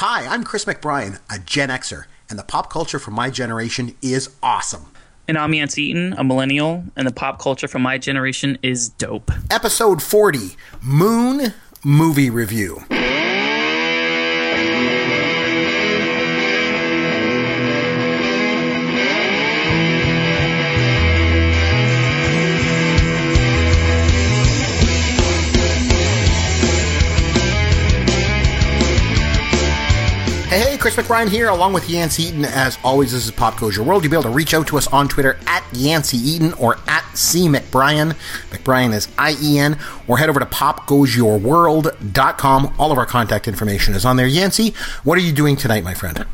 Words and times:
Hi, 0.00 0.32
I'm 0.32 0.44
Chris 0.44 0.64
McBrien, 0.64 1.18
a 1.28 1.40
Gen 1.40 1.70
Xer, 1.70 2.04
and 2.30 2.38
the 2.38 2.44
pop 2.44 2.70
culture 2.70 3.00
from 3.00 3.14
my 3.14 3.30
generation 3.30 3.96
is 4.00 4.30
awesome. 4.44 4.92
And 5.26 5.36
I'm 5.36 5.52
Yancey 5.52 5.86
Eaton, 5.86 6.12
a 6.12 6.22
millennial, 6.22 6.84
and 6.94 7.04
the 7.04 7.12
pop 7.12 7.40
culture 7.40 7.66
from 7.66 7.82
my 7.82 7.98
generation 7.98 8.58
is 8.62 8.90
dope. 8.90 9.32
Episode 9.50 10.00
40 10.00 10.50
Moon 10.80 11.52
Movie 11.82 12.30
Review. 12.30 12.84
Hey, 30.78 30.82
Chris 30.82 30.94
McBrien 30.94 31.28
here, 31.28 31.48
along 31.48 31.72
with 31.72 31.90
Yancey 31.90 32.22
Eaton. 32.22 32.44
As 32.44 32.78
always, 32.84 33.10
this 33.10 33.24
is 33.24 33.32
Pop 33.32 33.58
Goes 33.58 33.74
Your 33.74 33.84
World. 33.84 34.04
You'll 34.04 34.12
be 34.12 34.16
able 34.16 34.30
to 34.30 34.32
reach 34.36 34.54
out 34.54 34.68
to 34.68 34.78
us 34.78 34.86
on 34.86 35.08
Twitter 35.08 35.36
at 35.48 35.64
Yancey 35.72 36.18
Eaton 36.18 36.52
or 36.52 36.78
at 36.86 37.02
C 37.18 37.48
McBrien. 37.48 38.12
McBrien 38.50 38.94
is 38.94 39.08
I 39.18 39.36
E 39.42 39.58
N. 39.58 39.76
Or 40.06 40.18
head 40.18 40.28
over 40.28 40.38
to 40.38 40.46
popgoesyourworld.com. 40.46 42.74
All 42.78 42.92
of 42.92 42.98
our 42.98 43.06
contact 43.06 43.48
information 43.48 43.94
is 43.94 44.04
on 44.04 44.16
there. 44.16 44.28
Yancey, 44.28 44.72
what 45.02 45.18
are 45.18 45.20
you 45.20 45.32
doing 45.32 45.56
tonight, 45.56 45.82
my 45.82 45.94
friend? 45.94 46.24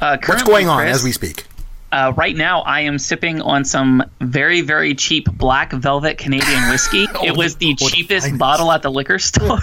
Uh, 0.00 0.16
What's 0.24 0.42
going 0.42 0.70
on 0.70 0.84
Chris, 0.84 0.96
as 0.96 1.04
we 1.04 1.12
speak? 1.12 1.44
Uh, 1.92 2.12
right 2.16 2.34
now, 2.36 2.60
I 2.62 2.80
am 2.80 2.98
sipping 2.98 3.40
on 3.40 3.64
some 3.64 4.02
very, 4.20 4.60
very 4.60 4.94
cheap 4.94 5.30
black 5.32 5.72
velvet 5.72 6.18
Canadian 6.18 6.68
whiskey. 6.68 7.06
Oh, 7.14 7.24
it 7.24 7.36
was 7.36 7.56
the 7.56 7.74
cheapest 7.74 8.36
bottle 8.38 8.72
at 8.72 8.82
the 8.82 8.90
liquor 8.90 9.18
store. 9.20 9.60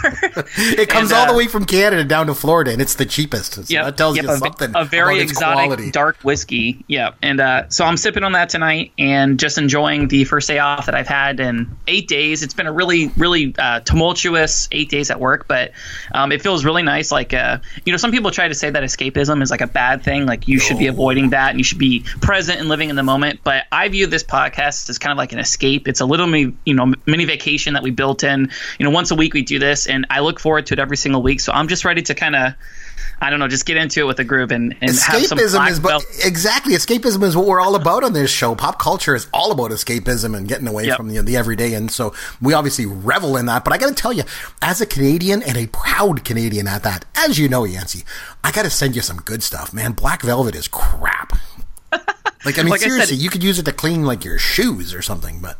It 0.57 0.89
comes 0.89 1.11
And, 1.11 1.19
all 1.19 1.25
the 1.27 1.33
uh, 1.33 1.37
way 1.37 1.47
from 1.47 1.65
Canada 1.65 2.03
down 2.03 2.27
to 2.27 2.33
Florida, 2.33 2.71
and 2.71 2.81
it's 2.81 2.95
the 2.95 3.05
cheapest. 3.05 3.53
So 3.53 3.63
Yep, 3.67 3.85
that 3.85 3.97
tells 3.97 4.15
yep, 4.15 4.25
you 4.25 4.31
a, 4.31 4.37
something 4.37 4.71
a 4.75 4.85
very 4.85 5.19
exotic 5.19 5.65
quality. 5.65 5.91
dark 5.91 6.17
whiskey. 6.23 6.83
Yeah, 6.87 7.11
and 7.21 7.39
uh, 7.39 7.69
so 7.69 7.85
I'm 7.85 7.97
sipping 7.97 8.23
on 8.23 8.31
that 8.31 8.49
tonight 8.49 8.91
and 8.97 9.39
just 9.39 9.57
enjoying 9.57 10.07
the 10.07 10.23
first 10.23 10.47
day 10.47 10.59
off 10.59 10.85
that 10.85 10.95
I've 10.95 11.07
had 11.07 11.39
in 11.39 11.75
eight 11.87 12.07
days. 12.07 12.41
It's 12.41 12.53
been 12.53 12.67
a 12.67 12.73
really, 12.73 13.07
really 13.17 13.53
uh, 13.57 13.81
tumultuous 13.81 14.67
eight 14.71 14.89
days 14.89 15.11
at 15.11 15.19
work, 15.19 15.47
but 15.47 15.71
um, 16.13 16.31
it 16.31 16.41
feels 16.41 16.63
really 16.65 16.83
nice. 16.83 17.11
Like, 17.11 17.33
uh, 17.33 17.59
you 17.85 17.91
know, 17.91 17.97
some 17.97 18.11
people 18.11 18.31
try 18.31 18.47
to 18.47 18.55
say 18.55 18.69
that 18.69 18.83
escapism 18.83 19.41
is 19.41 19.51
like 19.51 19.61
a 19.61 19.67
bad 19.67 20.03
thing. 20.03 20.25
Like, 20.25 20.47
you 20.47 20.59
should 20.59 20.77
be 20.79 20.87
avoiding 20.87 21.31
that 21.31 21.49
and 21.51 21.59
you 21.59 21.63
should 21.63 21.77
be 21.79 22.05
present 22.23 22.59
and 22.59 22.69
living 22.69 22.89
in 22.89 22.95
the 22.95 23.03
moment. 23.03 23.41
But 23.43 23.65
I 23.71 23.87
view 23.89 24.07
this 24.07 24.23
podcast 24.23 24.89
as 24.89 24.97
kind 24.97 25.11
of 25.11 25.17
like 25.17 25.33
an 25.33 25.39
escape. 25.39 25.87
It's 25.87 25.99
a 25.99 26.05
little, 26.05 26.25
me- 26.27 26.53
you 26.65 26.73
know, 26.73 26.93
mini 27.05 27.25
vacation 27.25 27.73
that 27.75 27.83
we 27.83 27.91
built 27.91 28.23
in. 28.23 28.49
You 28.79 28.83
know, 28.85 28.89
once 28.89 29.11
a 29.11 29.15
week 29.15 29.33
we 29.33 29.43
do 29.43 29.59
this, 29.59 29.85
and 29.87 30.07
I 30.09 30.21
look 30.21 30.39
forward 30.39 30.65
to 30.67 30.73
it 30.73 30.79
every 30.79 30.97
single 30.97 31.21
week. 31.21 31.39
So 31.41 31.51
I'm 31.51 31.67
just 31.67 31.85
ready 31.85 32.01
to 32.03 32.15
kind 32.15 32.35
of. 32.35 32.53
I 33.21 33.29
don't 33.29 33.39
know, 33.39 33.47
just 33.47 33.65
get 33.65 33.77
into 33.77 34.01
it 34.01 34.03
with 34.03 34.19
a 34.19 34.23
group 34.25 34.51
and, 34.51 34.73
and 34.81 34.89
have 34.89 35.25
some 35.25 35.37
escapism 35.37 35.69
is 35.69 35.79
but 35.79 36.03
exactly 36.25 36.73
escapism 36.73 37.23
is 37.23 37.37
what 37.37 37.45
we're 37.45 37.61
all 37.61 37.75
about 37.75 38.03
on 38.03 38.11
this 38.11 38.29
show 38.29 38.53
pop 38.53 38.79
culture 38.79 39.15
is 39.15 39.27
all 39.33 39.51
about 39.53 39.71
escapism 39.71 40.35
and 40.35 40.45
getting 40.47 40.67
away 40.67 40.87
Yep. 40.87 40.97
from 40.97 41.07
the, 41.07 41.21
the 41.21 41.37
everyday 41.37 41.73
and 41.73 41.89
so 41.89 42.13
we 42.41 42.53
obviously 42.53 42.85
revel 42.85 43.37
in 43.37 43.45
that 43.45 43.63
but 43.63 43.71
i 43.71 43.77
gotta 43.77 43.93
tell 43.95 44.11
you 44.11 44.23
as 44.61 44.81
a 44.81 44.85
canadian 44.85 45.41
and 45.43 45.57
a 45.57 45.67
proud 45.67 46.25
canadian 46.25 46.67
at 46.67 46.83
that 46.83 47.05
as 47.15 47.37
you 47.39 47.47
know 47.47 47.63
Yancey, 47.63 48.03
i 48.43 48.51
gotta 48.51 48.69
send 48.69 48.93
you 48.95 49.01
some 49.01 49.17
good 49.17 49.41
stuff 49.41 49.73
man 49.73 49.93
black 49.93 50.21
velvet 50.21 50.53
is 50.55 50.67
crap 50.67 51.31
like 52.45 52.57
i 52.59 52.63
mean 52.63 52.71
Like 52.71 52.81
I 52.81 52.83
said- 52.83 52.89
seriously 52.89 53.17
you 53.17 53.29
could 53.29 53.43
use 53.43 53.59
it 53.59 53.63
to 53.65 53.73
clean 53.73 54.03
like 54.03 54.23
your 54.25 54.37
shoes 54.37 54.93
or 54.93 55.01
something 55.01 55.39
but 55.39 55.57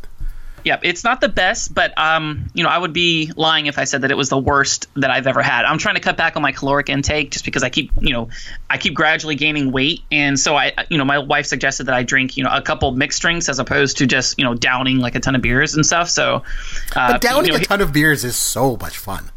Yeah, 0.66 0.80
it's 0.82 1.04
not 1.04 1.20
the 1.20 1.28
best, 1.28 1.74
but 1.76 1.92
um, 2.00 2.48
you 2.54 2.64
know, 2.64 2.70
I 2.70 2.78
would 2.78 2.94
be 2.94 3.30
lying 3.36 3.66
if 3.66 3.78
I 3.78 3.84
said 3.84 4.04
that 4.04 4.12
it 4.12 4.16
was 4.16 4.30
the 4.30 4.38
worst 4.38 4.88
that 4.96 5.12
I've 5.12 5.28
ever 5.28 5.42
had. 5.42 5.66
I'm 5.66 5.78
trying 5.78 5.96
to 5.96 6.02
cut 6.02 6.16
back 6.16 6.38
on 6.38 6.42
my 6.42 6.54
caloric 6.54 6.88
intake 6.88 7.32
just 7.32 7.44
because 7.44 7.64
I 7.64 7.70
keep, 7.70 7.92
you 8.00 8.14
know, 8.14 8.30
I 8.70 8.78
keep 8.78 8.94
gradually 8.94 9.36
gaining 9.36 9.74
weight, 9.74 10.04
and 10.10 10.40
so 10.40 10.56
I, 10.56 10.72
you 10.90 10.98
know, 10.98 11.04
my 11.04 11.20
wife 11.20 11.48
suggested 11.48 11.88
that 11.88 11.96
I 11.96 12.04
drink, 12.04 12.38
you 12.38 12.46
know, 12.46 12.50
a 12.50 12.62
couple 12.62 12.90
mixed 12.94 13.22
drinks 13.22 13.50
as 13.50 13.60
opposed 13.60 13.98
to 13.98 14.08
just, 14.08 14.38
you 14.40 14.46
know, 14.46 14.54
downing 14.54 15.00
like 15.00 15.16
a 15.16 15.20
ton 15.20 15.36
of 15.36 15.42
beers 15.42 15.76
and 15.76 15.86
stuff. 15.86 16.08
So, 16.10 16.44
uh, 16.96 17.12
but 17.12 17.20
downing 17.22 17.52
you 17.52 17.58
know, 17.58 17.62
a 17.62 17.66
ton 17.66 17.82
of 17.82 17.92
beers 17.92 18.24
is 18.24 18.38
so 18.38 18.78
much 18.80 18.98
fun 18.98 19.32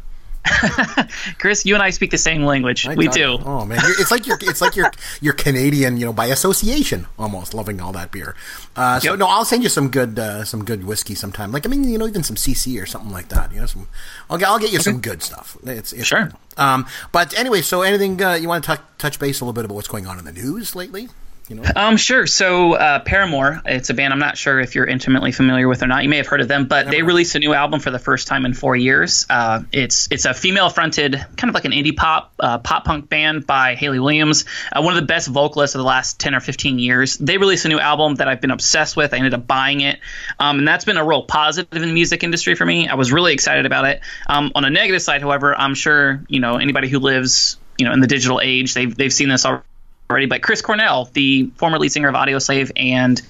Chris, 1.39 1.65
you 1.65 1.73
and 1.73 1.83
I 1.83 1.89
speak 1.91 2.11
the 2.11 2.17
same 2.17 2.43
language. 2.43 2.87
I 2.87 2.95
we 2.95 3.07
do. 3.07 3.37
Oh 3.45 3.65
man, 3.65 3.79
it's 3.83 4.11
like 4.11 4.27
you're 4.27 4.37
it's 4.41 4.61
like 4.61 4.75
you're 4.75 4.91
you're 5.21 5.33
Canadian, 5.33 5.97
you 5.97 6.05
know, 6.05 6.13
by 6.13 6.27
association, 6.27 7.07
almost 7.17 7.53
loving 7.53 7.81
all 7.81 7.91
that 7.93 8.11
beer. 8.11 8.35
Uh, 8.75 8.99
so 8.99 9.11
Yep. 9.11 9.19
no, 9.19 9.27
I'll 9.27 9.45
send 9.45 9.63
you 9.63 9.69
some 9.69 9.89
good 9.89 10.17
uh, 10.19 10.43
some 10.45 10.63
good 10.65 10.83
whiskey 10.85 11.15
sometime. 11.15 11.51
Like 11.51 11.65
I 11.65 11.69
mean, 11.69 11.83
you 11.83 11.97
know, 11.97 12.07
even 12.07 12.23
some 12.23 12.35
CC 12.35 12.81
or 12.81 12.85
something 12.85 13.11
like 13.11 13.29
that. 13.29 13.51
You 13.53 13.59
know, 13.61 13.65
some 13.65 13.87
I'll 14.29 14.37
get 14.37 14.47
I'll 14.49 14.59
get 14.59 14.71
you 14.71 14.79
some 14.79 14.99
good 15.01 15.21
stuff. 15.23 15.57
It's, 15.63 15.93
it's 15.93 16.05
Sure. 16.07 16.31
Um, 16.57 16.85
but 17.11 17.37
anyway, 17.37 17.61
so 17.61 17.81
anything 17.81 18.21
uh, 18.23 18.33
you 18.33 18.47
want 18.47 18.63
to 18.65 18.79
touch 18.97 19.19
base 19.19 19.41
a 19.41 19.45
little 19.45 19.53
bit 19.53 19.65
about 19.65 19.75
what's 19.75 19.87
going 19.87 20.07
on 20.07 20.17
in 20.17 20.25
the 20.25 20.31
news 20.31 20.75
lately? 20.75 21.09
You 21.49 21.55
know, 21.55 21.63
Um, 21.77 21.95
sure. 21.95 22.27
So, 22.27 22.73
uh, 22.73 22.99
Paramore, 22.99 23.61
it's 23.65 23.89
a 23.89 23.93
band 23.93 24.11
I'm 24.11 24.19
not 24.19 24.37
sure 24.37 24.59
if 24.59 24.75
you're 24.75 24.85
intimately 24.85 25.31
familiar 25.31 25.69
with 25.69 25.81
or 25.81 25.87
not. 25.87 26.03
You 26.03 26.09
may 26.09 26.17
have 26.17 26.27
heard 26.27 26.41
of 26.41 26.49
them, 26.49 26.65
but 26.65 26.91
they 26.91 27.03
released 27.03 27.35
a 27.35 27.39
new 27.39 27.53
album 27.53 27.79
for 27.79 27.89
the 27.89 27.99
first 27.99 28.27
time 28.27 28.45
in 28.45 28.53
four 28.53 28.75
years. 28.75 29.25
Uh, 29.29 29.61
it's 29.71 30.09
it's 30.11 30.25
a 30.25 30.33
female-fronted, 30.33 31.13
kind 31.37 31.49
of 31.49 31.53
like 31.53 31.63
an 31.63 31.71
indie 31.71 31.95
pop 31.95 32.33
uh, 32.39 32.57
pop 32.57 32.83
punk 32.83 33.07
band 33.07 33.47
by 33.47 33.75
Hayley 33.75 33.99
Williams, 33.99 34.43
uh, 34.73 34.81
one 34.81 34.93
of 34.93 34.99
the 34.99 35.05
best 35.05 35.29
vocalists 35.29 35.73
of 35.73 35.79
the 35.79 35.85
last 35.85 36.19
ten 36.19 36.35
or 36.35 36.41
fifteen 36.41 36.79
years. 36.79 37.17
They 37.17 37.37
released 37.37 37.63
a 37.63 37.69
new 37.69 37.79
album 37.79 38.15
that 38.15 38.27
I've 38.27 38.41
been 38.41 38.51
obsessed 38.51 38.97
with. 38.97 39.13
I 39.13 39.17
ended 39.17 39.33
up 39.33 39.47
buying 39.47 39.79
it, 39.79 39.99
um, 40.39 40.59
and 40.59 40.67
that's 40.67 40.83
been 40.83 40.97
a 40.97 41.05
real 41.05 41.23
positive 41.23 41.81
in 41.81 41.87
the 41.87 41.93
music 41.93 42.23
industry 42.25 42.55
for 42.55 42.65
me. 42.65 42.89
I 42.89 42.95
was 42.95 43.13
really 43.13 43.31
excited 43.31 43.65
about 43.65 43.85
it. 43.85 44.01
Um, 44.27 44.51
on 44.53 44.65
a 44.65 44.69
negative 44.69 45.01
side, 45.01 45.21
however, 45.21 45.57
I'm 45.57 45.75
sure 45.75 46.21
you 46.27 46.41
know 46.41 46.57
anybody 46.57 46.89
who 46.89 46.99
lives 46.99 47.57
you 47.77 47.85
know 47.85 47.93
in 47.93 48.01
the 48.01 48.07
digital 48.07 48.41
age, 48.43 48.73
they've 48.73 48.93
they've 48.93 49.13
seen 49.13 49.29
this 49.29 49.45
already 49.45 49.63
already, 50.09 50.25
but 50.25 50.41
Chris 50.41 50.61
Cornell, 50.61 51.09
the 51.13 51.49
former 51.55 51.79
lead 51.79 51.91
singer 51.91 52.09
of 52.09 52.15
Audioslave 52.15 52.71
and 52.75 53.21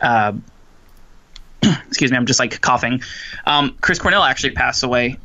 uh, 0.00 0.32
excuse 1.88 2.10
me, 2.10 2.16
I'm 2.16 2.26
just 2.26 2.40
like 2.40 2.60
coughing. 2.60 3.02
Um, 3.46 3.76
Chris 3.80 3.98
Cornell 3.98 4.22
actually 4.22 4.52
passed 4.52 4.82
away. 4.82 5.18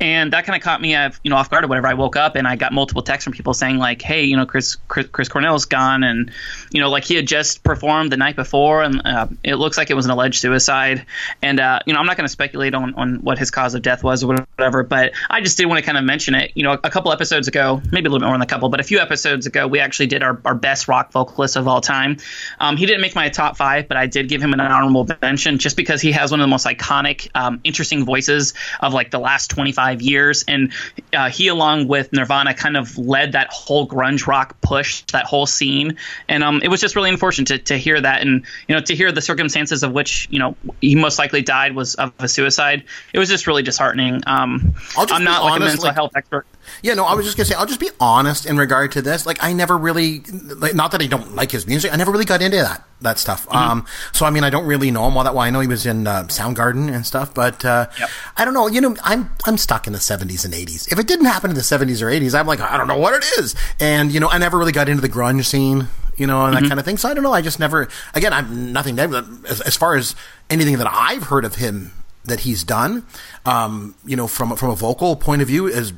And 0.00 0.32
that 0.32 0.44
kind 0.44 0.56
of 0.56 0.62
caught 0.62 0.80
me, 0.80 0.94
uh, 0.94 1.10
you 1.24 1.30
know, 1.30 1.36
off 1.36 1.50
guard 1.50 1.64
or 1.64 1.68
whatever. 1.68 1.88
I 1.88 1.94
woke 1.94 2.16
up 2.16 2.36
and 2.36 2.46
I 2.46 2.56
got 2.56 2.72
multiple 2.72 3.02
texts 3.02 3.24
from 3.24 3.32
people 3.32 3.54
saying 3.54 3.78
like, 3.78 4.02
"Hey, 4.02 4.24
you 4.24 4.36
know, 4.36 4.46
Chris 4.46 4.76
Chris, 4.88 5.06
Chris 5.08 5.28
Cornell's 5.28 5.64
gone," 5.64 6.02
and 6.02 6.30
you 6.70 6.80
know, 6.80 6.90
like 6.90 7.04
he 7.04 7.14
had 7.14 7.26
just 7.26 7.62
performed 7.62 8.12
the 8.12 8.16
night 8.16 8.36
before, 8.36 8.82
and 8.82 9.02
uh, 9.04 9.26
it 9.42 9.56
looks 9.56 9.78
like 9.78 9.90
it 9.90 9.94
was 9.94 10.04
an 10.04 10.10
alleged 10.10 10.40
suicide. 10.40 11.06
And 11.42 11.60
uh, 11.60 11.80
you 11.86 11.94
know, 11.94 12.00
I'm 12.00 12.06
not 12.06 12.16
going 12.16 12.26
to 12.26 12.32
speculate 12.32 12.74
on 12.74 12.94
on 12.94 13.16
what 13.16 13.38
his 13.38 13.50
cause 13.50 13.74
of 13.74 13.82
death 13.82 14.02
was 14.02 14.22
or 14.22 14.34
whatever, 14.56 14.82
but 14.82 15.12
I 15.28 15.40
just 15.40 15.56
did 15.56 15.66
want 15.66 15.78
to 15.78 15.84
kind 15.84 15.98
of 15.98 16.04
mention 16.04 16.34
it. 16.34 16.52
You 16.54 16.64
know, 16.64 16.72
a 16.72 16.90
couple 16.90 17.12
episodes 17.12 17.48
ago, 17.48 17.80
maybe 17.90 18.06
a 18.06 18.10
little 18.10 18.20
bit 18.20 18.26
more 18.26 18.34
than 18.34 18.42
a 18.42 18.46
couple, 18.46 18.68
but 18.68 18.80
a 18.80 18.84
few 18.84 18.98
episodes 18.98 19.46
ago, 19.46 19.66
we 19.66 19.80
actually 19.80 20.06
did 20.06 20.22
our, 20.22 20.40
our 20.44 20.54
best 20.54 20.88
rock 20.88 21.12
vocalist 21.12 21.56
of 21.56 21.66
all 21.66 21.80
time. 21.80 22.18
Um, 22.58 22.76
he 22.76 22.86
didn't 22.86 23.00
make 23.00 23.14
my 23.14 23.28
top 23.28 23.56
five, 23.56 23.88
but 23.88 23.96
I 23.96 24.06
did 24.06 24.28
give 24.28 24.42
him 24.42 24.52
an 24.52 24.60
honorable 24.60 25.08
mention 25.22 25.58
just 25.58 25.76
because 25.76 26.00
he 26.00 26.12
has 26.12 26.30
one 26.30 26.40
of 26.40 26.44
the 26.44 26.48
most 26.48 26.66
iconic, 26.66 27.28
um, 27.34 27.60
interesting 27.64 28.04
voices 28.04 28.54
of 28.80 28.92
like 28.92 29.10
the 29.10 29.18
last 29.18 29.50
25 29.70 30.02
years. 30.02 30.44
And 30.46 30.72
uh, 31.12 31.30
he, 31.30 31.48
along 31.48 31.88
with 31.88 32.12
Nirvana, 32.12 32.54
kind 32.54 32.76
of 32.76 32.98
led 32.98 33.32
that 33.32 33.48
whole 33.50 33.86
grunge 33.86 34.26
rock 34.26 34.60
push, 34.60 35.02
that 35.12 35.26
whole 35.26 35.46
scene. 35.46 35.96
And 36.28 36.42
um, 36.42 36.60
it 36.62 36.68
was 36.68 36.80
just 36.80 36.96
really 36.96 37.10
unfortunate 37.10 37.46
to, 37.46 37.58
to 37.58 37.76
hear 37.76 38.00
that. 38.00 38.22
And, 38.22 38.44
you 38.68 38.74
know, 38.74 38.80
to 38.80 38.94
hear 38.94 39.12
the 39.12 39.20
circumstances 39.20 39.82
of 39.82 39.92
which, 39.92 40.28
you 40.30 40.38
know, 40.38 40.56
he 40.80 40.94
most 40.94 41.18
likely 41.18 41.42
died 41.42 41.74
was 41.74 41.94
of 41.94 42.12
a 42.18 42.28
suicide. 42.28 42.84
It 43.12 43.18
was 43.18 43.28
just 43.28 43.46
really 43.46 43.62
disheartening. 43.62 44.22
Um, 44.26 44.74
I'll 44.96 45.06
just 45.06 45.14
I'm 45.14 45.24
not 45.24 45.44
like 45.44 45.60
a 45.60 45.64
mental 45.64 45.84
like- 45.84 45.94
health 45.94 46.12
expert. 46.16 46.46
Yeah, 46.82 46.94
no, 46.94 47.04
I 47.04 47.14
was 47.14 47.26
just 47.26 47.36
gonna 47.36 47.46
say 47.46 47.54
I'll 47.54 47.66
just 47.66 47.80
be 47.80 47.90
honest 48.00 48.46
in 48.46 48.56
regard 48.56 48.92
to 48.92 49.02
this. 49.02 49.26
Like, 49.26 49.42
I 49.42 49.52
never 49.52 49.76
really, 49.76 50.20
like, 50.20 50.74
not 50.74 50.92
that 50.92 51.02
I 51.02 51.06
don't 51.06 51.34
like 51.34 51.50
his 51.50 51.66
music, 51.66 51.92
I 51.92 51.96
never 51.96 52.10
really 52.10 52.24
got 52.24 52.42
into 52.42 52.58
that 52.58 52.84
that 53.02 53.18
stuff. 53.18 53.46
Mm-hmm. 53.46 53.56
Um, 53.56 53.86
so 54.12 54.26
I 54.26 54.30
mean, 54.30 54.44
I 54.44 54.50
don't 54.50 54.66
really 54.66 54.90
know 54.90 55.06
him 55.06 55.16
all 55.16 55.24
that 55.24 55.34
well. 55.34 55.42
I 55.44 55.50
know 55.50 55.60
he 55.60 55.66
was 55.66 55.86
in 55.86 56.06
uh, 56.06 56.24
Soundgarden 56.24 56.92
and 56.94 57.06
stuff, 57.06 57.32
but 57.34 57.64
uh, 57.64 57.86
Yep. 57.98 58.10
I 58.36 58.44
don't 58.44 58.54
know. 58.54 58.66
You 58.68 58.80
know, 58.80 58.96
I'm 59.02 59.30
I'm 59.46 59.56
stuck 59.56 59.86
in 59.86 59.92
the 59.92 59.98
'70s 59.98 60.44
and 60.44 60.54
'80s. 60.54 60.90
If 60.92 60.98
it 60.98 61.06
didn't 61.06 61.26
happen 61.26 61.50
in 61.50 61.56
the 61.56 61.62
'70s 61.62 62.02
or 62.02 62.06
'80s, 62.06 62.38
I'm 62.38 62.46
like, 62.46 62.60
I 62.60 62.76
don't 62.76 62.88
know 62.88 62.98
what 62.98 63.14
it 63.14 63.24
is. 63.38 63.54
And 63.78 64.12
you 64.12 64.20
know, 64.20 64.28
I 64.28 64.38
never 64.38 64.58
really 64.58 64.72
got 64.72 64.88
into 64.88 65.00
the 65.00 65.08
grunge 65.08 65.44
scene. 65.46 65.88
You 66.16 66.26
know, 66.26 66.44
and 66.44 66.54
that 66.54 66.64
kind 66.68 66.78
of 66.78 66.84
thing. 66.84 66.98
So 66.98 67.08
I 67.08 67.14
don't 67.14 67.24
know. 67.24 67.32
I 67.32 67.40
just 67.40 67.58
never. 67.58 67.88
Again, 68.12 68.34
I'm 68.34 68.74
nothing 68.74 68.94
negative 68.94 69.46
as, 69.46 69.62
as 69.62 69.76
far 69.76 69.96
as 69.96 70.14
anything 70.50 70.76
that 70.76 70.86
I've 70.86 71.22
heard 71.24 71.46
of 71.46 71.54
him 71.54 71.92
that 72.24 72.40
he's 72.40 72.64
done. 72.64 73.06
Um, 73.44 73.94
you 74.04 74.16
know, 74.16 74.26
from 74.26 74.56
from 74.56 74.70
a 74.70 74.76
vocal 74.76 75.16
point 75.16 75.42
of 75.42 75.48
view, 75.48 75.66
is 75.66 75.92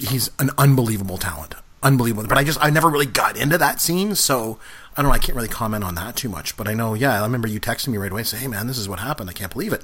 he's 0.00 0.30
an 0.38 0.50
unbelievable 0.58 1.18
talent, 1.18 1.54
unbelievable. 1.82 2.28
But 2.28 2.38
I 2.38 2.44
just 2.44 2.58
I 2.62 2.70
never 2.70 2.88
really 2.88 3.06
got 3.06 3.36
into 3.36 3.58
that 3.58 3.80
scene, 3.80 4.14
so 4.14 4.58
I 4.96 5.02
don't 5.02 5.10
know. 5.10 5.14
I 5.14 5.18
can't 5.18 5.36
really 5.36 5.48
comment 5.48 5.84
on 5.84 5.94
that 5.96 6.16
too 6.16 6.28
much. 6.28 6.56
But 6.56 6.68
I 6.68 6.74
know, 6.74 6.94
yeah, 6.94 7.20
I 7.20 7.24
remember 7.24 7.48
you 7.48 7.60
texting 7.60 7.88
me 7.88 7.98
right 7.98 8.12
away, 8.12 8.22
saying, 8.22 8.42
"Hey, 8.42 8.48
man, 8.48 8.66
this 8.66 8.78
is 8.78 8.88
what 8.88 9.00
happened. 9.00 9.30
I 9.30 9.34
can't 9.34 9.52
believe 9.52 9.72
it." 9.72 9.82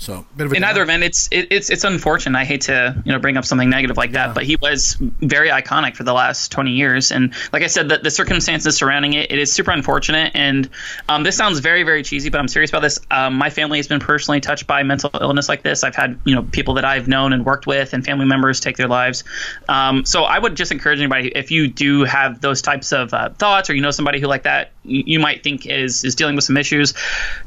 So, 0.00 0.24
in 0.38 0.64
either 0.64 0.82
event, 0.82 1.02
it's 1.02 1.28
it, 1.30 1.48
it's 1.50 1.68
it's 1.68 1.84
unfortunate. 1.84 2.38
I 2.38 2.46
hate 2.46 2.62
to 2.62 3.02
you 3.04 3.12
know 3.12 3.18
bring 3.18 3.36
up 3.36 3.44
something 3.44 3.68
negative 3.68 3.98
like 3.98 4.12
that, 4.12 4.28
yeah. 4.28 4.32
but 4.32 4.44
he 4.44 4.56
was 4.56 4.96
very 4.98 5.50
iconic 5.50 5.94
for 5.94 6.04
the 6.04 6.14
last 6.14 6.50
twenty 6.50 6.70
years, 6.70 7.12
and 7.12 7.34
like 7.52 7.62
I 7.62 7.66
said, 7.66 7.90
the, 7.90 7.98
the 7.98 8.10
circumstances 8.10 8.78
surrounding 8.78 9.12
it, 9.12 9.30
it 9.30 9.38
is 9.38 9.52
super 9.52 9.72
unfortunate. 9.72 10.32
And 10.34 10.70
um, 11.10 11.22
this 11.22 11.36
sounds 11.36 11.58
very 11.58 11.82
very 11.82 12.02
cheesy, 12.02 12.30
but 12.30 12.40
I'm 12.40 12.48
serious 12.48 12.70
about 12.70 12.80
this. 12.80 12.98
Um, 13.10 13.34
my 13.34 13.50
family 13.50 13.78
has 13.78 13.88
been 13.88 14.00
personally 14.00 14.40
touched 14.40 14.66
by 14.66 14.82
mental 14.84 15.10
illness 15.20 15.50
like 15.50 15.62
this. 15.62 15.84
I've 15.84 15.94
had 15.94 16.18
you 16.24 16.34
know 16.34 16.44
people 16.44 16.74
that 16.74 16.86
I've 16.86 17.06
known 17.06 17.34
and 17.34 17.44
worked 17.44 17.66
with, 17.66 17.92
and 17.92 18.02
family 18.02 18.24
members 18.24 18.58
take 18.58 18.78
their 18.78 18.88
lives. 18.88 19.22
Um, 19.68 20.06
so 20.06 20.24
I 20.24 20.38
would 20.38 20.56
just 20.56 20.72
encourage 20.72 20.98
anybody 20.98 21.28
if 21.28 21.50
you 21.50 21.68
do 21.68 22.04
have 22.04 22.40
those 22.40 22.62
types 22.62 22.92
of 22.92 23.12
uh, 23.12 23.28
thoughts, 23.34 23.68
or 23.68 23.74
you 23.74 23.82
know 23.82 23.90
somebody 23.90 24.18
who 24.18 24.28
like 24.28 24.44
that 24.44 24.72
you, 24.84 25.20
might 25.20 25.42
think 25.42 25.66
is 25.66 26.04
is 26.04 26.14
dealing 26.14 26.34
with 26.34 26.44
some 26.44 26.56
issues, 26.56 26.94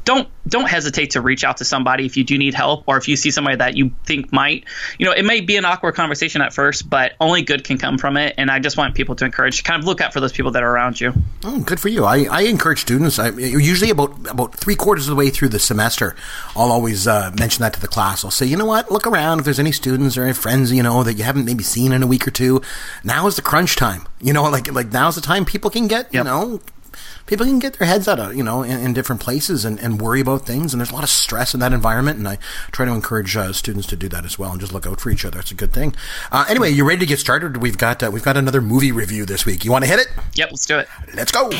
don't 0.04 0.28
don't 0.46 0.68
hesitate 0.68 1.10
to 1.10 1.20
reach 1.20 1.44
out 1.44 1.56
to 1.58 1.64
somebody 1.64 2.06
if 2.06 2.16
you 2.16 2.24
do 2.24 2.36
need 2.36 2.54
help 2.54 2.84
or 2.86 2.96
if 2.96 3.08
you 3.08 3.16
see 3.16 3.30
somebody 3.30 3.56
that 3.56 3.76
you 3.76 3.90
think 4.04 4.32
might, 4.32 4.64
you 4.98 5.06
know, 5.06 5.12
it 5.12 5.24
may 5.24 5.40
be 5.40 5.56
an 5.56 5.64
awkward 5.64 5.94
conversation 5.94 6.42
at 6.42 6.52
first, 6.52 6.88
but 6.88 7.14
only 7.20 7.42
good 7.42 7.64
can 7.64 7.78
come 7.78 7.98
from 7.98 8.16
it. 8.16 8.34
And 8.36 8.50
I 8.50 8.58
just 8.58 8.76
want 8.76 8.94
people 8.94 9.14
to 9.16 9.24
encourage, 9.24 9.64
kind 9.64 9.80
of 9.80 9.86
look 9.86 10.00
out 10.00 10.12
for 10.12 10.20
those 10.20 10.32
people 10.32 10.52
that 10.52 10.62
are 10.62 10.70
around 10.70 11.00
you. 11.00 11.12
Oh, 11.44 11.60
good 11.60 11.80
for 11.80 11.88
you. 11.88 12.04
I, 12.04 12.24
I 12.24 12.42
encourage 12.42 12.80
students. 12.80 13.18
I 13.18 13.30
usually 13.30 13.90
about 13.90 14.30
about 14.30 14.54
three 14.54 14.76
quarters 14.76 15.08
of 15.08 15.10
the 15.10 15.16
way 15.16 15.30
through 15.30 15.48
the 15.48 15.58
semester, 15.58 16.14
I'll 16.54 16.70
always 16.70 17.06
uh, 17.06 17.32
mention 17.38 17.62
that 17.62 17.72
to 17.74 17.80
the 17.80 17.88
class. 17.88 18.24
I'll 18.24 18.30
say, 18.30 18.46
you 18.46 18.56
know 18.56 18.66
what, 18.66 18.90
look 18.90 19.06
around 19.06 19.40
if 19.40 19.44
there's 19.44 19.58
any 19.58 19.72
students 19.72 20.16
or 20.16 20.24
any 20.24 20.34
friends 20.34 20.72
you 20.72 20.82
know 20.82 21.02
that 21.02 21.14
you 21.14 21.24
haven't 21.24 21.44
maybe 21.44 21.64
seen 21.64 21.92
in 21.92 22.02
a 22.02 22.06
week 22.06 22.26
or 22.26 22.30
two. 22.30 22.60
Now 23.02 23.26
is 23.26 23.36
the 23.36 23.42
crunch 23.42 23.76
time. 23.76 24.06
You 24.20 24.32
know, 24.32 24.42
like 24.50 24.70
like 24.72 24.92
now's 24.92 25.14
the 25.14 25.20
time 25.20 25.44
people 25.44 25.70
can 25.70 25.88
get 25.88 26.12
you 26.12 26.22
know 26.22 26.60
people 27.26 27.46
can 27.46 27.58
get 27.58 27.78
their 27.78 27.88
heads 27.88 28.08
out 28.08 28.18
of 28.18 28.34
you 28.34 28.42
know 28.42 28.62
in, 28.62 28.78
in 28.80 28.92
different 28.92 29.20
places 29.20 29.64
and, 29.64 29.78
and, 29.80 30.00
worry 30.00 30.20
about 30.20 30.44
things 30.44 30.74
and 30.74 30.80
there's 30.80 30.90
a 30.90 30.94
lot 30.94 31.04
of 31.04 31.08
stress 31.08 31.54
in 31.54 31.60
that 31.60 31.72
environment 31.72 32.18
and 32.18 32.26
i 32.28 32.36
try 32.72 32.84
to 32.84 32.92
encourage 32.92 33.36
uh, 33.36 33.52
students 33.52 33.86
to 33.86 33.96
do 33.96 34.08
that 34.08 34.24
as 34.24 34.38
well 34.38 34.50
and 34.50 34.60
just 34.60 34.72
look 34.72 34.86
out 34.86 35.00
for 35.00 35.10
each 35.10 35.24
other. 35.24 35.38
It's 35.38 35.50
a 35.50 35.54
good 35.54 35.72
thing. 35.72 35.94
Uh, 36.32 36.44
anyway 36.48 36.70
you 36.70 36.86
ready 36.86 37.00
to 37.00 37.06
get 37.06 37.18
started? 37.18 37.58
We've 37.58 37.78
got 37.78 38.02
uh, 38.02 38.10
we've 38.12 38.24
got 38.24 38.36
another 38.36 38.60
movie 38.60 38.92
review 38.92 39.24
this 39.24 39.46
week. 39.46 39.64
You 39.64 39.70
want 39.70 39.84
to 39.84 39.90
hit 39.90 40.00
it? 40.00 40.08
Yep 40.34 40.48
let's 40.50 40.66
do 40.66 40.78
it. 40.78 40.88
Let's 41.14 41.32
go 41.32 41.50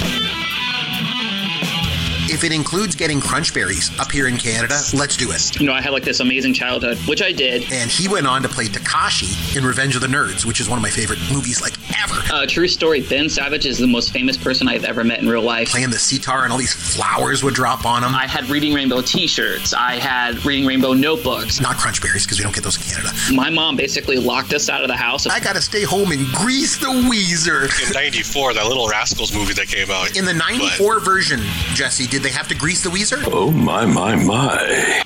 if 2.34 2.42
it 2.42 2.52
includes 2.52 2.96
getting 2.96 3.20
crunch 3.20 3.54
berries 3.54 3.96
up 4.00 4.10
here 4.10 4.26
in 4.26 4.36
Canada, 4.36 4.80
let's 4.92 5.16
do 5.16 5.30
it. 5.30 5.60
You 5.60 5.66
know, 5.66 5.72
I 5.72 5.80
had 5.80 5.92
like 5.92 6.02
this 6.02 6.18
amazing 6.18 6.52
childhood, 6.52 6.98
which 7.06 7.22
I 7.22 7.30
did. 7.30 7.72
And 7.72 7.88
he 7.88 8.08
went 8.08 8.26
on 8.26 8.42
to 8.42 8.48
play 8.48 8.66
Takashi 8.66 9.56
in 9.56 9.64
Revenge 9.64 9.94
of 9.94 10.00
the 10.00 10.08
Nerds, 10.08 10.44
which 10.44 10.60
is 10.60 10.68
one 10.68 10.76
of 10.76 10.82
my 10.82 10.90
favorite 10.90 11.20
movies 11.32 11.62
like 11.62 11.74
ever. 12.02 12.20
Uh, 12.34 12.44
true 12.44 12.66
story. 12.66 13.02
Ben 13.02 13.28
Savage 13.28 13.66
is 13.66 13.78
the 13.78 13.86
most 13.86 14.12
famous 14.12 14.36
person 14.36 14.66
I've 14.66 14.84
ever 14.84 15.04
met 15.04 15.20
in 15.20 15.28
real 15.28 15.42
life. 15.42 15.68
Playing 15.68 15.90
the 15.90 15.98
sitar 15.98 16.42
and 16.42 16.52
all 16.52 16.58
these 16.58 16.72
flowers 16.72 17.44
would 17.44 17.54
drop 17.54 17.86
on 17.86 18.02
him. 18.02 18.14
I 18.14 18.26
had 18.26 18.48
Reading 18.50 18.74
Rainbow 18.74 19.00
T-shirts. 19.00 19.72
I 19.72 19.94
had 20.00 20.44
Reading 20.44 20.66
Rainbow 20.66 20.92
notebooks. 20.92 21.60
Not 21.60 21.76
crunch 21.76 22.02
berries 22.02 22.24
because 22.24 22.38
we 22.38 22.42
don't 22.42 22.54
get 22.54 22.64
those 22.64 22.76
in 22.76 22.82
Canada. 22.82 23.14
My 23.32 23.48
mom 23.48 23.76
basically 23.76 24.16
locked 24.16 24.52
us 24.52 24.68
out 24.68 24.82
of 24.82 24.88
the 24.88 24.96
house. 24.96 25.28
I 25.28 25.38
gotta 25.38 25.62
stay 25.62 25.84
home 25.84 26.10
and 26.10 26.26
grease 26.32 26.78
the 26.78 26.86
Weezer. 26.86 27.70
In 27.86 27.92
'94, 27.92 28.54
that 28.54 28.66
Little 28.66 28.88
Rascals 28.88 29.32
movie 29.32 29.54
that 29.54 29.68
came 29.68 29.90
out. 29.90 30.16
In 30.16 30.24
the 30.24 30.34
'94 30.34 30.96
but... 30.96 31.04
version, 31.04 31.40
Jesse, 31.74 32.08
did 32.08 32.23
they 32.24 32.30
have 32.30 32.48
to 32.48 32.54
grease 32.54 32.82
the 32.82 32.88
Weezer? 32.90 33.22
Oh, 33.26 33.50
my, 33.50 33.84
my, 33.84 34.16
my. 34.16 35.02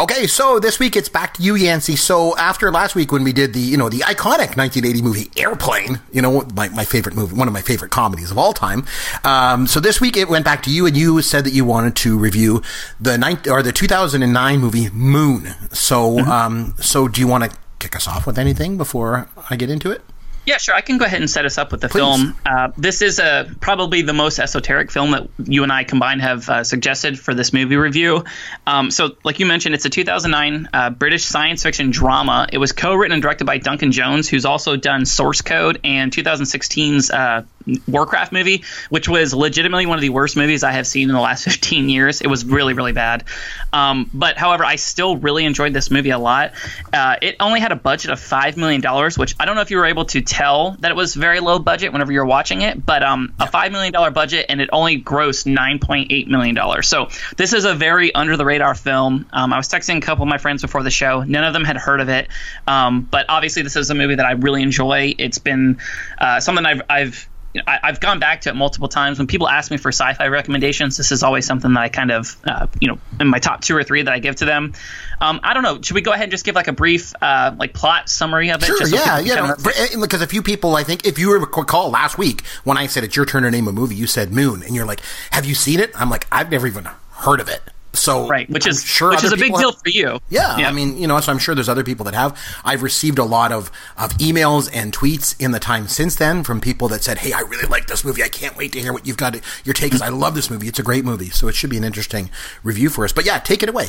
Okay, 0.00 0.26
so 0.26 0.58
this 0.58 0.80
week 0.80 0.96
it's 0.96 1.08
back 1.08 1.34
to 1.34 1.42
you, 1.42 1.54
Yancey. 1.54 1.94
So 1.94 2.36
after 2.36 2.72
last 2.72 2.96
week 2.96 3.12
when 3.12 3.22
we 3.22 3.32
did 3.32 3.52
the, 3.52 3.60
you 3.60 3.76
know, 3.76 3.88
the 3.88 4.00
iconic 4.00 4.56
1980 4.56 5.00
movie 5.00 5.30
Airplane, 5.36 6.00
you 6.12 6.20
know, 6.20 6.42
my, 6.56 6.68
my 6.70 6.84
favorite 6.84 7.14
movie, 7.14 7.36
one 7.36 7.46
of 7.46 7.54
my 7.54 7.60
favorite 7.60 7.92
comedies 7.92 8.32
of 8.32 8.36
all 8.36 8.52
time. 8.52 8.84
Um, 9.22 9.68
so 9.68 9.78
this 9.78 10.00
week 10.00 10.16
it 10.16 10.28
went 10.28 10.44
back 10.44 10.64
to 10.64 10.70
you 10.70 10.86
and 10.86 10.96
you 10.96 11.22
said 11.22 11.44
that 11.44 11.52
you 11.52 11.64
wanted 11.64 11.94
to 11.96 12.18
review 12.18 12.60
the 13.00 13.16
nine, 13.16 13.38
or 13.48 13.62
the 13.62 13.70
2009 13.70 14.58
movie 14.58 14.90
Moon. 14.90 15.54
So, 15.70 16.16
mm-hmm. 16.16 16.28
um, 16.28 16.74
so 16.80 17.06
do 17.06 17.20
you 17.20 17.28
want 17.28 17.44
to 17.44 17.56
kick 17.78 17.94
us 17.94 18.08
off 18.08 18.26
with 18.26 18.40
anything 18.40 18.76
before 18.76 19.28
I 19.50 19.54
get 19.54 19.70
into 19.70 19.92
it? 19.92 20.02
Yeah, 20.44 20.58
sure. 20.58 20.74
I 20.74 20.80
can 20.80 20.98
go 20.98 21.04
ahead 21.04 21.20
and 21.20 21.30
set 21.30 21.44
us 21.44 21.56
up 21.56 21.70
with 21.70 21.82
the 21.82 21.88
Please. 21.88 22.00
film. 22.00 22.36
Uh, 22.44 22.72
this 22.76 23.00
is 23.00 23.20
a, 23.20 23.48
probably 23.60 24.02
the 24.02 24.12
most 24.12 24.40
esoteric 24.40 24.90
film 24.90 25.12
that 25.12 25.28
you 25.44 25.62
and 25.62 25.70
I 25.70 25.84
combined 25.84 26.20
have 26.22 26.48
uh, 26.48 26.64
suggested 26.64 27.18
for 27.18 27.32
this 27.32 27.52
movie 27.52 27.76
review. 27.76 28.24
Um, 28.66 28.90
so, 28.90 29.16
like 29.22 29.38
you 29.38 29.46
mentioned, 29.46 29.76
it's 29.76 29.84
a 29.84 29.90
2009 29.90 30.68
uh, 30.72 30.90
British 30.90 31.24
science 31.24 31.62
fiction 31.62 31.90
drama. 31.90 32.48
It 32.52 32.58
was 32.58 32.72
co-written 32.72 33.12
and 33.12 33.22
directed 33.22 33.44
by 33.44 33.58
Duncan 33.58 33.92
Jones, 33.92 34.28
who's 34.28 34.44
also 34.44 34.74
done 34.74 35.06
Source 35.06 35.42
Code 35.42 35.78
and 35.84 36.10
2016's 36.10 37.10
uh, 37.10 37.44
Warcraft 37.86 38.32
movie, 38.32 38.64
which 38.90 39.08
was 39.08 39.34
legitimately 39.34 39.86
one 39.86 39.98
of 39.98 40.02
the 40.02 40.10
worst 40.10 40.36
movies 40.36 40.62
I 40.62 40.72
have 40.72 40.86
seen 40.86 41.08
in 41.08 41.14
the 41.14 41.20
last 41.20 41.44
15 41.52 41.88
years. 41.88 42.20
It 42.20 42.28
was 42.28 42.44
really, 42.44 42.74
really 42.74 42.92
bad. 42.92 43.24
Um, 43.72 44.10
but 44.12 44.38
however, 44.38 44.64
I 44.64 44.76
still 44.76 45.16
really 45.16 45.44
enjoyed 45.44 45.72
this 45.72 45.90
movie 45.90 46.10
a 46.10 46.18
lot. 46.18 46.52
Uh, 46.92 47.16
it 47.22 47.36
only 47.40 47.60
had 47.60 47.72
a 47.72 47.76
budget 47.76 48.10
of 48.10 48.20
$5 48.20 48.56
million, 48.56 48.82
which 49.16 49.34
I 49.40 49.44
don't 49.44 49.54
know 49.54 49.62
if 49.62 49.70
you 49.70 49.78
were 49.78 49.86
able 49.86 50.04
to 50.06 50.20
tell 50.20 50.72
that 50.80 50.90
it 50.90 50.94
was 50.94 51.14
very 51.14 51.40
low 51.40 51.58
budget 51.58 51.92
whenever 51.92 52.12
you're 52.12 52.26
watching 52.26 52.62
it, 52.62 52.84
but 52.84 53.02
um, 53.02 53.34
a 53.38 53.46
$5 53.46 53.72
million 53.72 54.12
budget 54.12 54.46
and 54.48 54.60
it 54.60 54.68
only 54.72 55.00
grossed 55.00 55.46
$9.8 55.46 56.26
million. 56.28 56.82
So 56.82 57.08
this 57.36 57.52
is 57.52 57.64
a 57.64 57.74
very 57.74 58.14
under 58.14 58.36
the 58.36 58.44
radar 58.44 58.74
film. 58.74 59.26
Um, 59.32 59.52
I 59.52 59.56
was 59.56 59.68
texting 59.68 59.98
a 59.98 60.00
couple 60.00 60.22
of 60.22 60.28
my 60.28 60.38
friends 60.38 60.62
before 60.62 60.82
the 60.82 60.90
show. 60.90 61.22
None 61.22 61.44
of 61.44 61.52
them 61.52 61.64
had 61.64 61.76
heard 61.76 62.00
of 62.00 62.08
it. 62.08 62.28
Um, 62.66 63.02
but 63.02 63.26
obviously, 63.28 63.62
this 63.62 63.76
is 63.76 63.90
a 63.90 63.94
movie 63.94 64.16
that 64.16 64.26
I 64.26 64.32
really 64.32 64.62
enjoy. 64.62 65.14
It's 65.18 65.38
been 65.38 65.78
uh, 66.18 66.40
something 66.40 66.64
I've, 66.64 66.82
I've 66.88 67.28
you 67.54 67.60
know, 67.60 67.64
I, 67.66 67.86
have 67.88 68.00
gone 68.00 68.18
back 68.18 68.42
to 68.42 68.50
it 68.50 68.56
multiple 68.56 68.88
times. 68.88 69.18
When 69.18 69.26
people 69.26 69.48
ask 69.48 69.70
me 69.70 69.76
for 69.76 69.90
sci-fi 69.90 70.26
recommendations, 70.28 70.96
this 70.96 71.12
is 71.12 71.22
always 71.22 71.46
something 71.46 71.72
that 71.74 71.80
I 71.80 71.88
kind 71.88 72.10
of, 72.10 72.36
uh, 72.44 72.66
you 72.80 72.88
know, 72.88 72.98
in 73.20 73.28
my 73.28 73.38
top 73.38 73.60
two 73.60 73.76
or 73.76 73.84
three 73.84 74.02
that 74.02 74.12
I 74.12 74.18
give 74.18 74.36
to 74.36 74.44
them. 74.44 74.72
Um, 75.20 75.40
I 75.42 75.54
don't 75.54 75.62
know. 75.62 75.80
Should 75.80 75.94
we 75.94 76.00
go 76.00 76.12
ahead 76.12 76.24
and 76.24 76.30
just 76.30 76.44
give 76.44 76.54
like 76.54 76.68
a 76.68 76.72
brief, 76.72 77.12
uh, 77.20 77.54
like 77.58 77.74
plot 77.74 78.08
summary 78.08 78.50
of 78.50 78.62
it? 78.62 78.66
Sure. 78.66 78.86
So 78.86 78.96
yeah. 78.96 79.18
Yeah. 79.20 79.54
Eh, 79.76 79.88
because 80.00 80.22
a 80.22 80.26
few 80.26 80.42
people, 80.42 80.76
I 80.76 80.82
think, 80.82 81.06
if 81.06 81.18
you 81.18 81.38
recall 81.38 81.90
last 81.90 82.18
week 82.18 82.44
when 82.64 82.78
I 82.78 82.86
said 82.86 83.04
it's 83.04 83.16
your 83.16 83.26
turn 83.26 83.42
to 83.42 83.50
name 83.50 83.68
a 83.68 83.72
movie, 83.72 83.94
you 83.94 84.06
said 84.06 84.32
Moon, 84.32 84.62
and 84.62 84.74
you're 84.74 84.86
like, 84.86 85.00
"Have 85.30 85.44
you 85.44 85.54
seen 85.54 85.80
it?" 85.80 85.90
I'm 85.94 86.10
like, 86.10 86.26
"I've 86.32 86.50
never 86.50 86.66
even 86.66 86.88
heard 87.10 87.40
of 87.40 87.48
it." 87.48 87.62
So 87.94 88.26
right, 88.26 88.48
which 88.48 88.66
is 88.66 88.82
sure 88.82 89.10
which 89.10 89.22
is 89.22 89.32
a 89.32 89.36
big 89.36 89.54
deal 89.54 89.72
for 89.72 89.88
you. 89.88 90.18
Yeah, 90.30 90.56
yeah, 90.56 90.68
I 90.68 90.72
mean, 90.72 90.96
you 90.96 91.06
know, 91.06 91.20
so 91.20 91.30
I'm 91.30 91.38
sure 91.38 91.54
there's 91.54 91.68
other 91.68 91.84
people 91.84 92.04
that 92.04 92.14
have. 92.14 92.38
I've 92.64 92.82
received 92.82 93.18
a 93.18 93.24
lot 93.24 93.52
of 93.52 93.70
of 93.98 94.12
emails 94.14 94.70
and 94.72 94.92
tweets 94.92 95.38
in 95.38 95.52
the 95.52 95.60
time 95.60 95.88
since 95.88 96.14
then 96.14 96.42
from 96.42 96.60
people 96.60 96.88
that 96.88 97.02
said, 97.02 97.18
"Hey, 97.18 97.32
I 97.32 97.40
really 97.40 97.68
like 97.68 97.88
this 97.88 98.04
movie. 98.04 98.22
I 98.22 98.28
can't 98.28 98.56
wait 98.56 98.72
to 98.72 98.80
hear 98.80 98.92
what 98.92 99.06
you've 99.06 99.18
got. 99.18 99.34
To, 99.34 99.42
your 99.64 99.74
take 99.74 99.92
is 99.92 100.00
I 100.00 100.08
love 100.08 100.34
this 100.34 100.50
movie. 100.50 100.68
It's 100.68 100.78
a 100.78 100.82
great 100.82 101.04
movie. 101.04 101.30
So 101.30 101.48
it 101.48 101.54
should 101.54 101.70
be 101.70 101.76
an 101.76 101.84
interesting 101.84 102.30
review 102.62 102.88
for 102.88 103.04
us. 103.04 103.12
But 103.12 103.26
yeah, 103.26 103.38
take 103.38 103.62
it 103.62 103.68
away. 103.68 103.88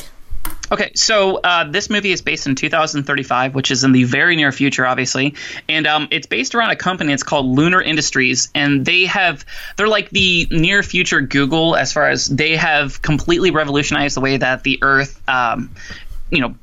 Okay, 0.72 0.92
so 0.94 1.36
uh, 1.36 1.70
this 1.70 1.90
movie 1.90 2.10
is 2.10 2.22
based 2.22 2.46
in 2.46 2.54
2035, 2.54 3.54
which 3.54 3.70
is 3.70 3.84
in 3.84 3.92
the 3.92 4.04
very 4.04 4.34
near 4.34 4.50
future, 4.50 4.86
obviously, 4.86 5.34
and 5.68 5.86
um, 5.86 6.08
it's 6.10 6.26
based 6.26 6.54
around 6.54 6.70
a 6.70 6.76
company. 6.76 7.12
It's 7.12 7.22
called 7.22 7.46
Lunar 7.46 7.82
Industries, 7.82 8.48
and 8.54 8.84
they 8.84 9.04
have 9.04 9.44
they're 9.76 9.88
like 9.88 10.10
the 10.10 10.48
near 10.50 10.82
future 10.82 11.20
Google 11.20 11.76
as 11.76 11.92
far 11.92 12.08
as 12.08 12.26
they 12.26 12.56
have 12.56 13.02
completely 13.02 13.50
revolutionized 13.50 14.16
the 14.16 14.20
way 14.20 14.38
that 14.38 14.62
the 14.62 14.78
Earth, 14.82 15.22
um, 15.28 15.70
you 16.30 16.40
know, 16.40 16.54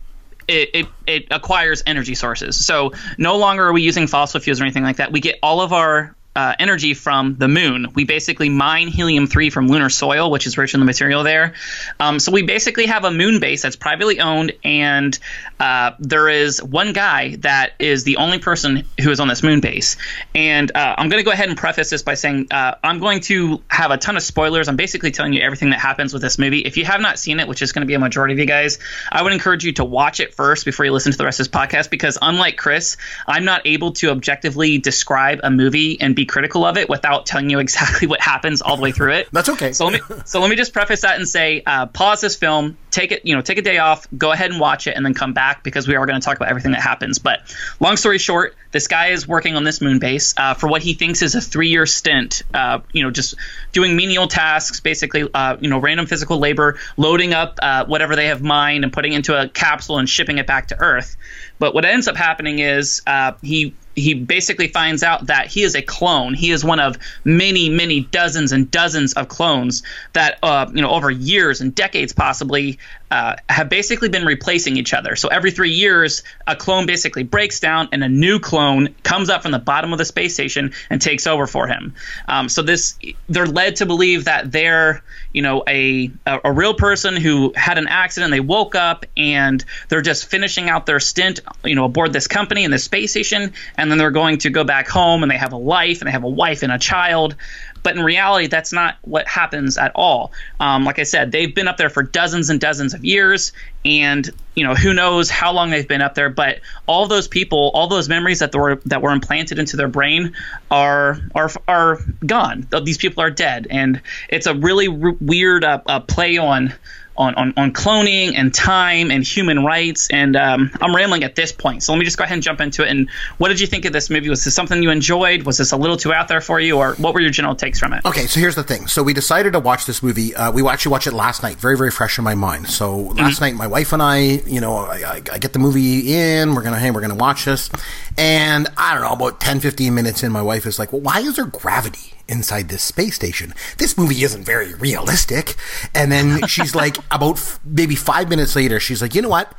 it, 0.47 0.69
it, 0.73 0.87
it, 1.05 1.27
acquires 1.31 1.83
energy 1.85 2.15
sources. 2.15 2.65
So 2.65 2.93
no 3.17 3.37
longer 3.37 3.67
are 3.67 3.73
we 3.73 3.83
using 3.83 4.07
fossil 4.07 4.39
fuels 4.39 4.59
or 4.59 4.63
anything 4.63 4.83
like 4.83 4.97
that. 4.97 5.11
We 5.11 5.19
get 5.19 5.39
all 5.41 5.61
of 5.61 5.73
our 5.73 6.15
uh, 6.35 6.55
energy 6.59 6.93
from 6.93 7.35
the 7.35 7.47
moon. 7.47 7.87
We 7.93 8.05
basically 8.05 8.49
mine 8.49 8.87
helium 8.87 9.27
3 9.27 9.49
from 9.49 9.67
lunar 9.67 9.89
soil, 9.89 10.31
which 10.31 10.47
is 10.47 10.57
rich 10.57 10.73
in 10.73 10.79
the 10.79 10.85
material 10.85 11.23
there. 11.23 11.53
Um, 11.99 12.19
so 12.19 12.31
we 12.31 12.43
basically 12.43 12.85
have 12.85 13.03
a 13.03 13.11
moon 13.11 13.39
base 13.39 13.61
that's 13.61 13.75
privately 13.75 14.19
owned, 14.21 14.53
and 14.63 15.17
uh, 15.59 15.91
there 15.99 16.29
is 16.29 16.63
one 16.63 16.93
guy 16.93 17.35
that 17.37 17.73
is 17.79 18.05
the 18.05 18.17
only 18.17 18.39
person 18.39 18.85
who 19.01 19.11
is 19.11 19.19
on 19.19 19.27
this 19.27 19.43
moon 19.43 19.59
base. 19.59 19.97
And 20.33 20.71
uh, 20.73 20.95
I'm 20.97 21.09
going 21.09 21.19
to 21.19 21.25
go 21.25 21.31
ahead 21.31 21.49
and 21.49 21.57
preface 21.57 21.89
this 21.89 22.01
by 22.01 22.13
saying 22.13 22.47
uh, 22.51 22.75
I'm 22.81 22.99
going 22.99 23.19
to 23.21 23.61
have 23.67 23.91
a 23.91 23.97
ton 23.97 24.15
of 24.15 24.23
spoilers. 24.23 24.69
I'm 24.69 24.77
basically 24.77 25.11
telling 25.11 25.33
you 25.33 25.41
everything 25.41 25.71
that 25.71 25.79
happens 25.79 26.13
with 26.13 26.21
this 26.21 26.39
movie. 26.39 26.59
If 26.59 26.77
you 26.77 26.85
have 26.85 27.01
not 27.01 27.19
seen 27.19 27.41
it, 27.41 27.47
which 27.47 27.61
is 27.61 27.73
going 27.73 27.81
to 27.81 27.87
be 27.87 27.93
a 27.93 27.99
majority 27.99 28.33
of 28.33 28.39
you 28.39 28.45
guys, 28.45 28.79
I 29.11 29.21
would 29.21 29.33
encourage 29.33 29.65
you 29.65 29.73
to 29.73 29.83
watch 29.83 30.21
it 30.21 30.33
first 30.33 30.63
before 30.63 30.85
you 30.85 30.93
listen 30.93 31.11
to 31.11 31.17
the 31.17 31.25
rest 31.25 31.41
of 31.41 31.51
this 31.51 31.59
podcast 31.59 31.89
because, 31.89 32.17
unlike 32.21 32.55
Chris, 32.55 32.95
I'm 33.27 33.43
not 33.43 33.63
able 33.65 33.91
to 33.93 34.11
objectively 34.11 34.77
describe 34.77 35.41
a 35.43 35.51
movie 35.51 35.99
and 35.99 36.15
be 36.15 36.20
be 36.21 36.25
critical 36.25 36.65
of 36.65 36.77
it 36.77 36.87
without 36.87 37.25
telling 37.25 37.49
you 37.49 37.59
exactly 37.59 38.07
what 38.11 38.21
happens 38.21 38.61
all 38.61 38.75
the 38.75 38.81
way 38.81 38.91
through 38.91 39.13
it. 39.13 39.27
That's 39.31 39.49
okay. 39.49 39.73
So 39.73 39.85
let 39.87 39.93
me 39.93 40.15
so 40.25 40.39
let 40.39 40.49
me 40.49 40.55
just 40.55 40.71
preface 40.73 41.01
that 41.01 41.17
and 41.17 41.27
say, 41.27 41.63
uh, 41.65 41.87
pause 41.87 42.21
this 42.21 42.35
film, 42.35 42.77
take 42.91 43.11
it, 43.11 43.25
you 43.25 43.35
know, 43.35 43.41
take 43.41 43.57
a 43.57 43.61
day 43.61 43.79
off, 43.79 44.07
go 44.15 44.31
ahead 44.31 44.51
and 44.51 44.59
watch 44.59 44.87
it, 44.87 44.95
and 44.95 45.05
then 45.05 45.13
come 45.13 45.33
back 45.33 45.63
because 45.63 45.87
we 45.87 45.95
are 45.95 46.05
going 46.05 46.19
to 46.19 46.23
talk 46.23 46.37
about 46.37 46.49
everything 46.49 46.71
that 46.73 46.81
happens. 46.81 47.19
But 47.19 47.39
long 47.79 47.97
story 47.97 48.19
short, 48.19 48.55
this 48.71 48.87
guy 48.87 49.07
is 49.07 49.27
working 49.27 49.55
on 49.55 49.63
this 49.63 49.81
moon 49.81 49.99
base 49.99 50.33
uh, 50.37 50.53
for 50.53 50.67
what 50.67 50.81
he 50.81 50.93
thinks 50.93 51.21
is 51.21 51.35
a 51.35 51.41
three-year 51.41 51.85
stint. 51.85 52.43
Uh, 52.53 52.79
you 52.91 53.03
know, 53.03 53.11
just 53.11 53.35
doing 53.71 53.95
menial 53.95 54.27
tasks, 54.27 54.79
basically, 54.79 55.27
uh, 55.33 55.57
you 55.59 55.69
know, 55.69 55.79
random 55.79 56.05
physical 56.05 56.37
labor, 56.37 56.77
loading 56.97 57.33
up 57.33 57.57
uh, 57.61 57.85
whatever 57.85 58.15
they 58.15 58.27
have 58.27 58.41
mined 58.41 58.83
and 58.83 58.93
putting 58.93 59.13
into 59.13 59.39
a 59.39 59.49
capsule 59.49 59.97
and 59.97 60.07
shipping 60.07 60.37
it 60.37 60.47
back 60.47 60.67
to 60.67 60.79
Earth. 60.79 61.17
But 61.59 61.73
what 61.73 61.85
ends 61.85 62.07
up 62.07 62.15
happening 62.15 62.59
is 62.59 63.01
uh, 63.07 63.33
he 63.41 63.75
he 63.95 64.13
basically 64.13 64.67
finds 64.67 65.03
out 65.03 65.27
that 65.27 65.47
he 65.47 65.63
is 65.63 65.75
a 65.75 65.81
clone. 65.81 66.33
He 66.33 66.51
is 66.51 66.63
one 66.63 66.79
of 66.79 66.97
many, 67.23 67.69
many 67.69 68.01
dozens 68.01 68.51
and 68.51 68.69
dozens 68.71 69.13
of 69.13 69.27
clones 69.27 69.83
that, 70.13 70.39
uh, 70.43 70.69
you 70.73 70.81
know, 70.81 70.91
over 70.91 71.11
years 71.11 71.61
and 71.61 71.73
decades 71.75 72.13
possibly 72.13 72.79
uh, 73.11 73.35
have 73.49 73.69
basically 73.69 74.09
been 74.09 74.25
replacing 74.25 74.77
each 74.77 74.93
other. 74.93 75.15
So 75.15 75.27
every 75.27 75.51
three 75.51 75.71
years, 75.71 76.23
a 76.47 76.55
clone 76.55 76.85
basically 76.85 77.23
breaks 77.23 77.59
down, 77.59 77.89
and 77.91 78.03
a 78.03 78.09
new 78.09 78.39
clone 78.39 78.95
comes 79.03 79.29
up 79.29 79.41
from 79.41 79.51
the 79.51 79.59
bottom 79.59 79.91
of 79.91 79.97
the 79.97 80.05
space 80.05 80.33
station 80.33 80.73
and 80.89 81.01
takes 81.01 81.27
over 81.27 81.47
for 81.47 81.67
him. 81.67 81.93
Um, 82.27 82.49
so 82.49 82.61
this, 82.61 82.97
they're 83.27 83.45
led 83.45 83.77
to 83.77 83.85
believe 83.85 84.25
that 84.25 84.51
they're, 84.51 85.03
you 85.33 85.41
know, 85.41 85.63
a, 85.67 86.11
a 86.25 86.39
a 86.45 86.53
real 86.53 86.73
person 86.73 87.15
who 87.15 87.53
had 87.55 87.77
an 87.77 87.87
accident. 87.87 88.31
They 88.31 88.39
woke 88.39 88.75
up 88.75 89.05
and 89.17 89.63
they're 89.89 90.01
just 90.01 90.27
finishing 90.27 90.69
out 90.69 90.85
their 90.85 90.99
stint, 90.99 91.41
you 91.63 91.75
know, 91.75 91.85
aboard 91.85 92.13
this 92.13 92.27
company 92.27 92.63
in 92.63 92.71
the 92.71 92.79
space 92.79 93.11
station, 93.11 93.53
and 93.77 93.91
then 93.91 93.97
they're 93.97 94.11
going 94.11 94.37
to 94.39 94.49
go 94.49 94.63
back 94.63 94.87
home 94.87 95.23
and 95.23 95.31
they 95.31 95.37
have 95.37 95.53
a 95.53 95.57
life 95.57 96.01
and 96.01 96.07
they 96.07 96.11
have 96.11 96.23
a 96.23 96.29
wife 96.29 96.63
and 96.63 96.71
a 96.71 96.79
child. 96.79 97.35
But 97.83 97.95
in 97.95 98.03
reality, 98.03 98.47
that's 98.47 98.71
not 98.71 98.97
what 99.01 99.27
happens 99.27 99.77
at 99.77 99.91
all. 99.95 100.31
Um, 100.59 100.85
like 100.85 100.99
I 100.99 101.03
said, 101.03 101.31
they've 101.31 101.53
been 101.53 101.67
up 101.67 101.77
there 101.77 101.89
for 101.89 102.03
dozens 102.03 102.49
and 102.49 102.59
dozens 102.59 102.93
of 102.93 103.03
years, 103.03 103.51
and 103.83 104.29
you 104.55 104.63
know 104.63 104.75
who 104.75 104.93
knows 104.93 105.29
how 105.29 105.51
long 105.51 105.69
they've 105.69 105.87
been 105.87 106.01
up 106.01 106.15
there. 106.15 106.29
But 106.29 106.59
all 106.87 107.07
those 107.07 107.27
people, 107.27 107.71
all 107.73 107.87
those 107.87 108.07
memories 108.09 108.39
that 108.39 108.53
were 108.53 108.75
that 108.85 109.01
were 109.01 109.11
implanted 109.11 109.59
into 109.59 109.77
their 109.77 109.87
brain 109.87 110.35
are 110.69 111.19
are 111.33 111.49
are 111.67 111.99
gone. 112.25 112.67
These 112.83 112.97
people 112.97 113.23
are 113.23 113.31
dead, 113.31 113.67
and 113.69 114.01
it's 114.29 114.47
a 114.47 114.53
really 114.53 114.87
weird 114.87 115.63
uh, 115.63 115.81
uh, 115.85 115.99
play 116.01 116.37
on 116.37 116.73
on, 117.21 117.35
on, 117.35 117.53
on 117.57 117.71
cloning 117.71 118.33
and 118.35 118.53
time 118.53 119.11
and 119.11 119.23
human 119.23 119.63
rights. 119.63 120.09
And 120.09 120.35
um, 120.35 120.71
I'm 120.81 120.95
rambling 120.95 121.23
at 121.23 121.35
this 121.35 121.51
point. 121.51 121.83
So 121.83 121.93
let 121.93 121.99
me 121.99 122.05
just 122.05 122.17
go 122.17 122.23
ahead 122.23 122.33
and 122.33 122.43
jump 122.43 122.59
into 122.59 122.83
it. 122.83 122.89
And 122.89 123.09
what 123.37 123.49
did 123.49 123.59
you 123.59 123.67
think 123.67 123.85
of 123.85 123.93
this 123.93 124.09
movie? 124.09 124.29
Was 124.29 124.43
this 124.43 124.55
something 124.55 124.81
you 124.81 124.89
enjoyed? 124.89 125.43
Was 125.43 125.57
this 125.57 125.71
a 125.71 125.77
little 125.77 125.97
too 125.97 126.13
out 126.13 126.27
there 126.27 126.41
for 126.41 126.59
you? 126.59 126.77
Or 126.77 126.95
what 126.95 127.13
were 127.13 127.21
your 127.21 127.31
general 127.31 127.55
takes 127.55 127.79
from 127.79 127.93
it? 127.93 128.03
Okay, 128.05 128.27
so 128.27 128.39
here's 128.39 128.55
the 128.55 128.63
thing. 128.63 128.87
So 128.87 129.03
we 129.03 129.13
decided 129.13 129.53
to 129.53 129.59
watch 129.59 129.85
this 129.85 130.01
movie. 130.03 130.35
Uh, 130.35 130.51
we 130.51 130.67
actually 130.67 130.91
watched 130.91 131.07
it 131.07 131.13
last 131.13 131.43
night, 131.43 131.57
very, 131.57 131.77
very 131.77 131.91
fresh 131.91 132.17
in 132.17 132.23
my 132.23 132.35
mind. 132.35 132.67
So 132.67 132.97
last 132.97 133.41
night, 133.41 133.55
my 133.55 133.67
wife 133.67 133.93
and 133.93 134.01
I, 134.01 134.17
you 134.17 134.59
know, 134.59 134.75
I, 134.75 134.95
I, 134.95 135.15
I 135.31 135.37
get 135.37 135.53
the 135.53 135.59
movie 135.59 136.13
in. 136.13 136.55
We're 136.55 136.63
gonna, 136.63 136.79
hey, 136.79 136.91
we're 136.91 137.01
gonna 137.01 137.15
watch 137.15 137.45
this, 137.45 137.69
and 138.17 138.67
I 138.77 138.93
don't 138.93 139.03
know, 139.03 139.13
about 139.13 139.39
10, 139.39 139.59
15 139.59 139.93
minutes 139.93 140.23
in, 140.23 140.31
my 140.31 140.41
wife 140.41 140.65
is 140.65 140.79
like, 140.79 140.91
"Well, 140.91 141.01
why 141.01 141.19
is 141.19 141.35
there 141.35 141.45
gravity?" 141.45 142.13
inside 142.31 142.69
this 142.69 142.81
space 142.81 143.15
station. 143.15 143.53
This 143.77 143.97
movie 143.97 144.23
isn't 144.23 144.43
very 144.43 144.73
realistic. 144.75 145.55
And 145.93 146.11
then 146.11 146.47
she's 146.47 146.73
like, 146.73 146.97
about 147.11 147.37
f- 147.37 147.59
maybe 147.63 147.95
five 147.95 148.29
minutes 148.29 148.55
later, 148.55 148.79
she's 148.79 149.01
like, 149.01 149.13
you 149.13 149.21
know 149.21 149.29
what? 149.29 149.53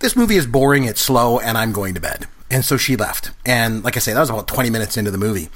This 0.00 0.16
movie 0.16 0.36
is 0.36 0.46
boring, 0.46 0.84
it's 0.84 1.00
slow, 1.00 1.38
and 1.38 1.58
I'm 1.58 1.72
going 1.72 1.94
to 1.94 2.00
bed. 2.00 2.26
And 2.50 2.64
so 2.64 2.76
she 2.76 2.96
left. 2.96 3.30
And 3.44 3.84
like 3.84 3.96
I 3.96 4.00
say, 4.00 4.14
that 4.14 4.20
was 4.20 4.30
about 4.30 4.48
20 4.48 4.70
minutes 4.70 4.96
into 4.96 5.10
the 5.10 5.18
movie. 5.18 5.50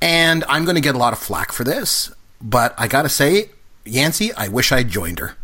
And 0.00 0.44
I'm 0.48 0.64
going 0.64 0.76
to 0.76 0.80
get 0.80 0.94
a 0.94 0.98
lot 0.98 1.12
of 1.12 1.18
flack 1.18 1.50
for 1.50 1.64
this, 1.64 2.12
but 2.40 2.74
I 2.78 2.86
got 2.86 3.02
to 3.02 3.08
say, 3.08 3.50
Yancey, 3.84 4.32
I 4.34 4.48
wish 4.48 4.70
I'd 4.70 4.88
joined 4.88 5.18
her. 5.18 5.36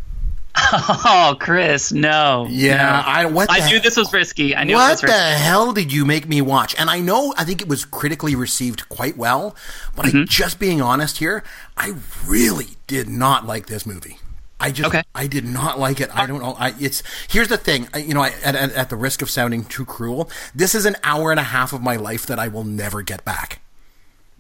Oh, 0.74 1.36
Chris, 1.38 1.92
no. 1.92 2.46
Yeah, 2.48 2.76
no. 2.76 3.02
I 3.06 3.24
what 3.26 3.48
I 3.50 3.66
knew 3.68 3.80
this 3.80 3.96
was 3.96 4.12
risky. 4.12 4.54
I 4.54 4.64
knew 4.64 4.74
it 4.74 4.76
What 4.76 5.00
the 5.00 5.12
hell 5.12 5.72
did 5.72 5.92
you 5.92 6.04
make 6.04 6.28
me 6.28 6.40
watch? 6.40 6.74
And 6.78 6.90
I 6.90 7.00
know 7.00 7.34
I 7.36 7.44
think 7.44 7.60
it 7.62 7.68
was 7.68 7.84
critically 7.84 8.34
received 8.34 8.88
quite 8.88 9.16
well, 9.16 9.56
but 9.96 10.06
Mm-hmm. 10.06 10.22
I 10.22 10.24
just 10.24 10.58
being 10.58 10.82
honest 10.82 11.18
here, 11.18 11.42
I 11.76 11.94
really 12.26 12.76
did 12.86 13.08
not 13.08 13.46
like 13.46 13.66
this 13.66 13.86
movie. 13.86 14.18
I 14.60 14.70
just 14.70 14.88
Okay. 14.88 15.02
I 15.14 15.26
did 15.26 15.44
not 15.44 15.78
like 15.78 16.00
it. 16.00 16.14
I 16.14 16.26
don't 16.26 16.40
know. 16.40 16.54
I 16.58 16.74
it's 16.78 17.02
here's 17.28 17.48
the 17.48 17.56
thing. 17.56 17.88
I, 17.94 17.98
you 17.98 18.14
know, 18.14 18.22
I, 18.22 18.28
at, 18.44 18.54
at, 18.54 18.72
at 18.72 18.90
the 18.90 18.96
risk 18.96 19.22
of 19.22 19.30
sounding 19.30 19.64
too 19.64 19.84
cruel, 19.84 20.30
this 20.54 20.74
is 20.74 20.84
an 20.86 20.96
hour 21.02 21.30
and 21.30 21.40
a 21.40 21.44
half 21.44 21.72
of 21.72 21.82
my 21.82 21.96
life 21.96 22.26
that 22.26 22.38
I 22.38 22.48
will 22.48 22.64
never 22.64 23.02
get 23.02 23.24
back. 23.24 23.61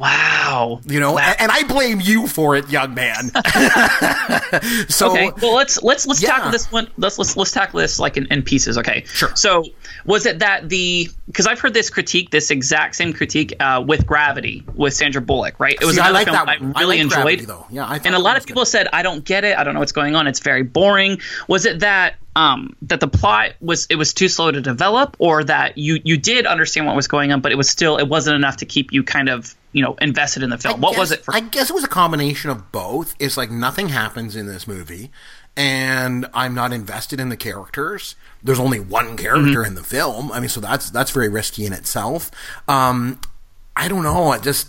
Wow. 0.02 0.80
You 0.86 0.98
know, 1.00 1.12
Wow. 1.12 1.34
and, 1.38 1.50
I 1.52 1.62
blame 1.62 2.00
you 2.00 2.26
for 2.26 2.56
it, 2.56 2.68
young 2.68 2.92
man. 2.94 3.30
so 4.88 5.10
okay 5.12 5.30
well 5.40 5.54
let's 5.54 5.82
let's 5.82 6.06
let's 6.06 6.20
Yeah. 6.22 6.30
tackle 6.30 6.50
this 6.50 6.70
one 6.72 6.88
let's 6.98 7.18
let's 7.18 7.36
let's 7.36 7.52
tackle 7.52 7.78
this 7.80 7.98
like 7.98 8.16
in, 8.16 8.26
in 8.26 8.42
pieces 8.42 8.76
okay 8.78 9.04
Sure. 9.06 9.34
so 9.36 9.64
was 10.04 10.26
it 10.26 10.38
that 10.40 10.68
the 10.68 11.08
because 11.26 11.46
i've 11.46 11.60
heard 11.60 11.74
this 11.74 11.88
critique 11.90 12.30
this 12.30 12.50
exact 12.50 12.96
same 12.96 13.12
critique 13.12 13.54
uh, 13.60 13.82
with 13.86 14.06
gravity 14.06 14.64
with 14.74 14.92
sandra 14.94 15.20
bullock 15.22 15.58
right 15.60 15.76
it 15.80 15.84
was 15.84 15.94
See, 15.96 16.00
I 16.00 16.08
another 16.10 16.14
like 16.14 16.24
film 16.26 16.46
that 16.46 16.48
I 16.48 16.62
one. 16.64 16.72
I 16.76 16.80
really 16.80 16.96
like 16.96 17.02
enjoyed 17.04 17.22
Gravity, 17.22 17.44
though. 17.46 17.66
Yeah, 17.70 17.86
I 17.86 18.00
and 18.04 18.14
a 18.14 18.18
lot 18.18 18.36
of 18.36 18.44
people 18.46 18.64
said 18.64 18.88
i 18.92 19.02
don't 19.02 19.24
get 19.24 19.44
it 19.44 19.56
i 19.56 19.64
don't 19.64 19.74
know 19.74 19.80
what's 19.80 19.92
going 19.92 20.14
on 20.16 20.26
it's 20.26 20.40
very 20.40 20.62
boring 20.62 21.18
was 21.48 21.64
it 21.66 21.80
that 21.80 22.14
um, 22.34 22.74
that 22.82 23.00
the 23.00 23.08
plot 23.08 23.52
was 23.60 23.86
it 23.90 23.96
was 23.96 24.14
too 24.14 24.28
slow 24.28 24.50
to 24.50 24.60
develop 24.60 25.16
or 25.18 25.44
that 25.44 25.76
you 25.76 26.00
you 26.04 26.16
did 26.16 26.46
understand 26.46 26.86
what 26.86 26.96
was 26.96 27.06
going 27.08 27.30
on 27.32 27.40
but 27.40 27.52
it 27.52 27.56
was 27.56 27.68
still 27.68 27.98
it 27.98 28.08
wasn't 28.08 28.34
enough 28.34 28.56
to 28.58 28.66
keep 28.66 28.92
you 28.92 29.02
kind 29.02 29.28
of 29.28 29.54
you 29.72 29.82
know 29.82 29.94
invested 30.00 30.42
in 30.42 30.48
the 30.50 30.56
film 30.58 30.80
what 30.80 30.96
was 30.96 31.12
it 31.12 31.24
for 31.24 31.34
I 31.34 31.40
guess 31.40 31.68
it 31.70 31.74
was 31.74 31.84
a 31.84 31.88
combination 31.88 32.50
of 32.50 32.72
both. 32.72 33.14
It's 33.18 33.36
like 33.36 33.50
nothing 33.50 33.88
happens 33.90 34.34
in 34.36 34.46
this 34.46 34.66
movie, 34.66 35.10
and 35.56 36.26
I'm 36.34 36.54
not 36.54 36.72
invested 36.72 37.20
in 37.20 37.28
the 37.28 37.36
characters. 37.36 38.14
There's 38.42 38.60
only 38.60 38.80
one 38.80 39.16
character 39.16 39.60
Mm-hmm. 39.60 39.64
in 39.66 39.74
the 39.74 39.82
film. 39.84 40.32
I 40.32 40.40
mean, 40.40 40.48
so 40.48 40.60
that's 40.60 40.90
that's 40.90 41.10
very 41.10 41.28
risky 41.28 41.66
in 41.66 41.72
itself. 41.72 42.30
Um, 42.68 43.20
I 43.76 43.88
don't 43.88 44.02
know. 44.02 44.28
I 44.30 44.38
just 44.38 44.68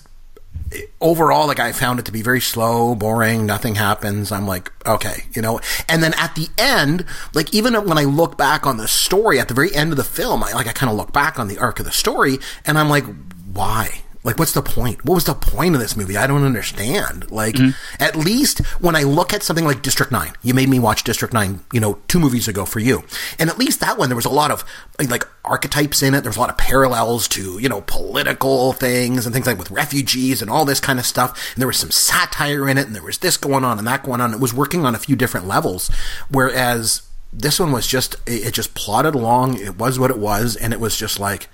overall, 1.01 1.47
like 1.47 1.59
I 1.59 1.71
found 1.71 1.99
it 1.99 2.05
to 2.05 2.11
be 2.11 2.21
very 2.21 2.41
slow, 2.41 2.95
boring. 2.95 3.45
Nothing 3.45 3.75
happens. 3.75 4.31
I'm 4.31 4.47
like, 4.47 4.71
okay, 4.85 5.23
you 5.33 5.41
know. 5.41 5.59
And 5.87 6.01
then 6.01 6.13
at 6.15 6.35
the 6.35 6.47
end, 6.57 7.05
like 7.33 7.53
even 7.53 7.73
when 7.73 7.97
I 7.97 8.03
look 8.03 8.37
back 8.37 8.65
on 8.65 8.77
the 8.77 8.87
story 8.87 9.39
at 9.39 9.47
the 9.47 9.53
very 9.53 9.73
end 9.73 9.91
of 9.91 9.97
the 9.97 10.03
film, 10.03 10.43
I 10.43 10.53
like 10.53 10.67
I 10.67 10.71
kind 10.71 10.91
of 10.91 10.97
look 10.97 11.13
back 11.13 11.39
on 11.39 11.47
the 11.47 11.59
arc 11.59 11.79
of 11.79 11.85
the 11.85 11.91
story, 11.91 12.39
and 12.65 12.77
I'm 12.77 12.89
like, 12.89 13.05
why? 13.53 14.01
Like, 14.23 14.39
what's 14.39 14.53
the 14.53 14.61
point? 14.61 15.03
What 15.03 15.15
was 15.15 15.25
the 15.25 15.33
point 15.33 15.75
of 15.75 15.81
this 15.81 15.97
movie? 15.97 16.15
I 16.15 16.27
don't 16.27 16.45
understand. 16.45 17.29
Like, 17.29 17.57
at 17.99 18.15
least 18.15 18.59
when 18.79 18.95
I 18.95 19.03
look 19.03 19.33
at 19.33 19.43
something 19.43 19.65
like 19.65 19.81
District 19.81 20.13
9, 20.13 20.31
you 20.41 20.53
made 20.53 20.69
me 20.69 20.79
watch 20.79 21.03
District 21.03 21.33
9, 21.33 21.59
you 21.73 21.81
know, 21.81 21.99
two 22.07 22.19
movies 22.19 22.47
ago 22.47 22.63
for 22.63 22.79
you. 22.79 23.03
And 23.37 23.49
at 23.49 23.57
least 23.57 23.81
that 23.81 23.97
one, 23.97 24.07
there 24.07 24.15
was 24.15 24.25
a 24.25 24.29
lot 24.29 24.49
of, 24.49 24.63
like, 25.09 25.27
archetypes 25.43 26.01
in 26.01 26.13
it. 26.13 26.21
There 26.21 26.29
was 26.29 26.37
a 26.37 26.39
lot 26.39 26.49
of 26.49 26.57
parallels 26.57 27.27
to, 27.29 27.59
you 27.59 27.67
know, 27.67 27.81
political 27.81 28.71
things 28.71 29.25
and 29.25 29.33
things 29.33 29.45
like 29.45 29.59
with 29.59 29.71
refugees 29.71 30.41
and 30.41 30.49
all 30.49 30.63
this 30.63 30.79
kind 30.79 30.99
of 30.99 31.05
stuff. 31.05 31.53
And 31.53 31.61
there 31.61 31.67
was 31.67 31.77
some 31.77 31.91
satire 31.91 32.69
in 32.69 32.77
it, 32.77 32.87
and 32.87 32.95
there 32.95 33.03
was 33.03 33.17
this 33.17 33.35
going 33.35 33.65
on 33.65 33.77
and 33.77 33.85
that 33.87 34.03
going 34.03 34.21
on. 34.21 34.33
It 34.33 34.39
was 34.39 34.53
working 34.53 34.85
on 34.85 34.95
a 34.95 34.99
few 34.99 35.17
different 35.17 35.47
levels. 35.47 35.91
Whereas 36.29 37.01
this 37.33 37.59
one 37.59 37.73
was 37.73 37.87
just, 37.87 38.15
it, 38.25 38.47
it 38.47 38.53
just 38.53 38.73
plodded 38.73 39.15
along. 39.15 39.59
It 39.59 39.77
was 39.77 39.99
what 39.99 40.11
it 40.11 40.19
was. 40.19 40.55
And 40.55 40.71
it 40.71 40.79
was 40.79 40.95
just 40.95 41.19
like, 41.19 41.49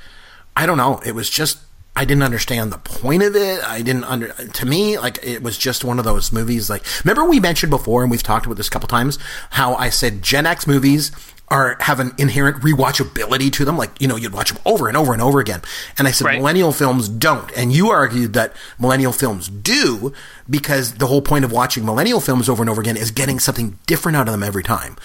I 0.56 0.68
don't 0.68 0.78
know. 0.78 1.02
It 1.04 1.16
was 1.16 1.30
just 1.32 1.60
I 1.96 2.06
didn't 2.06 2.24
understand 2.24 2.72
the 2.72 2.78
point 2.78 3.24
of 3.24 3.36
it. 3.36 3.62
I 3.64 3.82
didn't 3.82 4.06
under 4.06 4.30
to 4.30 4.66
me 4.66 4.98
like 4.98 5.20
it 5.22 5.44
was 5.44 5.58
just 5.58 5.84
one 5.84 6.00
of 6.00 6.06
those 6.06 6.32
movies. 6.32 6.70
Like 6.70 6.86
remember 7.04 7.26
we 7.26 7.40
mentioned 7.40 7.72
before, 7.72 8.04
and 8.04 8.12
we've 8.12 8.24
talked 8.24 8.46
about 8.46 8.56
this 8.58 8.68
a 8.68 8.72
couple 8.72 8.88
times, 8.88 9.20
how 9.52 9.76
I 9.76 9.90
said 9.90 10.22
Gen 10.22 10.46
X 10.46 10.66
movies 10.66 11.12
are 11.50 11.78
have 11.82 12.00
an 12.00 12.14
inherent 12.20 12.58
rewatchability 12.62 13.52
to 13.52 13.66
them. 13.66 13.76
Like 13.78 14.00
you 14.00 14.08
know 14.08 14.16
you'd 14.16 14.32
watch 14.34 14.54
them 14.54 14.62
over 14.66 14.88
and 14.88 14.96
over 14.96 15.12
and 15.14 15.22
over 15.22 15.40
again. 15.42 15.62
And 15.98 16.08
I 16.08 16.12
said 16.12 16.26
Right. 16.26 16.38
millennial 16.38 16.72
films 16.72 17.10
don't, 17.10 17.52
and 17.58 17.74
you 17.74 17.90
argued 17.90 18.32
that 18.34 18.54
millennial 18.80 19.12
films 19.12 19.50
do 19.50 20.14
because 20.50 20.94
the 20.94 21.08
whole 21.08 21.22
point 21.24 21.44
of 21.44 21.52
watching 21.52 21.84
millennial 21.86 22.22
films 22.22 22.48
over 22.48 22.62
and 22.64 22.70
over 22.70 22.80
again 22.80 22.96
is 22.98 23.12
getting 23.12 23.40
something 23.40 23.78
different 23.88 24.16
out 24.16 24.28
of 24.28 24.32
them 24.32 24.44
every 24.44 24.64
time. 24.64 24.96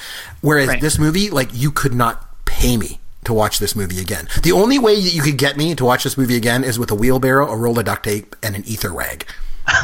Whereas 0.43 0.69
Right. 0.69 0.81
this 0.81 0.99
movie, 0.99 1.29
like 1.31 1.49
you 1.53 1.73
could 1.73 1.95
not 1.95 2.45
pay 2.45 2.77
me 2.77 3.01
to 3.25 3.33
watch 3.35 3.59
this 3.59 3.75
movie 3.77 4.01
again. 4.01 4.29
The 4.43 4.53
only 4.53 4.79
way 4.79 5.01
that 5.01 5.15
you 5.15 5.23
could 5.23 5.39
get 5.39 5.57
me 5.57 5.75
to 5.75 5.85
watch 5.85 6.05
this 6.05 6.17
movie 6.19 6.37
again 6.37 6.65
is 6.65 6.79
with 6.79 6.91
a 6.91 6.95
wheelbarrow, 6.95 7.51
a 7.51 7.57
roll 7.57 7.79
of 7.79 7.85
duct 7.85 8.05
tape, 8.05 8.37
and 8.43 8.55
an 8.57 8.65
ether 8.67 8.93
rag. 8.93 9.27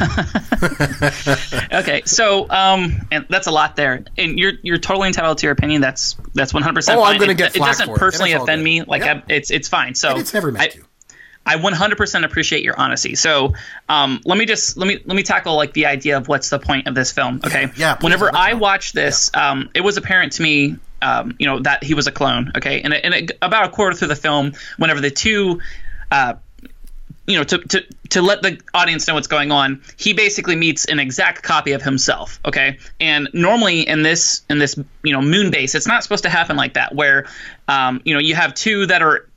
Okay, 1.73 2.01
so 2.05 2.49
um, 2.49 3.07
and 3.11 3.25
that's 3.29 3.47
a 3.47 3.51
lot 3.51 3.75
there, 3.75 4.03
and 4.17 4.37
you're 4.37 4.53
you're 4.61 4.77
totally 4.77 5.07
entitled 5.07 5.37
to 5.39 5.45
your 5.47 5.53
opinion. 5.53 5.81
That's 5.81 6.15
that's 6.33 6.53
100. 6.53 6.75
percent 6.75 6.99
Oh, 6.99 7.03
I'm 7.03 7.19
gonna 7.19 7.31
It- 7.31 7.37
get 7.37 7.55
It, 7.55 7.59
doesn't 7.59 7.89
it, 7.89 7.95
personally 7.97 8.31
it's 8.33 8.43
offend 8.43 8.63
me. 8.63 8.83
Like 8.83 9.03
Yep. 9.03 9.25
I, 9.29 9.33
it's 9.33 9.51
it's 9.51 9.67
fine. 9.67 9.95
So 9.95 10.11
And 10.11 10.19
it's 10.19 10.33
never 10.33 10.51
meant 10.51 10.63
I, 10.63 10.67
to. 10.67 10.83
I 11.43 11.55
100% 11.55 12.23
appreciate 12.23 12.63
your 12.63 12.79
honesty. 12.79 13.15
So, 13.15 13.53
um, 13.89 14.21
let 14.25 14.37
me 14.37 14.45
just 14.45 14.77
let 14.77 14.87
me 14.87 14.99
let 15.05 15.15
me 15.15 15.23
tackle 15.23 15.55
like 15.55 15.73
the 15.73 15.87
idea 15.87 16.17
of 16.17 16.27
what's 16.27 16.49
the 16.49 16.59
point 16.59 16.87
of 16.87 16.93
this 16.93 17.11
film. 17.11 17.41
Okay. 17.43 17.67
yeah, 17.77 17.95
please, 17.95 18.03
Whenever 18.03 18.29
I 18.35 18.51
to 18.51 18.57
watched 18.57 18.93
this, 18.93 19.31
um, 19.33 19.69
it 19.73 19.81
was 19.81 19.97
apparent 19.97 20.33
to 20.33 20.43
me, 20.43 20.75
um, 21.01 21.35
you 21.39 21.47
know, 21.47 21.59
that 21.59 21.83
he 21.83 21.93
was 21.93 22.07
a 22.07 22.11
clone. 22.11 22.51
Okay, 22.55 22.81
and, 22.81 22.93
and 22.93 23.13
it, 23.13 23.31
about 23.41 23.65
a 23.65 23.69
quarter 23.69 23.95
through 23.95 24.09
the 24.09 24.15
film, 24.15 24.53
whenever 24.77 25.01
the 25.01 25.11
two, 25.11 25.59
uh, 26.11 26.35
you 27.27 27.37
know, 27.37 27.43
to, 27.43 27.57
to 27.59 27.83
to 28.09 28.21
let 28.21 28.41
the 28.41 28.59
audience 28.73 29.07
know 29.07 29.13
what's 29.13 29.27
going 29.27 29.51
on, 29.51 29.81
he 29.97 30.13
basically 30.13 30.55
meets 30.55 30.85
an 30.85 30.99
exact 30.99 31.43
copy 31.43 31.71
of 31.71 31.81
himself. 31.81 32.39
Okay, 32.45 32.77
and 32.99 33.29
normally 33.33 33.87
in 33.87 34.03
this 34.03 34.43
in 34.49 34.59
this 34.59 34.77
you 35.03 35.13
know 35.13 35.21
moon 35.21 35.51
base, 35.51 35.75
it's 35.75 35.87
not 35.87 36.03
supposed 36.03 36.23
to 36.23 36.29
happen 36.29 36.55
like 36.55 36.73
that, 36.73 36.93
where 36.93 37.27
um, 37.67 38.01
you 38.05 38.13
know 38.13 38.19
you 38.19 38.35
have 38.35 38.53
two 38.53 38.85
that 38.87 39.01
are 39.01 39.27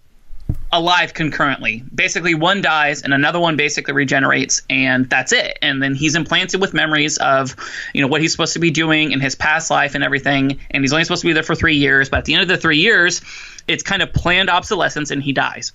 alive 0.74 1.14
concurrently. 1.14 1.82
Basically, 1.94 2.34
one 2.34 2.60
dies 2.60 3.02
and 3.02 3.14
another 3.14 3.40
one 3.40 3.56
basically 3.56 3.94
regenerates, 3.94 4.62
and 4.68 5.08
that's 5.08 5.32
it. 5.32 5.58
And 5.62 5.82
then 5.82 5.94
he's 5.94 6.16
implanted 6.16 6.60
with 6.60 6.74
memories 6.74 7.16
of, 7.18 7.56
you 7.94 8.02
know, 8.02 8.08
what 8.08 8.20
he's 8.20 8.32
supposed 8.32 8.54
to 8.54 8.58
be 8.58 8.70
doing 8.70 9.12
in 9.12 9.20
his 9.20 9.34
past 9.34 9.70
life 9.70 9.94
and 9.94 10.02
everything. 10.02 10.58
And 10.70 10.82
he's 10.82 10.92
only 10.92 11.04
supposed 11.04 11.22
to 11.22 11.28
be 11.28 11.32
there 11.32 11.42
for 11.42 11.54
three 11.54 11.76
years. 11.76 12.08
But 12.08 12.18
at 12.18 12.24
the 12.24 12.34
end 12.34 12.42
of 12.42 12.48
the 12.48 12.56
three 12.56 12.78
years, 12.78 13.22
it's 13.68 13.82
kind 13.82 14.02
of 14.02 14.12
planned 14.12 14.50
obsolescence, 14.50 15.10
and 15.10 15.22
he 15.22 15.32
dies. 15.32 15.72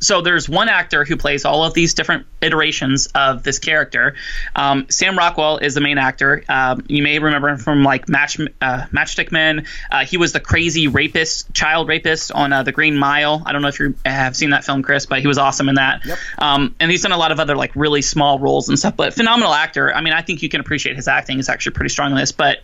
So 0.00 0.20
there's 0.20 0.48
one 0.48 0.68
actor 0.68 1.04
who 1.04 1.16
plays 1.16 1.44
all 1.44 1.64
of 1.64 1.74
these 1.74 1.94
different 1.94 2.26
iterations 2.42 3.06
of 3.14 3.42
this 3.42 3.58
character. 3.58 4.14
Um, 4.54 4.86
Sam 4.90 5.16
Rockwell 5.16 5.58
is 5.58 5.74
the 5.74 5.80
main 5.80 5.98
actor. 5.98 6.44
Um, 6.48 6.84
you 6.88 7.02
may 7.02 7.18
remember 7.18 7.48
him 7.48 7.58
from 7.58 7.82
like 7.82 8.08
Match 8.08 8.38
uh, 8.38 8.86
Matchstick 8.92 9.32
Men. 9.32 9.66
Uh, 9.90 10.04
he 10.04 10.16
was 10.16 10.32
the 10.32 10.40
crazy 10.40 10.88
rapist, 10.88 11.52
child 11.54 11.88
rapist 11.88 12.30
on 12.32 12.52
uh, 12.52 12.62
The 12.62 12.72
Green 12.72 12.96
Mile. 12.96 13.42
I 13.46 13.52
don't 13.52 13.62
know 13.62 13.68
if 13.68 13.80
you 13.80 13.94
have 14.04 14.36
seen 14.36 14.50
that 14.50 14.64
film, 14.64 14.82
Chris, 14.82 15.06
but 15.06 15.20
he 15.20 15.26
was 15.26 15.38
awesome 15.38 15.68
in 15.68 15.76
that. 15.76 16.04
Yep. 16.04 16.18
Um, 16.38 16.74
and 16.78 16.90
he's 16.90 17.02
done 17.02 17.12
a 17.12 17.18
lot 17.18 17.32
of 17.32 17.40
other 17.40 17.56
like 17.56 17.74
really 17.74 18.02
small 18.02 18.38
roles 18.38 18.68
and 18.68 18.78
stuff. 18.78 18.96
But 18.96 19.14
phenomenal 19.14 19.54
actor. 19.54 19.94
I 19.94 20.02
mean, 20.02 20.12
I 20.12 20.22
think 20.22 20.42
you 20.42 20.48
can 20.48 20.60
appreciate 20.60 20.96
his 20.96 21.08
acting 21.08 21.38
is 21.38 21.48
actually 21.48 21.72
pretty 21.72 21.90
strong 21.90 22.10
in 22.10 22.16
this. 22.18 22.32
But 22.32 22.58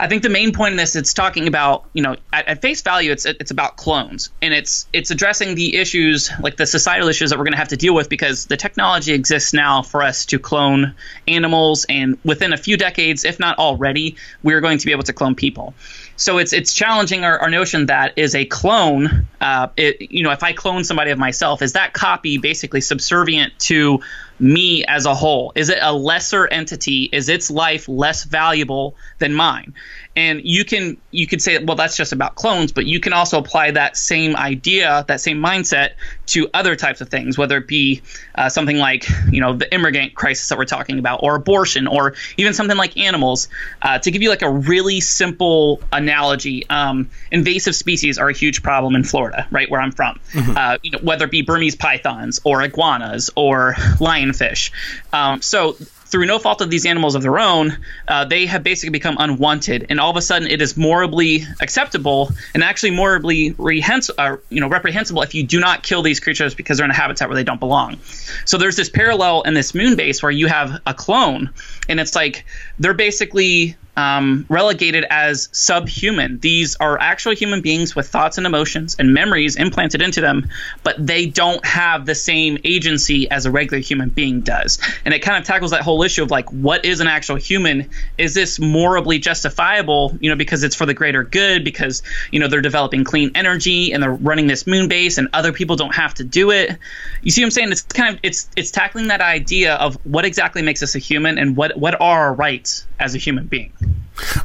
I 0.00 0.08
think 0.08 0.22
the 0.22 0.30
main 0.30 0.52
point 0.52 0.72
in 0.72 0.76
this, 0.78 0.96
it's 0.96 1.12
talking 1.12 1.46
about, 1.46 1.84
you 1.92 2.02
know, 2.02 2.16
at, 2.32 2.48
at, 2.48 2.62
face 2.62 2.80
value, 2.80 3.12
it's 3.12 3.26
it's 3.26 3.50
about 3.50 3.76
clones, 3.76 4.30
and 4.40 4.54
it's 4.54 4.88
it's 4.94 5.10
addressing 5.10 5.56
the 5.56 5.76
issues 5.76 6.30
like 6.40 6.56
the 6.56 6.66
societal 6.66 7.08
issues 7.08 7.28
that 7.28 7.38
we're 7.38 7.44
going 7.44 7.52
to 7.52 7.58
have 7.58 7.68
to 7.68 7.76
deal 7.76 7.94
with 7.94 8.08
because 8.08 8.46
the 8.46 8.56
technology 8.56 9.12
exists 9.12 9.52
now 9.52 9.82
for 9.82 10.02
us 10.02 10.24
to 10.26 10.38
clone 10.38 10.94
animals, 11.28 11.84
and 11.90 12.16
within 12.24 12.54
a 12.54 12.56
few 12.56 12.78
decades, 12.78 13.26
if 13.26 13.38
not 13.38 13.58
already, 13.58 14.16
we're 14.42 14.62
going 14.62 14.78
to 14.78 14.86
be 14.86 14.92
able 14.92 15.02
to 15.02 15.12
clone 15.12 15.34
people. 15.34 15.74
So 16.20 16.36
it's 16.36 16.52
it's 16.52 16.74
challenging 16.74 17.24
our, 17.24 17.38
our 17.38 17.48
notion 17.48 17.86
that 17.86 18.12
is 18.16 18.34
a 18.34 18.44
clone. 18.44 19.26
Uh, 19.40 19.68
it, 19.78 20.12
you 20.12 20.22
know, 20.22 20.32
if 20.32 20.42
I 20.42 20.52
clone 20.52 20.84
somebody 20.84 21.10
of 21.12 21.18
myself, 21.18 21.62
is 21.62 21.72
that 21.72 21.94
copy 21.94 22.36
basically 22.36 22.82
subservient 22.82 23.58
to 23.60 24.00
me 24.38 24.84
as 24.84 25.06
a 25.06 25.14
whole? 25.14 25.50
Is 25.54 25.70
it 25.70 25.78
a 25.80 25.94
lesser 25.94 26.46
entity? 26.46 27.08
Is 27.10 27.30
its 27.30 27.50
life 27.50 27.88
less 27.88 28.24
valuable 28.24 28.96
than 29.18 29.32
mine? 29.32 29.72
And 30.16 30.42
you 30.44 30.64
can 30.64 30.96
you 31.12 31.26
could 31.26 31.40
say, 31.40 31.62
well, 31.62 31.76
that's 31.76 31.96
just 31.96 32.12
about 32.12 32.34
clones, 32.34 32.72
but 32.72 32.84
you 32.84 32.98
can 32.98 33.12
also 33.12 33.38
apply 33.38 33.70
that 33.72 33.96
same 33.96 34.34
idea, 34.34 35.04
that 35.06 35.20
same 35.20 35.38
mindset 35.38 35.90
to 36.26 36.48
other 36.52 36.74
types 36.74 37.00
of 37.00 37.08
things, 37.08 37.38
whether 37.38 37.56
it 37.58 37.68
be 37.68 38.02
uh, 38.34 38.48
something 38.48 38.76
like 38.76 39.08
you 39.30 39.40
know 39.40 39.52
the 39.52 39.72
immigrant 39.72 40.14
crisis 40.14 40.48
that 40.48 40.58
we're 40.58 40.64
talking 40.64 40.98
about, 40.98 41.20
or 41.22 41.36
abortion, 41.36 41.86
or 41.86 42.14
even 42.36 42.54
something 42.54 42.76
like 42.76 42.96
animals. 42.96 43.48
Uh, 43.80 43.98
to 44.00 44.10
give 44.10 44.20
you 44.20 44.30
like 44.30 44.42
a 44.42 44.50
really 44.50 45.00
simple 45.00 45.80
analogy, 45.92 46.68
um, 46.68 47.08
invasive 47.30 47.76
species 47.76 48.18
are 48.18 48.28
a 48.28 48.34
huge 48.34 48.64
problem 48.64 48.96
in 48.96 49.04
Florida, 49.04 49.46
right 49.52 49.70
where 49.70 49.80
I'm 49.80 49.92
from. 49.92 50.18
Mm-hmm. 50.32 50.56
Uh, 50.56 50.78
you 50.82 50.90
know, 50.90 50.98
whether 51.02 51.26
it 51.26 51.30
be 51.30 51.42
Burmese 51.42 51.76
pythons 51.76 52.40
or 52.42 52.62
iguanas 52.62 53.30
or 53.36 53.74
lionfish. 53.98 54.72
Um, 55.12 55.40
so 55.40 55.76
through 56.10 56.26
no 56.26 56.38
fault 56.38 56.60
of 56.60 56.70
these 56.70 56.84
animals 56.86 57.14
of 57.14 57.22
their 57.22 57.38
own, 57.38 57.78
uh, 58.08 58.24
they 58.24 58.46
have 58.46 58.62
basically 58.62 58.90
become 58.90 59.16
unwanted, 59.18 59.86
and 59.88 60.00
all 60.00 60.10
of 60.10 60.16
a 60.16 60.22
sudden 60.22 60.48
it 60.48 60.60
is 60.60 60.76
morally 60.76 61.44
acceptable 61.60 62.32
and 62.54 62.64
actually 62.64 62.90
morally 62.90 63.54
uh, 63.58 64.36
you 64.48 64.60
know 64.60 64.68
reprehensible 64.68 65.22
if 65.22 65.34
you 65.34 65.42
do 65.42 65.60
not 65.60 65.82
kill 65.82 66.02
these 66.02 66.20
creatures 66.20 66.54
because 66.54 66.78
they're 66.78 66.84
in 66.84 66.90
a 66.90 66.94
habitat 66.94 67.28
where 67.28 67.36
they 67.36 67.44
don't 67.44 67.60
belong. 67.60 67.98
So 68.44 68.58
there's 68.58 68.76
this 68.76 68.90
parallel 68.90 69.42
in 69.42 69.54
this 69.54 69.74
moon 69.74 69.96
base 69.96 70.22
where 70.22 70.32
you 70.32 70.48
have 70.48 70.80
a 70.86 70.94
clone, 70.94 71.50
and 71.88 72.00
it's 72.00 72.14
like 72.14 72.44
they're 72.78 72.94
basically 72.94 73.76
um, 74.00 74.46
relegated 74.48 75.04
as 75.10 75.50
subhuman. 75.52 76.38
These 76.38 76.76
are 76.76 76.98
actual 76.98 77.34
human 77.34 77.60
beings 77.60 77.94
with 77.94 78.08
thoughts 78.08 78.38
and 78.38 78.46
emotions 78.46 78.96
and 78.98 79.12
memories 79.12 79.56
implanted 79.56 80.00
into 80.00 80.22
them, 80.22 80.48
but 80.82 80.94
they 80.98 81.26
don't 81.26 81.64
have 81.66 82.06
the 82.06 82.14
same 82.14 82.58
agency 82.64 83.30
as 83.30 83.44
a 83.44 83.50
regular 83.50 83.80
human 83.80 84.08
being 84.08 84.40
does. 84.40 84.80
And 85.04 85.12
it 85.12 85.18
kind 85.20 85.36
of 85.36 85.44
tackles 85.44 85.72
that 85.72 85.82
whole 85.82 86.02
issue 86.02 86.22
of 86.22 86.30
like, 86.30 86.48
what 86.50 86.84
is 86.84 87.00
an 87.00 87.08
actual 87.08 87.36
human? 87.36 87.90
Is 88.16 88.32
this 88.32 88.58
morally 88.58 89.18
justifiable, 89.18 90.16
you 90.20 90.30
know, 90.30 90.36
because 90.36 90.64
it's 90.64 90.74
for 90.74 90.86
the 90.86 90.94
greater 90.94 91.22
good, 91.22 91.62
because, 91.62 92.02
you 92.32 92.40
know, 92.40 92.48
they're 92.48 92.62
developing 92.62 93.04
clean 93.04 93.32
energy 93.34 93.92
and 93.92 94.02
they're 94.02 94.12
running 94.12 94.46
this 94.46 94.66
moon 94.66 94.88
base 94.88 95.18
and 95.18 95.28
other 95.34 95.52
people 95.52 95.76
don't 95.76 95.94
have 95.94 96.14
to 96.14 96.24
do 96.24 96.50
it. 96.50 96.78
You 97.22 97.30
see 97.30 97.42
what 97.42 97.46
I'm 97.46 97.50
saying? 97.50 97.72
It's 97.72 97.82
kind 97.82 98.14
of, 98.14 98.20
it's, 98.22 98.48
it's 98.56 98.70
tackling 98.70 99.08
that 99.08 99.20
idea 99.20 99.74
of 99.74 99.94
what 100.06 100.24
exactly 100.24 100.62
makes 100.62 100.82
us 100.82 100.94
a 100.94 100.98
human 100.98 101.36
and 101.36 101.56
what, 101.56 101.76
what 101.76 102.00
are 102.00 102.20
our 102.20 102.34
rights 102.34 102.86
as 103.00 103.14
a 103.14 103.18
human 103.18 103.46
being. 103.46 103.72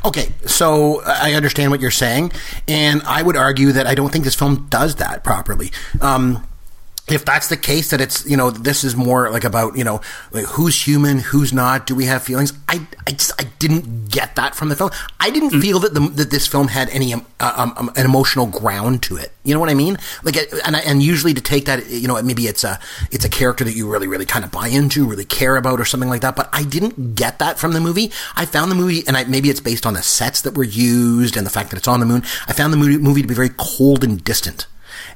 Okay, 0.05 0.29
so 0.45 1.01
I 1.05 1.33
understand 1.33 1.69
what 1.69 1.81
you're 1.81 1.91
saying, 1.91 2.31
and 2.67 3.01
I 3.03 3.21
would 3.21 3.35
argue 3.35 3.73
that 3.73 3.85
I 3.85 3.93
don't 3.93 4.11
think 4.11 4.23
this 4.23 4.35
film 4.35 4.67
does 4.69 4.95
that 4.95 5.23
properly. 5.23 5.71
Um, 6.01 6.47
if 7.07 7.23
that's 7.23 7.49
the 7.49 7.57
case, 7.57 7.91
that 7.91 8.01
it's 8.01 8.25
you 8.25 8.35
know 8.35 8.49
this 8.49 8.83
is 8.83 8.95
more 8.95 9.29
like 9.29 9.43
about 9.43 9.77
you 9.77 9.83
know 9.83 10.01
like 10.31 10.45
who's 10.45 10.87
human, 10.87 11.19
who's 11.19 11.53
not. 11.53 11.85
Do 11.85 11.93
we 11.93 12.05
have 12.05 12.23
feelings? 12.23 12.51
I 12.67 12.85
I 13.05 13.11
just 13.11 13.39
I 13.39 13.45
didn't 13.59 14.09
get 14.09 14.35
that 14.37 14.55
from 14.55 14.69
the 14.69 14.75
film. 14.75 14.89
I 15.19 15.29
didn't 15.29 15.51
mm. 15.51 15.61
feel 15.61 15.79
that 15.81 15.93
the 15.93 15.99
that 15.99 16.31
this 16.31 16.47
film 16.47 16.69
had 16.69 16.89
any 16.89 17.13
um, 17.13 17.23
um, 17.39 17.73
um, 17.77 17.91
an 17.95 18.05
emotional 18.05 18.47
ground 18.47 19.03
to 19.03 19.17
it. 19.17 19.31
You 19.43 19.53
know 19.53 19.59
what 19.59 19.69
I 19.69 19.75
mean? 19.75 19.99
Like 20.23 20.35
and 20.65 20.75
and 20.75 21.03
usually 21.03 21.35
to 21.35 21.41
take 21.41 21.65
that 21.65 21.87
you 21.91 22.07
know 22.07 22.19
maybe 22.23 22.47
it's 22.47 22.63
a 22.63 22.79
it's 23.11 23.23
a 23.23 23.29
character 23.29 23.63
that 23.63 23.75
you 23.75 23.87
really 23.87 24.07
really 24.07 24.25
kind 24.25 24.43
of 24.43 24.49
buy 24.49 24.69
into, 24.69 25.05
really 25.07 25.25
care 25.25 25.57
about, 25.57 25.79
or 25.79 25.85
something 25.85 26.09
like 26.09 26.21
that. 26.21 26.35
But 26.35 26.49
I 26.53 26.63
didn't 26.63 27.13
get 27.13 27.37
that 27.37 27.59
from 27.59 27.73
the 27.73 27.79
movie. 27.81 28.11
I 28.35 28.45
found 28.45 28.71
the 28.71 28.75
movie, 28.75 29.03
and 29.07 29.15
I, 29.15 29.25
maybe 29.25 29.51
it's 29.51 29.59
based 29.59 29.85
on 29.85 29.93
the 29.93 30.01
sets 30.01 30.41
that 30.41 30.57
were 30.57 30.63
used 30.63 31.37
and 31.37 31.45
the 31.45 31.51
fact 31.51 31.69
that 31.69 31.77
it's 31.77 31.87
on 31.87 31.99
the 31.99 32.07
moon. 32.07 32.23
I 32.47 32.53
found 32.53 32.73
the 32.73 32.77
movie, 32.77 32.97
movie 32.97 33.21
to 33.21 33.27
be 33.27 33.35
very 33.35 33.51
cold 33.57 34.03
and 34.03 34.23
distant 34.23 34.65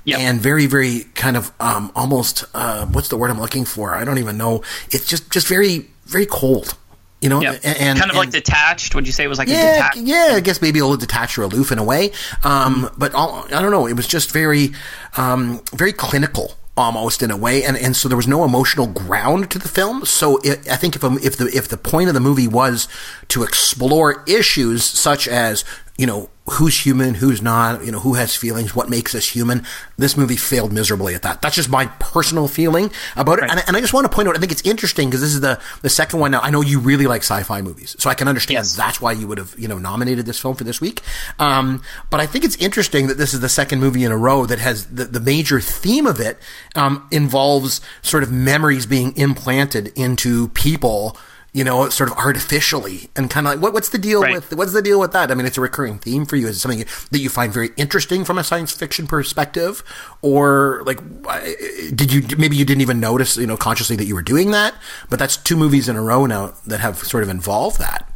yep. 0.03 0.19
and 0.19 0.39
very, 0.39 0.65
very 0.65 1.05
kind 1.15 1.37
of 1.37 1.51
um, 1.59 1.91
almost 1.95 2.45
uh, 2.53 2.85
what's 2.87 3.09
the 3.09 3.17
word 3.17 3.29
I'm 3.31 3.39
looking 3.39 3.65
for? 3.65 3.93
I 3.93 4.05
don't 4.05 4.17
even 4.17 4.37
know. 4.37 4.63
It's 4.91 5.07
just 5.07 5.31
just 5.31 5.47
very, 5.47 5.89
very 6.05 6.25
cold. 6.25 6.75
You 7.21 7.27
know, 7.27 7.41
yep. 7.41 7.59
and, 7.65 7.77
and, 7.77 7.99
kind 7.99 8.09
of 8.09 8.15
like 8.15 8.29
detached. 8.29 8.95
Would 8.95 9.05
you 9.05 9.11
say 9.11 9.25
it 9.25 9.27
was 9.27 9.39
like 9.39 9.49
yeah, 9.49 9.89
yeah? 9.95 10.29
I 10.35 10.39
guess 10.39 10.61
maybe 10.61 10.79
a 10.79 10.83
little 10.83 10.95
detached 10.95 11.37
or 11.37 11.43
aloof 11.43 11.71
in 11.71 11.77
a 11.77 11.83
way. 11.83 12.11
Um, 12.45 12.85
mm 12.85 12.93
But 12.97 13.13
all, 13.13 13.45
I 13.47 13.61
don't 13.61 13.71
know. 13.71 13.87
It 13.87 13.97
was 13.97 14.07
just 14.07 14.31
very, 14.31 14.71
um, 15.17 15.61
very 15.73 15.91
clinical 15.91 16.55
almost 16.77 17.21
in 17.21 17.29
a 17.29 17.35
way, 17.35 17.63
and 17.63 17.77
and 17.77 17.95
so 17.95 18.07
there 18.07 18.15
was 18.15 18.27
no 18.27 18.45
emotional 18.45 18.87
ground 18.87 19.51
to 19.51 19.59
the 19.59 19.67
film. 19.67 20.05
So 20.05 20.37
it, 20.37 20.67
I 20.69 20.77
think 20.77 20.95
if 20.95 21.03
if 21.03 21.35
the 21.35 21.47
if 21.53 21.67
the 21.67 21.77
point 21.77 22.07
of 22.07 22.13
the 22.13 22.21
movie 22.21 22.47
was 22.47 22.87
to 23.27 23.43
explore 23.43 24.23
issues 24.25 24.85
such 24.85 25.27
as 25.27 25.65
you 25.99 26.05
know 26.05 26.29
who's 26.51 26.85
human, 26.85 27.13
who's 27.13 27.41
not, 27.41 27.85
you 27.85 27.91
know, 27.91 27.99
who 27.99 28.13
has 28.13 28.35
feelings, 28.35 28.73
what 28.73 28.89
makes 28.89 29.13
us 29.13 29.27
human. 29.27 29.65
This 29.97 30.15
movie 30.15 30.37
failed 30.37 30.71
miserably 30.71 31.13
at 31.13 31.21
that. 31.21 31.41
That's 31.41 31.55
just 31.55 31.69
my 31.69 31.87
personal 31.99 32.47
feeling 32.47 32.89
about 33.17 33.37
it. 33.37 33.41
Right. 33.41 33.51
And, 33.51 33.63
and, 33.67 33.77
I 33.77 33.81
just 33.81 33.93
want 33.93 34.05
to 34.05 34.09
point 34.09 34.29
out, 34.29 34.35
I 34.35 34.39
think 34.39 34.51
it's 34.51 34.63
interesting 34.63 35.09
because 35.09 35.21
this 35.21 35.33
is 35.33 35.41
the, 35.41 35.61
the 35.81 35.89
second 35.89 36.19
one 36.19 36.31
now. 36.31 36.39
I 36.39 36.49
know 36.49 36.61
you 36.61 36.79
really 36.79 37.05
like 37.05 37.21
sci-fi 37.21 37.61
movies, 37.61 37.95
so 37.99 38.09
I 38.09 38.15
can 38.15 38.27
understand 38.27 38.59
yes. 38.59 38.75
that's 38.75 38.99
why 38.99 39.11
you 39.11 39.27
would 39.27 39.37
have, 39.37 39.53
you 39.59 39.67
know, 39.67 39.77
nominated 39.77 40.25
this 40.25 40.39
film 40.39 40.55
for 40.55 40.63
this 40.63 40.81
week. 40.81 41.01
Um, 41.37 41.83
but 42.09 42.19
I 42.19 42.25
think 42.25 42.45
it's 42.45 42.55
interesting 42.55 43.07
that 43.07 43.17
this 43.17 43.33
is 43.33 43.41
the 43.41 43.49
second 43.49 43.79
movie 43.79 44.03
in 44.03 44.11
a 44.11 44.17
row 44.17 44.45
that 44.45 44.59
has 44.59 44.87
the, 44.87 45.05
the 45.05 45.19
major 45.19 45.59
theme 45.59 46.07
of 46.07 46.19
it, 46.19 46.39
um, 46.75 47.07
involves 47.11 47.81
sort 48.01 48.23
of 48.23 48.31
memories 48.31 48.85
being 48.85 49.15
implanted 49.17 49.91
into 49.95 50.47
people 50.49 51.17
you 51.53 51.63
know, 51.63 51.89
sort 51.89 52.11
of 52.11 52.17
artificially 52.17 53.09
and 53.15 53.29
kind 53.29 53.47
of 53.47 53.53
like 53.53 53.61
what, 53.61 53.73
what's 53.73 53.89
the 53.89 53.97
deal 53.97 54.21
right. 54.21 54.33
with 54.33 54.53
what's 54.53 54.73
the 54.73 54.81
deal 54.81 54.99
with 54.99 55.11
that? 55.13 55.31
I 55.31 55.33
mean, 55.35 55.45
it's 55.45 55.57
a 55.57 55.61
recurring 55.61 55.99
theme 55.99 56.25
for 56.25 56.35
you. 56.35 56.47
Is 56.47 56.57
it 56.57 56.59
something 56.59 56.85
that 57.11 57.19
you 57.19 57.29
find 57.29 57.51
very 57.51 57.69
interesting 57.77 58.23
from 58.23 58.37
a 58.37 58.43
science 58.43 58.71
fiction 58.71 59.07
perspective, 59.07 59.83
or 60.21 60.83
like 60.85 60.99
did 61.95 62.13
you 62.13 62.23
maybe 62.37 62.55
you 62.55 62.65
didn't 62.65 62.81
even 62.81 62.99
notice 62.99 63.37
you 63.37 63.47
know 63.47 63.57
consciously 63.57 63.95
that 63.95 64.05
you 64.05 64.15
were 64.15 64.21
doing 64.21 64.51
that? 64.51 64.75
But 65.09 65.19
that's 65.19 65.37
two 65.37 65.55
movies 65.55 65.89
in 65.89 65.95
a 65.95 66.01
row 66.01 66.25
now 66.25 66.53
that 66.67 66.79
have 66.79 66.97
sort 66.97 67.23
of 67.23 67.29
involved 67.29 67.79
that. 67.79 68.09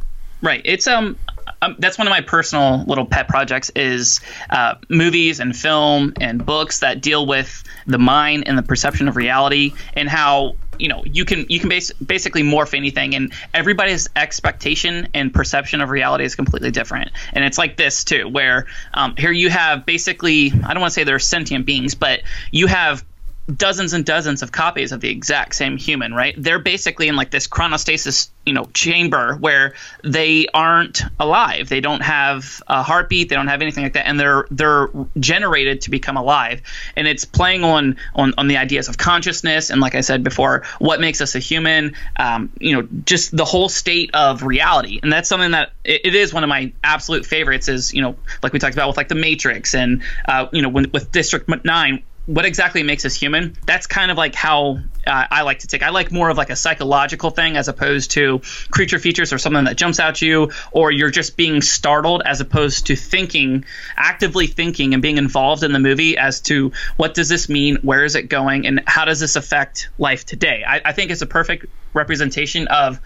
Right. 0.44 0.60
It's 0.66 0.86
um, 0.86 1.18
um 1.62 1.76
that's 1.78 1.96
one 1.96 2.06
of 2.06 2.10
my 2.10 2.20
personal 2.20 2.84
little 2.86 3.06
pet 3.06 3.28
projects 3.28 3.70
is 3.74 4.20
uh, 4.50 4.74
movies 4.90 5.40
and 5.40 5.56
film 5.56 6.12
and 6.20 6.44
books 6.44 6.80
that 6.80 7.00
deal 7.00 7.26
with 7.26 7.64
the 7.86 7.98
mind 7.98 8.46
and 8.46 8.58
the 8.58 8.62
perception 8.62 9.08
of 9.08 9.16
reality 9.16 9.72
and 9.94 10.06
how 10.06 10.54
you 10.78 10.88
know 10.88 11.02
you 11.04 11.24
can 11.24 11.46
you 11.48 11.60
can 11.60 11.68
base, 11.68 11.92
basically 11.92 12.42
morph 12.42 12.74
anything 12.74 13.14
and 13.14 13.32
everybody's 13.52 14.08
expectation 14.16 15.08
and 15.14 15.32
perception 15.32 15.80
of 15.80 15.90
reality 15.90 16.24
is 16.24 16.34
completely 16.34 16.70
different. 16.70 17.10
And 17.32 17.44
it's 17.44 17.58
like 17.58 17.76
this 17.76 18.04
too 18.04 18.28
where 18.28 18.66
um, 18.92 19.14
here 19.16 19.32
you 19.32 19.50
have 19.50 19.86
basically 19.86 20.52
i 20.64 20.72
don't 20.72 20.80
want 20.80 20.90
to 20.92 20.94
say 20.94 21.04
they're 21.04 21.18
sentient 21.18 21.66
beings 21.66 21.94
but 21.94 22.22
you 22.50 22.66
have 22.66 23.04
dozens 23.52 23.92
and 23.92 24.06
dozens 24.06 24.42
of 24.42 24.52
copies 24.52 24.92
of 24.92 25.00
the 25.00 25.10
exact 25.10 25.54
same 25.54 25.76
human, 25.76 26.14
right? 26.14 26.34
They're 26.36 26.58
basically 26.58 27.08
in 27.08 27.16
like 27.16 27.30
this 27.30 27.46
chronostasis, 27.46 28.30
you 28.46 28.54
know, 28.54 28.64
chamber 28.72 29.36
where 29.36 29.74
they 30.02 30.46
aren't 30.54 31.02
alive. 31.20 31.68
They 31.68 31.80
don't 31.80 32.00
have 32.02 32.62
a 32.66 32.82
heartbeat. 32.82 33.28
They 33.28 33.36
don't 33.36 33.48
have 33.48 33.60
anything 33.60 33.82
like 33.82 33.94
that, 33.94 34.06
and 34.06 34.18
they're 34.18 34.46
they're 34.50 34.88
generated 35.18 35.82
to 35.82 35.90
become 35.90 36.16
alive. 36.16 36.62
And 36.96 37.06
it's 37.06 37.24
playing 37.26 37.64
on 37.64 37.96
on, 38.14 38.32
on 38.38 38.48
the 38.48 38.56
ideas 38.56 38.88
of 38.88 38.96
consciousness 38.96 39.70
and, 39.70 39.80
like 39.80 39.94
I 39.94 40.00
said 40.00 40.24
before, 40.24 40.64
what 40.78 41.00
makes 41.00 41.20
us 41.20 41.34
a 41.34 41.38
human. 41.38 41.94
Um, 42.16 42.50
you 42.58 42.74
know, 42.76 42.88
just 43.04 43.36
the 43.36 43.44
whole 43.44 43.68
state 43.68 44.10
of 44.14 44.42
reality. 44.42 45.00
And 45.02 45.12
that's 45.12 45.28
something 45.28 45.50
that 45.50 45.72
it, 45.84 46.00
it 46.04 46.14
is 46.14 46.32
one 46.32 46.44
of 46.44 46.48
my 46.48 46.72
absolute 46.82 47.26
favorites. 47.26 47.68
Is 47.68 47.92
you 47.92 48.00
know, 48.00 48.16
like 48.42 48.54
we 48.54 48.58
talked 48.58 48.74
about 48.74 48.88
with 48.88 48.96
like 48.96 49.08
the 49.08 49.14
Matrix 49.14 49.74
and 49.74 50.02
uh, 50.26 50.46
you 50.50 50.62
know, 50.62 50.70
when, 50.70 50.90
with 50.92 51.12
District 51.12 51.46
Nine 51.64 52.02
what 52.26 52.44
exactly 52.44 52.82
makes 52.82 53.04
us 53.04 53.14
human 53.14 53.56
that's 53.66 53.86
kind 53.86 54.10
of 54.10 54.16
like 54.16 54.34
how 54.34 54.78
uh, 55.06 55.26
I 55.30 55.42
like 55.42 55.60
to 55.60 55.66
take. 55.66 55.82
I 55.82 55.90
like 55.90 56.10
more 56.10 56.30
of 56.30 56.36
like 56.36 56.50
a 56.50 56.56
psychological 56.56 57.30
thing 57.30 57.56
as 57.56 57.68
opposed 57.68 58.12
to 58.12 58.40
creature 58.70 58.98
features 58.98 59.32
or 59.32 59.38
something 59.38 59.64
that 59.64 59.76
jumps 59.76 60.00
out 60.00 60.22
you, 60.22 60.50
or 60.72 60.90
you're 60.90 61.10
just 61.10 61.36
being 61.36 61.62
startled 61.62 62.22
as 62.24 62.40
opposed 62.40 62.86
to 62.86 62.96
thinking, 62.96 63.64
actively 63.96 64.46
thinking 64.46 64.94
and 64.94 65.02
being 65.02 65.18
involved 65.18 65.62
in 65.62 65.72
the 65.72 65.78
movie 65.78 66.16
as 66.16 66.40
to 66.42 66.72
what 66.96 67.14
does 67.14 67.28
this 67.28 67.48
mean, 67.48 67.76
where 67.82 68.04
is 68.04 68.14
it 68.14 68.28
going, 68.28 68.66
and 68.66 68.82
how 68.86 69.04
does 69.04 69.20
this 69.20 69.36
affect 69.36 69.88
life 69.98 70.24
today. 70.24 70.64
I, 70.66 70.80
I 70.84 70.92
think 70.92 71.10
it's 71.10 71.22
a 71.22 71.26
perfect 71.26 71.66
representation 71.92 72.68
of 72.68 73.00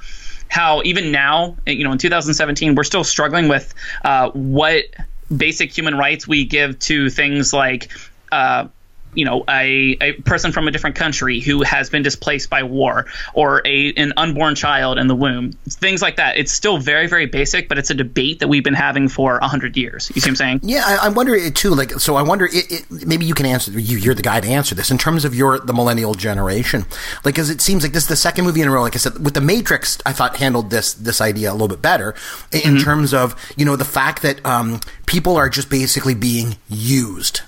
how 0.49 0.83
even 0.85 1.13
now, 1.13 1.57
you 1.67 1.85
know, 1.85 1.93
in 1.93 1.99
2017, 1.99 2.75
we're 2.75 2.85
still 2.85 3.05
struggling 3.05 3.49
with 3.49 3.75
uh, 4.05 4.31
what 4.31 4.85
basic 5.35 5.77
human 5.77 5.97
rights 5.97 6.27
we 6.27 6.47
give 6.47 6.79
to 6.79 7.11
things 7.11 7.53
like 7.53 7.91
uh, 8.33 8.69
you 9.19 9.25
know 9.25 9.45
a, 9.49 9.97
a 10.01 10.13
person 10.23 10.53
from 10.53 10.69
a 10.69 10.71
different 10.71 10.95
country 10.95 11.41
who 11.41 11.63
has 11.63 11.91
been 11.91 12.03
displaced 12.03 12.49
by 12.49 12.63
war 12.63 13.07
or 13.35 13.61
a 13.67 13.93
an 13.95 14.13
unborn 14.17 14.55
child 14.55 14.97
in 14.97 15.09
the 15.09 15.15
womb 15.15 15.53
things 15.69 16.01
like 16.01 16.17
that. 16.17 16.39
It's 16.39 16.53
still 16.53 16.79
very 16.79 17.09
very 17.09 17.27
basic 17.27 17.69
but 17.69 17.79
it's 17.79 17.91
a 17.91 17.95
debate 17.95 18.39
that 18.39 18.49
we've 18.49 18.65
been 18.65 18.75
having 18.75 19.09
for 19.09 19.39
100 19.41 19.77
years. 19.77 20.11
You 20.15 20.21
see 20.21 20.29
what 20.29 20.33
i'm 20.33 20.37
saying? 20.37 20.61
Yeah 20.63 20.85
i, 20.87 21.07
I 21.07 21.09
wonder 21.09 21.35
it 21.35 21.57
too 21.57 21.71
like 21.71 21.91
so 21.93 22.15
i 22.15 22.23
wonder 22.23 22.47
it, 22.47 22.71
it, 22.71 23.07
maybe 23.07 23.27
you 23.27 23.35
can 23.35 23.47
answer 23.47 23.73
you, 23.73 23.99
you're 23.99 24.15
the 24.15 24.23
guy 24.23 24.41
to 24.41 24.49
answer 24.49 24.75
this. 24.75 24.91
In 24.91 24.99
terms 24.99 25.25
of 25.25 25.35
your 25.35 25.59
the 25.59 25.73
millennial 25.73 26.15
generation 26.15 26.87
like 27.25 27.35
because 27.35 27.51
it 27.51 27.61
seems 27.61 27.83
like 27.83 27.93
this 27.93 28.05
is 28.05 28.09
the 28.09 28.17
second 28.17 28.45
movie 28.45 28.63
in 28.63 28.69
a 28.69 28.71
row 28.71 28.83
like 28.83 28.95
i 28.95 28.99
said 28.99 29.25
with 29.25 29.35
the 29.35 29.41
matrix 29.41 29.99
i 30.07 30.13
thought 30.13 30.37
handled 30.37 30.71
this 30.71 30.95
this 30.95 31.21
idea 31.21 31.51
a 31.51 31.53
little 31.53 31.69
bit 31.69 31.83
better 31.83 32.15
in 32.53 32.61
mm-hmm. 32.61 32.79
terms 32.79 33.13
of 33.13 33.35
you 33.57 33.65
know 33.65 33.77
the 33.77 33.85
fact 33.85 34.23
that 34.23 34.45
um, 34.47 34.81
people 35.07 35.37
are 35.37 35.49
just 35.49 35.69
basically 35.69 36.15
being 36.15 36.57
used 36.69 37.43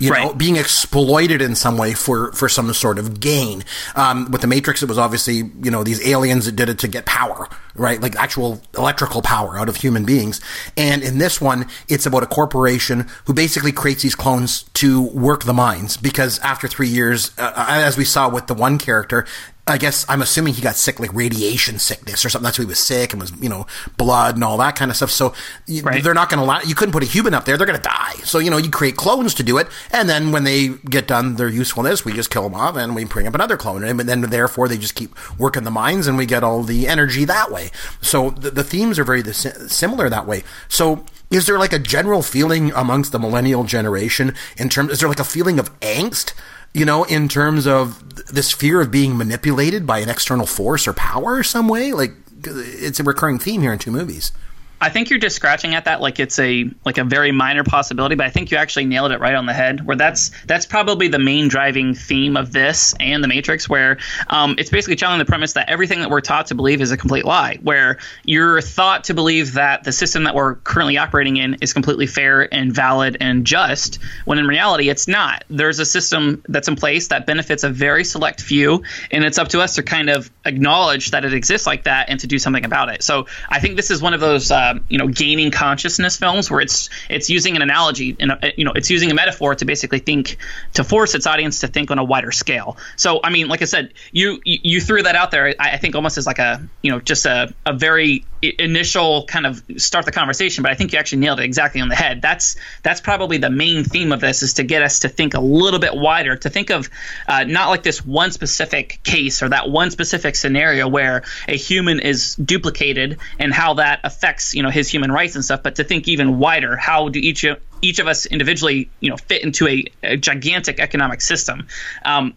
you 0.00 0.10
right. 0.10 0.26
know, 0.26 0.34
being 0.34 0.56
exploited 0.56 1.42
in 1.42 1.54
some 1.54 1.76
way 1.76 1.92
for, 1.92 2.32
for 2.32 2.48
some 2.48 2.72
sort 2.72 2.98
of 2.98 3.20
gain. 3.20 3.62
Um, 3.94 4.30
with 4.30 4.40
the 4.40 4.46
Matrix, 4.46 4.82
it 4.82 4.88
was 4.88 4.98
obviously, 4.98 5.36
you 5.62 5.70
know, 5.70 5.84
these 5.84 6.04
aliens 6.06 6.46
that 6.46 6.56
did 6.56 6.68
it 6.70 6.78
to 6.80 6.88
get 6.88 7.04
power, 7.04 7.48
right? 7.74 8.00
Like 8.00 8.16
actual 8.16 8.62
electrical 8.76 9.20
power 9.20 9.58
out 9.58 9.68
of 9.68 9.76
human 9.76 10.04
beings. 10.04 10.40
And 10.76 11.02
in 11.02 11.18
this 11.18 11.40
one, 11.40 11.68
it's 11.88 12.06
about 12.06 12.22
a 12.22 12.26
corporation 12.26 13.08
who 13.26 13.34
basically 13.34 13.72
creates 13.72 14.02
these 14.02 14.14
clones 14.14 14.62
to 14.74 15.02
work 15.02 15.44
the 15.44 15.52
mines 15.54 15.98
because 15.98 16.38
after 16.40 16.66
three 16.66 16.88
years, 16.88 17.32
uh, 17.38 17.52
as 17.68 17.98
we 17.98 18.04
saw 18.04 18.28
with 18.28 18.46
the 18.46 18.54
one 18.54 18.78
character, 18.78 19.26
I 19.70 19.78
guess 19.78 20.04
I'm 20.08 20.22
assuming 20.22 20.54
he 20.54 20.62
got 20.62 20.76
sick, 20.76 21.00
like 21.00 21.12
radiation 21.14 21.78
sickness 21.78 22.24
or 22.24 22.28
something. 22.28 22.44
That's 22.44 22.58
why 22.58 22.64
he 22.64 22.68
was 22.68 22.78
sick 22.78 23.12
and 23.12 23.20
was, 23.20 23.32
you 23.40 23.48
know, 23.48 23.66
blood 23.96 24.34
and 24.34 24.44
all 24.44 24.58
that 24.58 24.76
kind 24.76 24.90
of 24.90 24.96
stuff. 24.96 25.10
So 25.10 25.32
you, 25.66 25.82
right. 25.82 26.02
they're 26.02 26.14
not 26.14 26.28
going 26.28 26.38
to 26.38 26.44
allow, 26.44 26.60
you 26.60 26.74
couldn't 26.74 26.92
put 26.92 27.02
a 27.02 27.06
human 27.06 27.34
up 27.34 27.44
there. 27.44 27.56
They're 27.56 27.66
going 27.66 27.80
to 27.80 27.88
die. 27.88 28.14
So, 28.24 28.38
you 28.38 28.50
know, 28.50 28.58
you 28.58 28.70
create 28.70 28.96
clones 28.96 29.34
to 29.34 29.42
do 29.42 29.58
it. 29.58 29.68
And 29.92 30.08
then 30.08 30.32
when 30.32 30.44
they 30.44 30.68
get 30.68 31.06
done 31.06 31.36
their 31.36 31.48
usefulness, 31.48 32.04
we 32.04 32.12
just 32.12 32.30
kill 32.30 32.42
them 32.42 32.54
off 32.54 32.76
and 32.76 32.94
we 32.94 33.04
bring 33.04 33.26
up 33.26 33.34
another 33.34 33.56
clone. 33.56 33.84
And 33.84 34.00
then 34.00 34.22
therefore 34.22 34.68
they 34.68 34.78
just 34.78 34.94
keep 34.94 35.14
working 35.38 35.64
the 35.64 35.70
mines 35.70 36.06
and 36.06 36.18
we 36.18 36.26
get 36.26 36.42
all 36.42 36.62
the 36.62 36.88
energy 36.88 37.24
that 37.24 37.50
way. 37.50 37.70
So 38.00 38.30
the, 38.30 38.50
the 38.50 38.64
themes 38.64 38.98
are 38.98 39.04
very 39.04 39.22
similar 39.22 40.08
that 40.08 40.26
way. 40.26 40.42
So, 40.68 41.04
is 41.30 41.46
there 41.46 41.60
like 41.60 41.72
a 41.72 41.78
general 41.78 42.22
feeling 42.22 42.72
amongst 42.72 43.12
the 43.12 43.18
millennial 43.18 43.62
generation 43.62 44.34
in 44.56 44.68
terms, 44.68 44.90
is 44.90 44.98
there 44.98 45.08
like 45.08 45.20
a 45.20 45.24
feeling 45.24 45.60
of 45.60 45.78
angst 45.78 46.34
you 46.72 46.84
know, 46.84 47.04
in 47.04 47.28
terms 47.28 47.66
of 47.66 48.26
this 48.26 48.52
fear 48.52 48.80
of 48.80 48.90
being 48.90 49.16
manipulated 49.16 49.86
by 49.86 49.98
an 49.98 50.08
external 50.08 50.46
force 50.46 50.86
or 50.86 50.92
power 50.92 51.42
some 51.42 51.68
way. 51.68 51.92
Like, 51.92 52.14
it's 52.44 53.00
a 53.00 53.04
recurring 53.04 53.38
theme 53.38 53.60
here 53.62 53.72
in 53.72 53.78
two 53.78 53.90
movies. 53.90 54.32
I 54.82 54.88
think 54.88 55.10
you're 55.10 55.18
just 55.18 55.36
scratching 55.36 55.74
at 55.74 55.84
that 55.84 56.00
like 56.00 56.18
it's 56.18 56.38
a 56.38 56.70
like 56.86 56.96
a 56.96 57.04
very 57.04 57.32
minor 57.32 57.64
possibility, 57.64 58.14
but 58.14 58.26
I 58.26 58.30
think 58.30 58.50
you 58.50 58.56
actually 58.56 58.86
nailed 58.86 59.12
it 59.12 59.20
right 59.20 59.34
on 59.34 59.44
the 59.44 59.52
head. 59.52 59.84
Where 59.86 59.96
that's 59.96 60.30
that's 60.46 60.64
probably 60.64 61.08
the 61.08 61.18
main 61.18 61.48
driving 61.48 61.94
theme 61.94 62.36
of 62.36 62.50
this 62.52 62.94
and 62.98 63.22
the 63.22 63.28
Matrix, 63.28 63.68
where 63.68 63.98
um, 64.28 64.54
it's 64.56 64.70
basically 64.70 64.96
challenging 64.96 65.18
the 65.18 65.28
premise 65.28 65.52
that 65.52 65.68
everything 65.68 66.00
that 66.00 66.10
we're 66.10 66.22
taught 66.22 66.46
to 66.46 66.54
believe 66.54 66.80
is 66.80 66.92
a 66.92 66.96
complete 66.96 67.26
lie. 67.26 67.58
Where 67.62 67.98
you're 68.24 68.62
thought 68.62 69.04
to 69.04 69.14
believe 69.14 69.54
that 69.54 69.84
the 69.84 69.92
system 69.92 70.24
that 70.24 70.34
we're 70.34 70.54
currently 70.54 70.96
operating 70.96 71.36
in 71.36 71.58
is 71.60 71.74
completely 71.74 72.06
fair 72.06 72.52
and 72.52 72.72
valid 72.72 73.18
and 73.20 73.44
just, 73.44 73.98
when 74.24 74.38
in 74.38 74.46
reality 74.46 74.88
it's 74.88 75.06
not. 75.06 75.44
There's 75.50 75.78
a 75.78 75.86
system 75.86 76.42
that's 76.48 76.68
in 76.68 76.76
place 76.76 77.08
that 77.08 77.26
benefits 77.26 77.64
a 77.64 77.68
very 77.68 78.04
select 78.04 78.40
few, 78.40 78.82
and 79.10 79.24
it's 79.24 79.36
up 79.36 79.48
to 79.48 79.60
us 79.60 79.74
to 79.74 79.82
kind 79.82 80.08
of 80.08 80.30
acknowledge 80.46 81.10
that 81.10 81.26
it 81.26 81.34
exists 81.34 81.66
like 81.66 81.84
that 81.84 82.08
and 82.08 82.18
to 82.20 82.26
do 82.26 82.38
something 82.38 82.64
about 82.64 82.88
it. 82.88 83.02
So 83.02 83.26
I 83.46 83.60
think 83.60 83.76
this 83.76 83.90
is 83.90 84.00
one 84.00 84.14
of 84.14 84.20
those. 84.20 84.50
Uh, 84.50 84.69
um, 84.70 84.84
you 84.88 84.98
know 84.98 85.08
gaining 85.08 85.50
consciousness 85.50 86.16
films 86.16 86.50
where 86.50 86.60
it's 86.60 86.90
it's 87.08 87.30
using 87.30 87.56
an 87.56 87.62
analogy 87.62 88.16
and 88.18 88.32
you 88.56 88.64
know 88.64 88.72
it's 88.72 88.90
using 88.90 89.10
a 89.10 89.14
metaphor 89.14 89.54
to 89.54 89.64
basically 89.64 89.98
think 89.98 90.36
to 90.74 90.84
force 90.84 91.14
its 91.14 91.26
audience 91.26 91.60
to 91.60 91.68
think 91.68 91.90
on 91.90 91.98
a 91.98 92.04
wider 92.04 92.32
scale. 92.32 92.76
So 92.96 93.20
I 93.22 93.30
mean, 93.30 93.48
like 93.48 93.62
I 93.62 93.66
said, 93.66 93.94
you 94.12 94.40
you 94.44 94.80
threw 94.80 95.02
that 95.02 95.16
out 95.16 95.30
there. 95.30 95.54
I, 95.58 95.72
I 95.72 95.76
think 95.76 95.94
almost 95.94 96.18
as 96.18 96.26
like 96.26 96.38
a 96.38 96.68
you 96.82 96.90
know 96.90 97.00
just 97.00 97.26
a 97.26 97.54
a 97.66 97.72
very 97.72 98.26
initial 98.42 99.24
kind 99.26 99.46
of 99.46 99.62
start 99.76 100.06
the 100.06 100.12
conversation, 100.12 100.62
but 100.62 100.72
I 100.72 100.74
think 100.74 100.92
you 100.92 100.98
actually 100.98 101.18
nailed 101.18 101.40
it 101.40 101.44
exactly 101.44 101.80
on 101.80 101.88
the 101.88 101.94
head. 101.94 102.22
That's 102.22 102.56
that's 102.82 103.00
probably 103.00 103.38
the 103.38 103.50
main 103.50 103.84
theme 103.84 104.12
of 104.12 104.20
this 104.20 104.42
is 104.42 104.54
to 104.54 104.64
get 104.64 104.82
us 104.82 105.00
to 105.00 105.08
think 105.08 105.34
a 105.34 105.40
little 105.40 105.80
bit 105.80 105.94
wider, 105.94 106.36
to 106.36 106.50
think 106.50 106.70
of 106.70 106.88
uh, 107.28 107.44
not 107.44 107.68
like 107.68 107.82
this 107.82 108.04
one 108.04 108.30
specific 108.32 109.00
case 109.02 109.42
or 109.42 109.50
that 109.50 109.68
one 109.68 109.90
specific 109.90 110.36
scenario 110.36 110.88
where 110.88 111.22
a 111.48 111.56
human 111.56 112.00
is 112.00 112.34
duplicated 112.36 113.18
and 113.38 113.52
how 113.52 113.74
that 113.74 114.00
affects 114.04 114.54
you 114.54 114.59
know 114.62 114.70
his 114.70 114.88
human 114.88 115.10
rights 115.12 115.34
and 115.34 115.44
stuff, 115.44 115.62
but 115.62 115.76
to 115.76 115.84
think 115.84 116.08
even 116.08 116.38
wider. 116.38 116.76
How 116.76 117.08
do 117.08 117.18
each 117.18 117.44
of, 117.44 117.60
each 117.82 117.98
of 117.98 118.06
us 118.06 118.26
individually 118.26 118.90
you 119.00 119.10
know 119.10 119.16
fit 119.16 119.42
into 119.42 119.68
a, 119.68 119.84
a 120.02 120.16
gigantic 120.16 120.80
economic 120.80 121.20
system? 121.20 121.66
Um, 122.04 122.34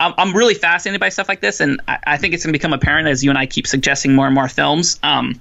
I'm, 0.00 0.36
really 0.36 0.54
fascinated 0.54 1.00
by 1.00 1.10
stuff 1.10 1.28
like 1.28 1.40
this, 1.40 1.60
and 1.60 1.80
I, 1.86 1.98
I 2.04 2.16
think 2.16 2.34
it's 2.34 2.44
going 2.44 2.52
to 2.52 2.58
become 2.58 2.72
apparent 2.72 3.06
as 3.06 3.22
you 3.22 3.30
and 3.30 3.38
I 3.38 3.46
keep 3.46 3.68
suggesting 3.68 4.14
more 4.14 4.26
and 4.26 4.34
more 4.34 4.48
films. 4.48 4.98
Um, 5.02 5.40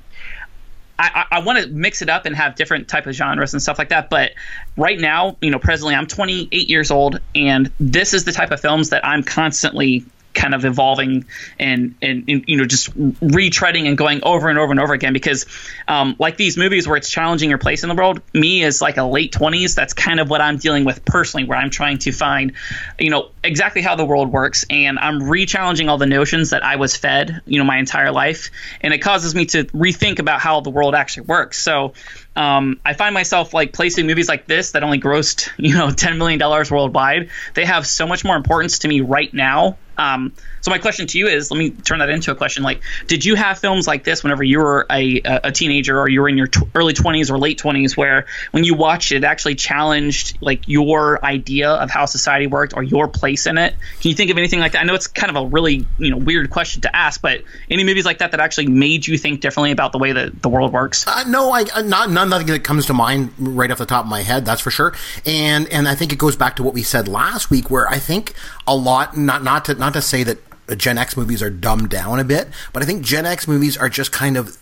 I, 0.99 1.25
I 1.31 1.39
want 1.39 1.57
to 1.59 1.67
mix 1.67 2.03
it 2.03 2.09
up 2.09 2.25
and 2.25 2.35
have 2.35 2.55
different 2.55 2.87
type 2.87 3.07
of 3.07 3.15
genres 3.15 3.53
and 3.53 3.61
stuff 3.61 3.79
like 3.79 3.89
that. 3.89 4.09
But 4.11 4.33
right 4.77 4.99
now, 4.99 5.35
you 5.41 5.49
know, 5.49 5.57
presently, 5.57 5.95
I'm 5.95 6.05
28 6.05 6.69
years 6.69 6.91
old, 6.91 7.19
and 7.33 7.71
this 7.79 8.13
is 8.13 8.23
the 8.23 8.31
type 8.31 8.51
of 8.51 8.59
films 8.59 8.89
that 8.89 9.05
I'm 9.05 9.23
constantly 9.23 10.05
kind 10.33 10.53
of 10.53 10.65
evolving 10.65 11.25
and, 11.59 11.95
and, 12.01 12.25
and, 12.27 12.43
you 12.47 12.57
know 12.57 12.65
just 12.65 12.95
retreading 12.97 13.87
and 13.87 13.97
going 13.97 14.21
over 14.23 14.49
and 14.49 14.57
over 14.57 14.71
and 14.71 14.79
over 14.79 14.93
again 14.93 15.13
because 15.13 15.45
um, 15.87 16.15
like 16.19 16.37
these 16.37 16.57
movies 16.57 16.87
where 16.87 16.97
it's 16.97 17.09
challenging 17.09 17.49
your 17.49 17.59
place 17.59 17.83
in 17.83 17.89
the 17.89 17.95
world 17.95 18.21
me 18.33 18.63
as 18.63 18.81
like 18.81 18.97
a 18.97 19.03
late 19.03 19.31
20s 19.33 19.75
that's 19.75 19.93
kind 19.93 20.19
of 20.19 20.29
what 20.29 20.41
i'm 20.41 20.57
dealing 20.57 20.85
with 20.85 21.03
personally 21.05 21.45
where 21.45 21.57
i'm 21.57 21.69
trying 21.69 21.97
to 21.97 22.11
find 22.11 22.53
you 22.99 23.09
know 23.09 23.29
exactly 23.43 23.81
how 23.81 23.95
the 23.95 24.05
world 24.05 24.31
works. 24.31 24.65
And 24.69 24.99
i'm 24.99 25.29
re-challenging 25.29 25.89
all 25.89 25.97
the 25.97 26.05
notions 26.05 26.51
that 26.51 26.63
i 26.63 26.75
was 26.75 26.95
fed 26.95 27.41
you 27.45 27.57
know 27.57 27.65
my 27.65 27.77
entire 27.77 28.11
life. 28.11 28.49
And 28.81 28.93
it 28.93 28.99
causes 28.99 29.35
me 29.35 29.45
to 29.47 29.65
rethink 29.65 30.19
about 30.19 30.39
how 30.39 30.61
the 30.61 30.69
world 30.69 30.95
actually 30.95 31.23
works. 31.23 31.61
So 31.61 31.93
um, 32.35 32.79
I 32.85 32.93
find 32.93 33.13
myself 33.13 33.53
like 33.53 33.73
placing 33.73 34.07
movies 34.07 34.29
like 34.29 34.47
this 34.47 34.71
that 34.71 34.83
only 34.83 34.99
grossed, 34.99 35.49
you 35.57 35.75
know, 35.75 35.87
$10 35.87 36.17
million 36.17 36.39
worldwide. 36.39 37.29
They 37.53 37.65
have 37.65 37.85
so 37.85 38.07
much 38.07 38.23
more 38.23 38.35
importance 38.35 38.79
to 38.79 38.87
me 38.87 39.01
right 39.01 39.33
now 39.33 39.77
um, 40.01 40.33
so 40.61 40.71
my 40.71 40.77
question 40.77 41.07
to 41.07 41.17
you 41.17 41.27
is, 41.27 41.51
let 41.51 41.57
me 41.57 41.69
turn 41.71 41.99
that 41.99 42.09
into 42.09 42.31
a 42.31 42.35
question. 42.35 42.63
Like, 42.63 42.81
did 43.07 43.23
you 43.23 43.35
have 43.35 43.59
films 43.59 43.87
like 43.87 44.03
this 44.03 44.23
whenever 44.23 44.43
you 44.43 44.59
were 44.59 44.85
a, 44.89 45.21
a 45.23 45.51
teenager 45.51 45.99
or 45.99 46.07
you 46.07 46.21
were 46.21 46.29
in 46.29 46.37
your 46.37 46.47
early 46.75 46.93
20s 46.93 47.29
or 47.29 47.37
late 47.37 47.59
20s, 47.59 47.95
where 47.95 48.25
when 48.51 48.63
you 48.63 48.73
watched 48.73 49.11
it, 49.11 49.17
it 49.17 49.23
actually 49.23 49.55
challenged 49.55 50.37
like 50.41 50.67
your 50.67 51.23
idea 51.23 51.69
of 51.69 51.89
how 51.89 52.05
society 52.05 52.47
worked 52.47 52.73
or 52.75 52.83
your 52.83 53.07
place 53.07 53.45
in 53.45 53.57
it? 53.57 53.75
Can 54.01 54.09
you 54.09 54.15
think 54.15 54.31
of 54.31 54.37
anything 54.37 54.59
like 54.59 54.71
that? 54.71 54.81
I 54.81 54.83
know 54.85 54.95
it's 54.95 55.07
kind 55.07 55.35
of 55.35 55.43
a 55.43 55.47
really 55.47 55.85
you 55.99 56.09
know 56.09 56.17
weird 56.17 56.49
question 56.49 56.81
to 56.81 56.95
ask, 56.95 57.21
but 57.21 57.43
any 57.69 57.83
movies 57.83 58.05
like 58.05 58.19
that 58.19 58.31
that 58.31 58.39
actually 58.39 58.67
made 58.67 59.05
you 59.07 59.17
think 59.17 59.41
differently 59.41 59.71
about 59.71 59.91
the 59.91 59.99
way 59.99 60.13
that 60.13 60.41
the 60.41 60.49
world 60.49 60.73
works? 60.73 61.05
Uh, 61.07 61.23
no, 61.27 61.51
I 61.51 61.65
uh, 61.73 61.81
not 61.81 62.09
nothing 62.09 62.47
that 62.47 62.63
comes 62.63 62.85
to 62.87 62.93
mind 62.93 63.33
right 63.37 63.69
off 63.69 63.77
the 63.77 63.85
top 63.85 64.05
of 64.05 64.09
my 64.09 64.21
head. 64.21 64.45
That's 64.45 64.61
for 64.61 64.71
sure. 64.71 64.93
And 65.25 65.67
and 65.69 65.87
I 65.87 65.95
think 65.95 66.11
it 66.11 66.17
goes 66.17 66.35
back 66.35 66.55
to 66.57 66.63
what 66.63 66.73
we 66.73 66.83
said 66.83 67.07
last 67.07 67.49
week, 67.49 67.69
where 67.69 67.87
I 67.87 67.99
think 67.99 68.33
a 68.67 68.75
lot 68.75 69.17
not 69.17 69.43
not 69.43 69.65
to 69.65 69.75
not 69.75 69.90
to 69.93 70.01
say 70.01 70.23
that 70.23 70.39
Gen 70.77 70.97
X 70.97 71.17
movies 71.17 71.41
are 71.41 71.49
dumbed 71.49 71.89
down 71.89 72.19
a 72.19 72.23
bit, 72.23 72.47
but 72.73 72.81
I 72.81 72.85
think 72.85 73.03
Gen 73.03 73.25
X 73.25 73.47
movies 73.47 73.77
are 73.77 73.89
just 73.89 74.11
kind 74.11 74.37
of 74.37 74.57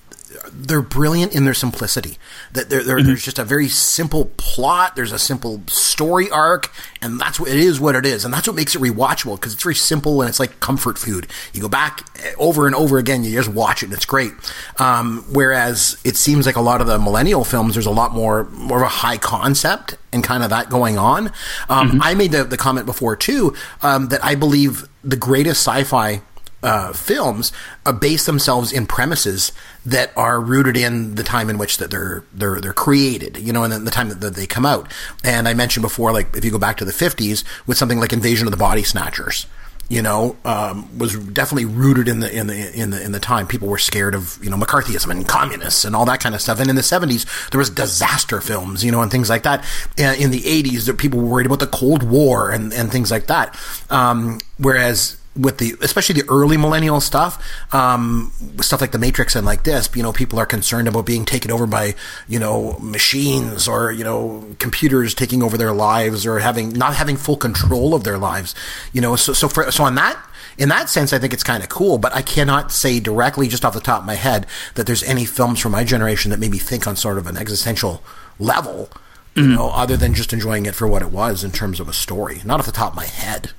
they're 0.51 0.81
brilliant 0.81 1.33
in 1.35 1.45
their 1.45 1.53
simplicity. 1.53 2.17
That 2.53 2.69
mm-hmm. 2.69 3.05
there's 3.05 3.23
just 3.23 3.39
a 3.39 3.43
very 3.43 3.67
simple 3.67 4.25
plot. 4.37 4.95
There's 4.95 5.11
a 5.11 5.19
simple 5.19 5.61
story 5.67 6.29
arc, 6.29 6.71
and 7.01 7.19
that's 7.19 7.39
what 7.39 7.49
it 7.49 7.57
is. 7.57 7.79
What 7.79 7.95
it 7.95 8.05
is, 8.05 8.25
and 8.25 8.33
that's 8.33 8.47
what 8.47 8.55
makes 8.55 8.75
it 8.75 8.81
rewatchable 8.81 9.35
because 9.35 9.53
it's 9.53 9.63
very 9.63 9.75
simple 9.75 10.21
and 10.21 10.29
it's 10.29 10.39
like 10.39 10.59
comfort 10.59 10.97
food. 10.97 11.27
You 11.53 11.61
go 11.61 11.69
back 11.69 12.07
eh, 12.23 12.33
over 12.37 12.67
and 12.67 12.75
over 12.75 12.97
again. 12.97 13.23
You 13.23 13.31
just 13.31 13.49
watch 13.49 13.83
it, 13.83 13.87
and 13.87 13.93
it's 13.93 14.05
great. 14.05 14.33
Um, 14.77 15.25
whereas 15.31 15.97
it 16.03 16.15
seems 16.15 16.45
like 16.45 16.55
a 16.55 16.61
lot 16.61 16.81
of 16.81 16.87
the 16.87 16.99
millennial 16.99 17.43
films, 17.43 17.73
there's 17.73 17.85
a 17.85 17.91
lot 17.91 18.13
more 18.13 18.45
more 18.45 18.77
of 18.77 18.83
a 18.83 18.89
high 18.89 19.17
concept 19.17 19.97
and 20.11 20.23
kind 20.23 20.43
of 20.43 20.49
that 20.49 20.69
going 20.69 20.97
on. 20.97 21.27
Um, 21.69 21.89
mm-hmm. 21.89 21.99
I 22.01 22.13
made 22.13 22.31
the, 22.31 22.43
the 22.43 22.57
comment 22.57 22.85
before 22.85 23.15
too 23.15 23.55
um, 23.81 24.09
that 24.09 24.23
I 24.23 24.35
believe 24.35 24.87
the 25.03 25.15
greatest 25.15 25.65
sci-fi 25.65 26.21
uh, 26.61 26.93
films 26.93 27.51
uh, 27.85 27.91
base 27.91 28.25
themselves 28.25 28.71
in 28.71 28.85
premises 28.85 29.51
that 29.89 30.11
are 30.15 30.39
rooted 30.39 30.77
in 30.77 31.15
the 31.15 31.23
time 31.23 31.49
in 31.49 31.57
which 31.57 31.77
that 31.77 31.91
they're 31.91 32.23
they're 32.33 32.61
they're 32.61 32.73
created, 32.73 33.37
you 33.37 33.51
know, 33.51 33.63
and 33.63 33.73
then 33.73 33.85
the 33.85 33.91
time 33.91 34.09
that, 34.09 34.21
that 34.21 34.35
they 34.35 34.45
come 34.45 34.65
out. 34.65 34.91
And 35.23 35.47
I 35.47 35.53
mentioned 35.53 35.81
before, 35.81 36.11
like 36.11 36.35
if 36.35 36.45
you 36.45 36.51
go 36.51 36.59
back 36.59 36.77
to 36.77 36.85
the 36.85 36.91
'50s 36.91 37.43
with 37.67 37.77
something 37.77 37.99
like 37.99 38.13
Invasion 38.13 38.47
of 38.47 38.51
the 38.51 38.57
Body 38.57 38.83
Snatchers, 38.83 39.47
you 39.89 40.03
know, 40.03 40.37
um, 40.45 40.97
was 40.99 41.17
definitely 41.17 41.65
rooted 41.65 42.07
in 42.07 42.19
the 42.19 42.31
in 42.31 42.47
the 42.47 42.79
in 42.79 42.91
the 42.91 43.03
in 43.03 43.11
the 43.11 43.19
time. 43.19 43.47
People 43.47 43.67
were 43.67 43.79
scared 43.79 44.13
of 44.13 44.37
you 44.43 44.49
know 44.49 44.57
McCarthyism 44.57 45.09
and 45.09 45.27
communists 45.27 45.83
and 45.83 45.95
all 45.95 46.05
that 46.05 46.19
kind 46.19 46.35
of 46.35 46.41
stuff. 46.41 46.59
And 46.59 46.69
in 46.69 46.75
the 46.75 46.83
seventies, 46.83 47.25
there 47.51 47.57
was 47.57 47.71
disaster 47.71 48.39
films, 48.41 48.85
you 48.85 48.91
know, 48.91 49.01
and 49.01 49.09
things 49.11 49.29
like 49.29 49.43
that. 49.43 49.65
In 49.97 50.29
the 50.29 50.45
eighties, 50.47 50.91
people 50.93 51.19
were 51.19 51.27
worried 51.27 51.47
about 51.47 51.59
the 51.59 51.67
Cold 51.67 52.03
War 52.03 52.51
and 52.51 52.71
and 52.71 52.91
things 52.91 53.09
like 53.09 53.25
that. 53.27 53.59
Um, 53.89 54.39
whereas 54.57 55.18
with 55.39 55.57
the 55.57 55.75
especially 55.81 56.21
the 56.21 56.27
early 56.29 56.57
millennial 56.57 56.99
stuff, 56.99 57.43
um, 57.73 58.31
stuff 58.61 58.81
like 58.81 58.91
the 58.91 58.99
Matrix 58.99 59.35
and 59.35 59.45
like 59.45 59.63
this, 59.63 59.89
you 59.95 60.03
know, 60.03 60.11
people 60.11 60.39
are 60.39 60.45
concerned 60.45 60.87
about 60.87 61.05
being 61.05 61.25
taken 61.25 61.51
over 61.51 61.65
by 61.65 61.95
you 62.27 62.39
know 62.39 62.77
machines 62.79 63.67
or 63.67 63.91
you 63.91 64.03
know 64.03 64.45
computers 64.59 65.13
taking 65.13 65.41
over 65.41 65.57
their 65.57 65.73
lives 65.73 66.25
or 66.25 66.39
having 66.39 66.69
not 66.69 66.95
having 66.95 67.17
full 67.17 67.37
control 67.37 67.93
of 67.93 68.03
their 68.03 68.17
lives. 68.17 68.53
You 68.93 69.01
know, 69.01 69.15
so 69.15 69.33
so 69.33 69.47
for 69.47 69.71
so 69.71 69.83
on 69.83 69.95
that 69.95 70.17
in 70.59 70.69
that 70.69 70.89
sense, 70.89 71.13
I 71.13 71.19
think 71.19 71.31
it's 71.31 71.43
kind 71.43 71.63
of 71.63 71.69
cool, 71.69 71.97
but 71.97 72.13
I 72.13 72.21
cannot 72.21 72.71
say 72.71 72.99
directly 72.99 73.47
just 73.47 73.63
off 73.63 73.73
the 73.73 73.79
top 73.79 74.01
of 74.01 74.05
my 74.05 74.15
head 74.15 74.45
that 74.75 74.85
there's 74.85 75.03
any 75.03 75.23
films 75.23 75.61
from 75.61 75.71
my 75.71 75.85
generation 75.85 76.31
that 76.31 76.39
made 76.39 76.51
me 76.51 76.57
think 76.57 76.85
on 76.85 76.97
sort 76.97 77.17
of 77.17 77.27
an 77.27 77.37
existential 77.37 78.03
level, 78.39 78.89
you 79.35 79.43
mm-hmm. 79.43 79.55
know, 79.55 79.69
other 79.69 79.95
than 79.95 80.13
just 80.13 80.33
enjoying 80.33 80.65
it 80.65 80.75
for 80.75 80.85
what 80.85 81.01
it 81.01 81.11
was 81.11 81.45
in 81.45 81.51
terms 81.51 81.79
of 81.79 81.87
a 81.87 81.93
story. 81.93 82.41
Not 82.43 82.59
off 82.59 82.65
the 82.65 82.73
top 82.73 82.91
of 82.91 82.97
my 82.97 83.05
head. 83.05 83.51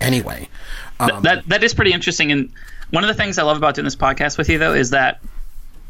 Anyway, 0.00 0.48
um, 1.00 1.22
that 1.22 1.46
that 1.48 1.64
is 1.64 1.74
pretty 1.74 1.92
interesting. 1.92 2.32
And 2.32 2.52
one 2.90 3.04
of 3.04 3.08
the 3.08 3.14
things 3.14 3.38
I 3.38 3.42
love 3.42 3.56
about 3.56 3.74
doing 3.74 3.84
this 3.84 3.96
podcast 3.96 4.38
with 4.38 4.48
you, 4.48 4.58
though, 4.58 4.74
is 4.74 4.90
that 4.90 5.20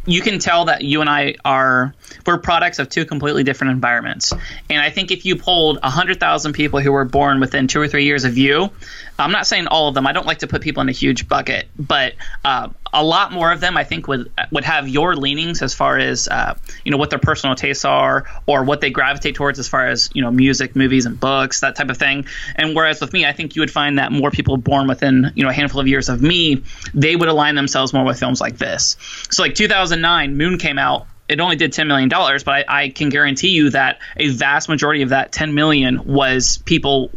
you 0.06 0.20
can 0.20 0.38
tell 0.38 0.66
that 0.66 0.82
you 0.82 1.00
and 1.00 1.10
I 1.10 1.34
are 1.44 1.94
we're 2.24 2.38
products 2.38 2.78
of 2.78 2.88
two 2.88 3.04
completely 3.04 3.42
different 3.42 3.72
environments. 3.72 4.32
And 4.70 4.80
I 4.80 4.90
think 4.90 5.10
if 5.10 5.26
you 5.26 5.36
polled 5.36 5.80
100,000 5.82 6.52
people 6.52 6.80
who 6.80 6.92
were 6.92 7.04
born 7.04 7.40
within 7.40 7.66
2 7.66 7.80
or 7.80 7.88
3 7.88 8.04
years 8.04 8.24
of 8.24 8.38
you, 8.38 8.70
I'm 9.18 9.32
not 9.32 9.46
saying 9.46 9.66
all 9.66 9.88
of 9.88 9.94
them. 9.94 10.06
I 10.06 10.12
don't 10.12 10.26
like 10.26 10.38
to 10.38 10.46
put 10.46 10.62
people 10.62 10.82
in 10.82 10.88
a 10.88 10.92
huge 10.92 11.28
bucket, 11.28 11.68
but 11.78 12.14
uh, 12.44 12.68
a 12.92 13.02
lot 13.02 13.32
more 13.32 13.50
of 13.52 13.60
them 13.60 13.76
I 13.76 13.84
think 13.84 14.08
would 14.08 14.30
would 14.50 14.64
have 14.64 14.88
your 14.88 15.16
leanings 15.16 15.62
as 15.62 15.74
far 15.74 15.98
as 15.98 16.28
uh, 16.28 16.54
you 16.84 16.90
know 16.90 16.98
what 16.98 17.10
their 17.10 17.18
personal 17.18 17.54
tastes 17.54 17.84
are 17.84 18.24
or 18.46 18.64
what 18.64 18.80
they 18.80 18.90
gravitate 18.90 19.34
towards 19.34 19.58
as 19.58 19.68
far 19.68 19.86
as 19.86 20.10
you 20.12 20.22
know 20.22 20.30
music, 20.30 20.76
movies, 20.76 21.06
and 21.06 21.18
books, 21.18 21.60
that 21.60 21.76
type 21.76 21.90
of 21.90 21.96
thing. 21.96 22.26
And 22.56 22.74
whereas 22.74 23.00
with 23.00 23.12
me, 23.12 23.24
I 23.24 23.32
think 23.32 23.56
you 23.56 23.62
would 23.62 23.70
find 23.70 23.98
that 23.98 24.12
more 24.12 24.30
people 24.30 24.56
born 24.56 24.86
within 24.86 25.32
you 25.34 25.44
know 25.44 25.50
a 25.50 25.54
handful 25.54 25.80
of 25.80 25.88
years 25.88 26.08
of 26.08 26.22
me, 26.22 26.62
they 26.94 27.16
would 27.16 27.28
align 27.28 27.54
themselves 27.54 27.92
more 27.92 28.04
with 28.04 28.18
films 28.18 28.40
like 28.40 28.58
this. 28.58 28.96
So 29.30 29.42
like 29.42 29.54
2009, 29.54 30.36
Moon 30.36 30.58
came 30.58 30.78
out 30.78 31.06
it 31.28 31.40
only 31.40 31.56
did 31.56 31.72
$10 31.72 31.86
million, 31.88 32.08
but 32.08 32.48
I, 32.48 32.64
I, 32.68 32.88
can 32.90 33.08
guarantee 33.08 33.48
you 33.48 33.70
that 33.70 33.98
a 34.16 34.28
vast 34.28 34.68
majority 34.68 35.02
of 35.02 35.08
that 35.08 35.32
10 35.32 35.54
million 35.54 36.04
was 36.04 36.58
people 36.58 37.10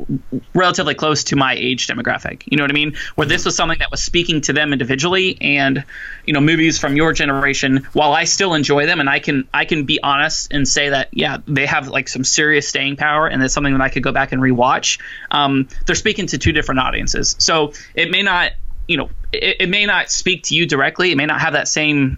relatively 0.56 0.96
close 0.96 1.26
to 1.26 1.36
my 1.36 1.54
age 1.54 1.86
demographic. 1.86 2.44
You 2.46 2.58
know 2.58 2.64
what 2.64 2.72
I 2.72 2.74
mean? 2.74 2.96
Where 3.16 3.28
this 3.28 3.46
was 3.46 3.56
something 3.56 3.78
that 3.80 3.92
was 3.92 4.02
speaking 4.02 4.42
to 4.42 4.54
them 4.54 4.74
individually 4.74 5.38
and, 5.40 5.84
you 6.26 6.34
know, 6.34 6.42
movies 6.42 6.80
from 6.80 6.96
your 6.96 7.14
generation, 7.14 7.88
while 7.94 8.14
I 8.14 8.24
still 8.24 8.56
enjoy 8.56 8.88
them 8.88 9.00
and 9.00 9.10
I 9.10 9.20
can, 9.20 9.48
I 9.54 9.66
can 9.66 9.86
be 9.86 10.02
honest 10.02 10.52
and 10.52 10.68
say 10.68 10.90
that, 10.90 11.10
yeah, 11.12 11.38
they 11.48 11.68
have 11.68 11.88
like 11.88 12.08
some 12.08 12.24
serious 12.24 12.68
staying 12.68 12.96
power 12.96 13.28
and 13.28 13.44
it's 13.44 13.54
something 13.54 13.74
that 13.74 13.82
I 13.82 13.90
could 13.90 14.04
go 14.04 14.12
back 14.12 14.32
and 14.32 14.42
rewatch. 14.42 15.00
Um, 15.30 15.68
they're 15.86 15.96
speaking 15.96 16.26
to 16.28 16.40
two 16.40 16.52
different 16.52 16.80
audiences. 16.80 17.36
So 17.38 17.74
it 17.94 18.10
may 18.10 18.24
not, 18.24 18.54
you 18.88 18.98
know, 18.98 19.12
it, 19.32 19.58
it 19.62 19.70
may 19.70 19.86
not 19.86 20.10
speak 20.10 20.44
to 20.46 20.56
you 20.56 20.66
directly. 20.66 21.12
It 21.12 21.16
may 21.16 21.28
not 21.28 21.42
have 21.42 21.54
that 21.54 21.68
same 21.68 22.18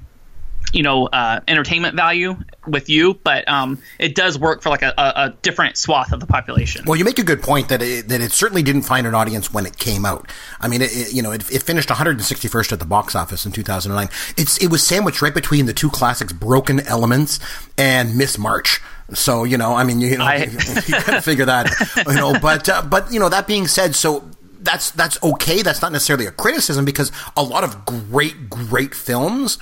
you 0.73 0.83
know 0.83 1.07
uh, 1.07 1.39
entertainment 1.47 1.95
value 1.95 2.35
with 2.67 2.89
you, 2.89 3.15
but 3.23 3.47
um, 3.47 3.81
it 3.99 4.15
does 4.15 4.37
work 4.37 4.61
for 4.61 4.69
like 4.69 4.81
a, 4.81 4.93
a, 4.97 5.33
different 5.41 5.77
swath 5.77 6.11
of 6.11 6.19
the 6.19 6.27
population. 6.27 6.83
Well, 6.85 6.95
you 6.95 7.03
make 7.03 7.19
a 7.19 7.23
good 7.23 7.41
point 7.41 7.69
that 7.69 7.81
it, 7.81 8.07
that 8.09 8.21
it 8.21 8.31
certainly 8.31 8.61
didn't 8.61 8.83
find 8.83 9.07
an 9.07 9.15
audience 9.15 9.51
when 9.51 9.65
it 9.65 9.77
came 9.77 10.05
out. 10.05 10.29
I 10.59 10.67
mean, 10.67 10.81
it, 10.81 10.91
it 10.95 11.13
you 11.13 11.21
know, 11.21 11.31
it, 11.31 11.49
it, 11.51 11.63
finished 11.63 11.89
161st 11.89 12.71
at 12.71 12.79
the 12.79 12.85
box 12.85 13.15
office 13.15 13.45
in 13.45 13.51
2009. 13.51 14.09
It's 14.37 14.57
it 14.57 14.67
was 14.67 14.85
sandwiched 14.85 15.21
right 15.21 15.33
between 15.33 15.65
the 15.65 15.73
two 15.73 15.89
classics, 15.89 16.33
Broken 16.33 16.79
Elements 16.81 17.39
and 17.77 18.15
Miss 18.15 18.37
March. 18.37 18.81
So 19.13 19.43
you 19.43 19.57
know, 19.57 19.73
I 19.73 19.83
mean, 19.83 19.99
you, 19.99 20.09
you 20.09 20.17
know, 20.17 20.25
I, 20.25 20.35
you, 20.45 20.51
you 20.51 20.93
gotta 21.05 21.21
figure 21.21 21.45
that, 21.45 21.69
you 22.07 22.13
know. 22.13 22.39
But 22.39 22.69
uh, 22.69 22.81
but 22.83 23.11
you 23.11 23.19
know, 23.19 23.29
that 23.29 23.47
being 23.47 23.67
said, 23.67 23.95
so 23.95 24.29
that's 24.61 24.91
that's 24.91 25.21
okay. 25.23 25.61
That's 25.61 25.81
not 25.81 25.91
necessarily 25.91 26.25
a 26.25 26.31
criticism 26.31 26.85
because 26.85 27.11
a 27.35 27.43
lot 27.43 27.63
of 27.63 27.85
great 27.85 28.49
great 28.49 28.93
films 28.93 29.57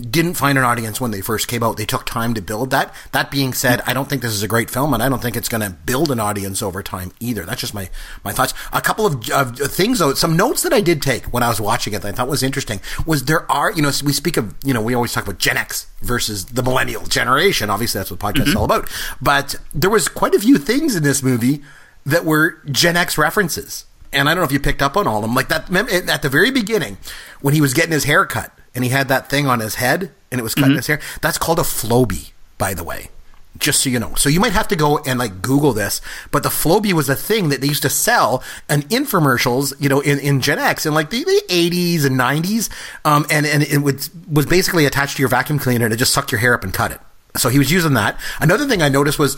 didn't 0.00 0.34
find 0.34 0.58
an 0.58 0.64
audience 0.64 1.00
when 1.00 1.10
they 1.10 1.20
first 1.20 1.48
came 1.48 1.62
out. 1.62 1.76
They 1.76 1.86
took 1.86 2.04
time 2.06 2.34
to 2.34 2.42
build 2.42 2.70
that. 2.70 2.94
That 3.12 3.30
being 3.30 3.52
said, 3.52 3.80
I 3.86 3.94
don't 3.94 4.08
think 4.08 4.22
this 4.22 4.32
is 4.32 4.42
a 4.42 4.48
great 4.48 4.70
film, 4.70 4.94
and 4.94 5.02
I 5.02 5.08
don't 5.08 5.22
think 5.22 5.36
it's 5.36 5.48
going 5.48 5.60
to 5.60 5.70
build 5.70 6.10
an 6.10 6.20
audience 6.20 6.62
over 6.62 6.82
time 6.82 7.12
either. 7.20 7.44
That's 7.44 7.60
just 7.60 7.74
my 7.74 7.90
my 8.24 8.32
thoughts. 8.32 8.54
A 8.72 8.80
couple 8.80 9.06
of, 9.06 9.30
of 9.30 9.58
things 9.58 9.98
though, 9.98 10.14
some 10.14 10.36
notes 10.36 10.62
that 10.62 10.72
I 10.72 10.80
did 10.80 11.02
take 11.02 11.26
when 11.26 11.42
I 11.42 11.48
was 11.48 11.60
watching 11.60 11.92
it 11.92 12.02
that 12.02 12.08
I 12.08 12.12
thought 12.12 12.28
was 12.28 12.42
interesting 12.42 12.80
was 13.06 13.24
there 13.24 13.50
are 13.50 13.72
you 13.72 13.82
know 13.82 13.90
we 14.04 14.12
speak 14.12 14.36
of 14.36 14.54
you 14.64 14.72
know 14.72 14.82
we 14.82 14.94
always 14.94 15.12
talk 15.12 15.24
about 15.24 15.38
Gen 15.38 15.56
X 15.56 15.86
versus 16.02 16.46
the 16.46 16.62
millennial 16.62 17.04
generation. 17.06 17.70
Obviously, 17.70 17.98
that's 17.98 18.10
what 18.10 18.20
the 18.20 18.26
podcast 18.26 18.48
mm-hmm. 18.48 18.58
all 18.58 18.64
about. 18.64 18.90
But 19.20 19.56
there 19.74 19.90
was 19.90 20.08
quite 20.08 20.34
a 20.34 20.40
few 20.40 20.58
things 20.58 20.94
in 20.94 21.02
this 21.02 21.22
movie 21.22 21.62
that 22.06 22.24
were 22.24 22.62
Gen 22.70 22.96
X 22.96 23.16
references 23.18 23.86
and 24.14 24.28
I 24.28 24.34
don't 24.34 24.42
know 24.42 24.46
if 24.46 24.52
you 24.52 24.60
picked 24.60 24.82
up 24.82 24.96
on 24.96 25.06
all 25.06 25.16
of 25.16 25.22
them. 25.22 25.34
Like 25.34 25.48
that 25.48 25.70
at 26.08 26.22
the 26.22 26.28
very 26.28 26.50
beginning, 26.50 26.98
when 27.40 27.54
he 27.54 27.60
was 27.60 27.74
getting 27.74 27.92
his 27.92 28.04
hair 28.04 28.24
cut 28.24 28.52
and 28.74 28.84
he 28.84 28.90
had 28.90 29.08
that 29.08 29.28
thing 29.28 29.46
on 29.46 29.60
his 29.60 29.76
head 29.76 30.10
and 30.30 30.40
it 30.40 30.42
was 30.42 30.54
cutting 30.54 30.70
mm-hmm. 30.70 30.76
his 30.76 30.86
hair. 30.86 31.00
That's 31.20 31.38
called 31.38 31.58
a 31.58 31.62
Flowbee, 31.62 32.32
by 32.58 32.74
the 32.74 32.84
way. 32.84 33.10
Just 33.56 33.82
so 33.82 33.90
you 33.90 34.00
know. 34.00 34.14
So 34.16 34.28
you 34.28 34.40
might 34.40 34.52
have 34.52 34.66
to 34.68 34.76
go 34.76 34.98
and 34.98 35.16
like 35.16 35.40
Google 35.40 35.72
this, 35.72 36.00
but 36.32 36.42
the 36.42 36.48
Flowbee 36.48 36.92
was 36.92 37.08
a 37.08 37.14
thing 37.14 37.50
that 37.50 37.60
they 37.60 37.68
used 37.68 37.82
to 37.82 37.88
sell 37.88 38.42
in 38.68 38.82
infomercials, 38.82 39.72
you 39.80 39.88
know, 39.88 40.00
in, 40.00 40.18
in 40.18 40.40
Gen 40.40 40.58
X 40.58 40.86
in 40.86 40.92
like 40.92 41.10
the, 41.10 41.22
the 41.22 41.42
80s 41.48 42.04
and 42.04 42.18
90s. 42.18 42.68
Um, 43.04 43.24
and, 43.30 43.46
and 43.46 43.62
it 43.62 43.78
would, 43.78 44.08
was 44.30 44.46
basically 44.46 44.86
attached 44.86 45.16
to 45.16 45.22
your 45.22 45.28
vacuum 45.28 45.60
cleaner 45.60 45.84
and 45.84 45.94
it 45.94 45.98
just 45.98 46.12
sucked 46.12 46.32
your 46.32 46.40
hair 46.40 46.54
up 46.54 46.64
and 46.64 46.74
cut 46.74 46.90
it. 46.90 47.00
So 47.36 47.48
he 47.48 47.58
was 47.58 47.70
using 47.70 47.94
that. 47.94 48.18
Another 48.40 48.66
thing 48.66 48.82
I 48.82 48.88
noticed 48.88 49.18
was 49.18 49.36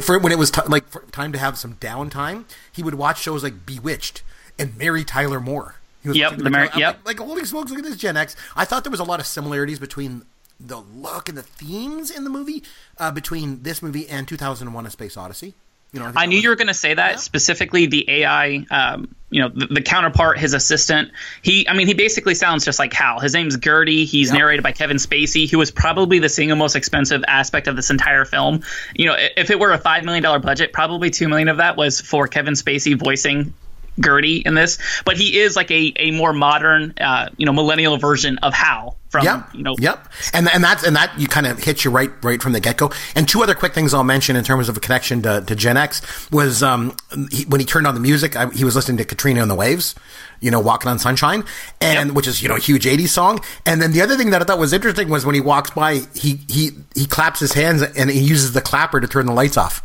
for 0.00 0.18
when 0.18 0.32
it 0.32 0.38
was 0.38 0.50
t- 0.50 0.60
like 0.66 0.84
time 1.10 1.32
to 1.32 1.38
have 1.38 1.58
some 1.58 1.74
downtime, 1.74 2.44
he 2.72 2.82
would 2.82 2.94
watch 2.94 3.20
shows 3.20 3.42
like 3.42 3.66
Bewitched 3.66 4.22
and 4.58 4.76
Mary 4.76 5.04
Tyler 5.04 5.40
Moore. 5.40 5.76
He 6.02 6.08
was 6.08 6.16
yep, 6.16 6.36
the 6.36 6.48
Mary, 6.48 6.68
yep. 6.76 7.00
Like, 7.04 7.18
like 7.18 7.28
holy 7.28 7.44
smokes, 7.44 7.70
look 7.70 7.80
at 7.80 7.84
this 7.84 7.96
Gen 7.96 8.16
X. 8.16 8.34
I 8.56 8.64
thought 8.64 8.84
there 8.84 8.90
was 8.90 9.00
a 9.00 9.04
lot 9.04 9.20
of 9.20 9.26
similarities 9.26 9.78
between 9.78 10.24
the 10.58 10.78
look 10.78 11.28
and 11.28 11.36
the 11.36 11.42
themes 11.42 12.10
in 12.10 12.24
the 12.24 12.30
movie 12.30 12.62
uh, 12.98 13.10
between 13.10 13.62
this 13.62 13.82
movie 13.82 14.08
and 14.08 14.26
2001: 14.26 14.86
A 14.86 14.90
Space 14.90 15.16
Odyssey. 15.16 15.54
You 15.92 16.00
know, 16.00 16.06
I, 16.14 16.22
I 16.22 16.26
knew 16.26 16.36
was, 16.36 16.44
you 16.44 16.50
were 16.50 16.56
going 16.56 16.68
to 16.68 16.74
say 16.74 16.94
that 16.94 17.12
yeah. 17.12 17.16
specifically. 17.16 17.86
The 17.86 18.08
AI, 18.08 18.64
um, 18.70 19.14
you 19.30 19.40
know, 19.40 19.48
the, 19.48 19.66
the, 19.66 19.82
counterpart, 19.82 20.38
his 20.38 20.54
assistant. 20.54 21.10
He, 21.42 21.66
I 21.68 21.74
mean, 21.74 21.86
he 21.86 21.94
basically 21.94 22.34
sounds 22.34 22.64
just 22.64 22.78
like 22.78 22.92
Hal. 22.92 23.20
His 23.20 23.32
name's 23.32 23.56
GERTY. 23.56 24.04
He's 24.04 24.28
yep. 24.28 24.38
narrated 24.38 24.62
by 24.62 24.72
Kevin 24.72 24.96
Spacey, 24.96 25.48
who 25.48 25.58
was 25.58 25.70
probably 25.70 26.18
the 26.18 26.28
single 26.28 26.56
most 26.56 26.74
expensive 26.74 27.24
aspect 27.28 27.68
of 27.68 27.76
this 27.76 27.90
entire 27.90 28.24
film. 28.24 28.62
You 28.94 29.06
know, 29.06 29.16
if 29.36 29.50
it 29.50 29.58
were 29.58 29.72
a 29.72 29.78
five 29.78 30.04
million 30.04 30.22
dollar 30.22 30.40
budget, 30.40 30.72
probably 30.72 31.10
two 31.10 31.28
million 31.28 31.48
of 31.48 31.58
that 31.58 31.76
was 31.76 32.00
for 32.00 32.26
Kevin 32.26 32.54
Spacey 32.54 32.96
voicing 32.98 33.54
GERTY 34.00 34.38
in 34.38 34.54
this, 34.54 34.78
but 35.04 35.16
he 35.16 35.38
is 35.38 35.56
like 35.56 35.70
a, 35.70 35.92
a 35.96 36.10
more 36.10 36.32
modern, 36.32 36.94
uh, 37.00 37.28
you 37.36 37.46
know, 37.46 37.52
millennial 37.52 37.96
version 37.96 38.38
of 38.38 38.54
Hal 38.54 38.96
from 39.10 39.24
yep. 39.24 39.48
you 39.52 39.62
know. 39.62 39.74
Yep, 39.78 40.08
and 40.32 40.48
and 40.48 40.62
that's 40.62 40.84
and 40.84 40.96
that 40.96 41.12
you 41.18 41.26
kind 41.26 41.46
of 41.46 41.58
hit 41.58 41.84
you 41.84 41.90
right 41.90 42.10
right 42.22 42.40
from 42.40 42.52
the 42.52 42.60
get 42.60 42.76
go. 42.76 42.92
And 43.14 43.28
two 43.28 43.42
other 43.42 43.54
quick 43.54 43.74
things 43.74 43.92
I'll 43.92 44.04
mention 44.04 44.36
in 44.36 44.44
terms 44.44 44.68
of 44.68 44.76
a 44.76 44.80
connection 44.80 45.22
to, 45.22 45.42
to 45.42 45.54
Gen 45.54 45.76
X 45.76 46.30
was 46.30 46.62
um, 46.62 46.96
he, 47.30 47.44
when 47.44 47.60
he 47.60 47.66
turned 47.66 47.86
on 47.86 47.94
the 47.94 48.00
music, 48.00 48.36
I, 48.36 48.48
he 48.50 48.64
was 48.64 48.76
listening 48.76 48.98
to 48.98 49.04
Katrina 49.04 49.42
and 49.42 49.50
the 49.50 49.56
Waves, 49.56 49.94
you 50.40 50.50
know, 50.50 50.60
Walking 50.60 50.88
on 50.88 50.98
Sunshine, 50.98 51.44
and 51.80 52.08
yep. 52.08 52.16
which 52.16 52.28
is 52.28 52.42
you 52.42 52.48
know 52.48 52.56
a 52.56 52.60
huge 52.60 52.84
'80s 52.84 53.08
song. 53.08 53.40
And 53.66 53.82
then 53.82 53.92
the 53.92 54.00
other 54.00 54.16
thing 54.16 54.30
that 54.30 54.40
I 54.40 54.44
thought 54.44 54.58
was 54.58 54.72
interesting 54.72 55.08
was 55.08 55.26
when 55.26 55.34
he 55.34 55.40
walks 55.40 55.70
by, 55.70 56.02
he 56.14 56.40
he 56.48 56.70
he 56.94 57.06
claps 57.06 57.40
his 57.40 57.52
hands 57.52 57.82
and 57.82 58.10
he 58.10 58.20
uses 58.20 58.52
the 58.52 58.60
clapper 58.60 59.00
to 59.00 59.08
turn 59.08 59.26
the 59.26 59.32
lights 59.32 59.56
off. 59.56 59.82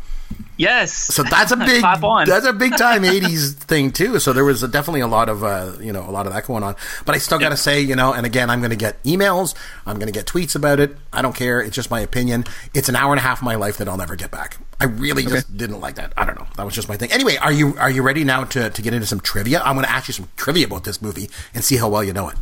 Yes. 0.57 0.93
So 0.93 1.23
that's 1.23 1.51
a 1.51 1.57
big 1.57 1.81
that's 1.81 2.45
a 2.45 2.53
big 2.53 2.77
time 2.77 3.03
'80s 3.03 3.53
thing 3.53 3.91
too. 3.91 4.19
So 4.19 4.33
there 4.33 4.45
was 4.45 4.63
a, 4.63 4.67
definitely 4.67 5.01
a 5.01 5.07
lot 5.07 5.29
of 5.29 5.43
uh, 5.43 5.73
you 5.79 5.91
know 5.91 6.07
a 6.07 6.11
lot 6.11 6.27
of 6.27 6.33
that 6.33 6.45
going 6.45 6.63
on. 6.63 6.75
But 7.05 7.15
I 7.15 7.17
still 7.17 7.39
got 7.39 7.49
to 7.49 7.57
say 7.57 7.81
you 7.81 7.95
know, 7.95 8.13
and 8.13 8.25
again, 8.25 8.49
I'm 8.49 8.59
going 8.59 8.71
to 8.71 8.75
get 8.75 9.01
emails, 9.03 9.55
I'm 9.85 9.97
going 9.97 10.11
to 10.11 10.17
get 10.17 10.25
tweets 10.25 10.55
about 10.55 10.79
it. 10.79 10.95
I 11.11 11.21
don't 11.21 11.35
care. 11.35 11.61
It's 11.61 11.75
just 11.75 11.91
my 11.91 11.99
opinion. 11.99 12.45
It's 12.73 12.89
an 12.89 12.95
hour 12.95 13.11
and 13.11 13.19
a 13.19 13.23
half 13.23 13.39
of 13.39 13.43
my 13.43 13.55
life 13.55 13.77
that 13.77 13.87
I'll 13.87 13.97
never 13.97 14.15
get 14.15 14.31
back. 14.31 14.57
I 14.79 14.85
really 14.85 15.23
okay. 15.25 15.35
just 15.35 15.55
didn't 15.55 15.79
like 15.79 15.95
that. 15.95 16.13
I 16.17 16.25
don't 16.25 16.37
know. 16.37 16.47
That 16.57 16.65
was 16.65 16.75
just 16.75 16.89
my 16.89 16.97
thing. 16.97 17.11
Anyway, 17.11 17.37
are 17.37 17.51
you 17.51 17.75
are 17.77 17.89
you 17.89 18.01
ready 18.01 18.23
now 18.23 18.43
to 18.45 18.69
to 18.69 18.81
get 18.81 18.93
into 18.93 19.07
some 19.07 19.19
trivia? 19.19 19.61
I'm 19.61 19.75
going 19.75 19.85
to 19.85 19.91
ask 19.91 20.07
you 20.07 20.13
some 20.13 20.29
trivia 20.37 20.67
about 20.67 20.83
this 20.83 21.01
movie 21.01 21.29
and 21.53 21.63
see 21.63 21.77
how 21.77 21.89
well 21.89 22.03
you 22.03 22.13
know 22.13 22.29
it. 22.29 22.37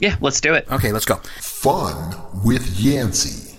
Yeah, 0.00 0.16
let's 0.20 0.40
do 0.40 0.54
it. 0.54 0.66
Okay, 0.70 0.92
let's 0.92 1.04
go. 1.04 1.16
Fun 1.40 2.14
with 2.44 2.78
Yancey. 2.78 3.58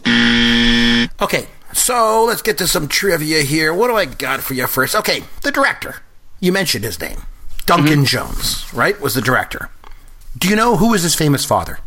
Okay, 1.22 1.48
so 1.76 2.26
let's 2.26 2.42
get 2.42 2.58
to 2.60 2.68
some 2.68 2.88
trivia 2.88 3.42
here. 3.42 3.74
What 3.74 3.88
do 3.88 3.96
I 3.96 4.06
got 4.06 4.42
for 4.42 4.54
you 4.54 4.66
first? 4.66 4.96
Okay, 4.96 5.24
the 5.44 5.52
director. 5.52 5.98
You 6.40 6.52
mentioned 6.52 6.84
his 6.84 7.00
name. 7.00 7.24
Duncan 7.66 8.00
mm-hmm. 8.00 8.04
Jones, 8.06 8.74
right? 8.74 9.00
Was 9.00 9.16
the 9.16 9.22
director. 9.22 9.70
Do 10.38 10.48
you 10.48 10.56
know 10.56 10.78
who 10.78 10.92
was 10.92 11.04
his 11.04 11.16
famous 11.16 11.46
father? 11.46 11.80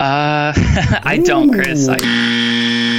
Uh, 0.00 0.52
I 0.56 1.20
don't, 1.24 1.52
Chris. 1.52 1.88
I... 1.88 1.96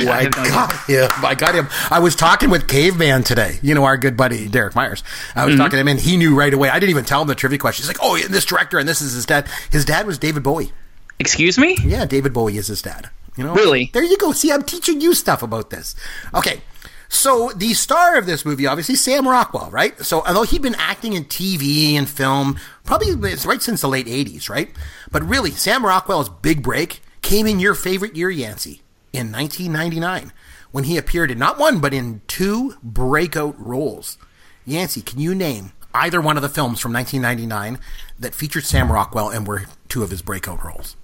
I, 0.01 0.21
I 0.21 0.29
got 0.29 0.85
him. 0.85 1.09
I 1.25 1.35
got 1.35 1.55
him. 1.55 1.67
I 1.91 1.99
was 1.99 2.15
talking 2.15 2.49
with 2.49 2.67
Caveman 2.67 3.23
today. 3.23 3.59
You 3.61 3.75
know 3.75 3.83
our 3.83 3.97
good 3.97 4.15
buddy 4.15 4.47
Derek 4.47 4.75
Myers. 4.75 5.03
I 5.35 5.45
was 5.45 5.55
talking 5.55 5.71
to 5.71 5.79
him, 5.79 5.87
and 5.87 5.99
he 5.99 6.17
knew 6.17 6.35
right 6.35 6.53
away. 6.53 6.69
I 6.69 6.79
didn't 6.79 6.91
even 6.91 7.05
tell 7.05 7.21
him 7.21 7.27
the 7.27 7.35
trivia 7.35 7.59
question. 7.59 7.83
He's 7.83 7.89
like, 7.89 7.99
"Oh, 8.01 8.17
this 8.17 8.45
director, 8.45 8.79
and 8.79 8.87
this 8.87 9.01
is 9.01 9.13
his 9.13 9.25
dad. 9.25 9.47
His 9.71 9.85
dad 9.85 10.07
was 10.07 10.17
David 10.17 10.43
Bowie. 10.43 10.71
Excuse 11.19 11.57
me? 11.57 11.77
Yeah, 11.83 12.05
David 12.05 12.33
Bowie 12.33 12.57
is 12.57 12.67
his 12.67 12.81
dad. 12.81 13.09
You 13.39 13.45
know, 13.45 13.53
Really? 13.53 13.89
There 13.93 14.03
you 14.03 14.17
go. 14.17 14.33
See, 14.33 14.51
I'm 14.51 14.63
teaching 14.63 14.99
you 14.99 15.13
stuff 15.13 15.41
about 15.41 15.69
this. 15.69 15.95
Okay. 16.35 16.59
So 17.07 17.51
the 17.55 17.73
star 17.73 18.17
of 18.17 18.25
this 18.25 18.43
movie, 18.43 18.67
obviously 18.67 18.95
Sam 18.95 19.25
Rockwell, 19.25 19.71
right? 19.71 19.97
So 20.01 20.25
although 20.27 20.43
he'd 20.43 20.61
been 20.61 20.75
acting 20.75 21.13
in 21.13 21.23
TV 21.23 21.93
and 21.93 22.07
film, 22.07 22.59
probably 22.83 23.31
it's 23.31 23.45
right 23.45 23.61
since 23.61 23.79
the 23.79 23.87
late 23.87 24.07
'80s, 24.07 24.49
right? 24.49 24.69
But 25.09 25.23
really, 25.23 25.51
Sam 25.51 25.85
Rockwell's 25.85 26.27
big 26.27 26.61
break 26.61 27.01
came 27.21 27.47
in 27.47 27.61
your 27.61 27.75
favorite 27.75 28.17
year, 28.17 28.29
Yancey, 28.29 28.81
in 29.13 29.31
1999, 29.31 30.33
when 30.71 30.83
he 30.83 30.97
appeared 30.97 31.31
in 31.31 31.39
not 31.39 31.57
one 31.57 31.79
but 31.79 31.93
in 31.93 32.21
two 32.27 32.75
breakout 32.83 33.55
roles. 33.57 34.17
Yancey, 34.65 35.01
can 35.01 35.17
you 35.17 35.33
name 35.33 35.71
either 35.93 36.19
one 36.19 36.35
of 36.35 36.43
the 36.43 36.49
films 36.49 36.81
from 36.81 36.91
1999 36.91 37.79
that 38.19 38.35
featured 38.35 38.65
Sam 38.65 38.91
Rockwell 38.91 39.29
and 39.29 39.47
were 39.47 39.63
two 39.87 40.03
of 40.03 40.11
his 40.11 40.21
breakout 40.21 40.61
roles? 40.63 40.97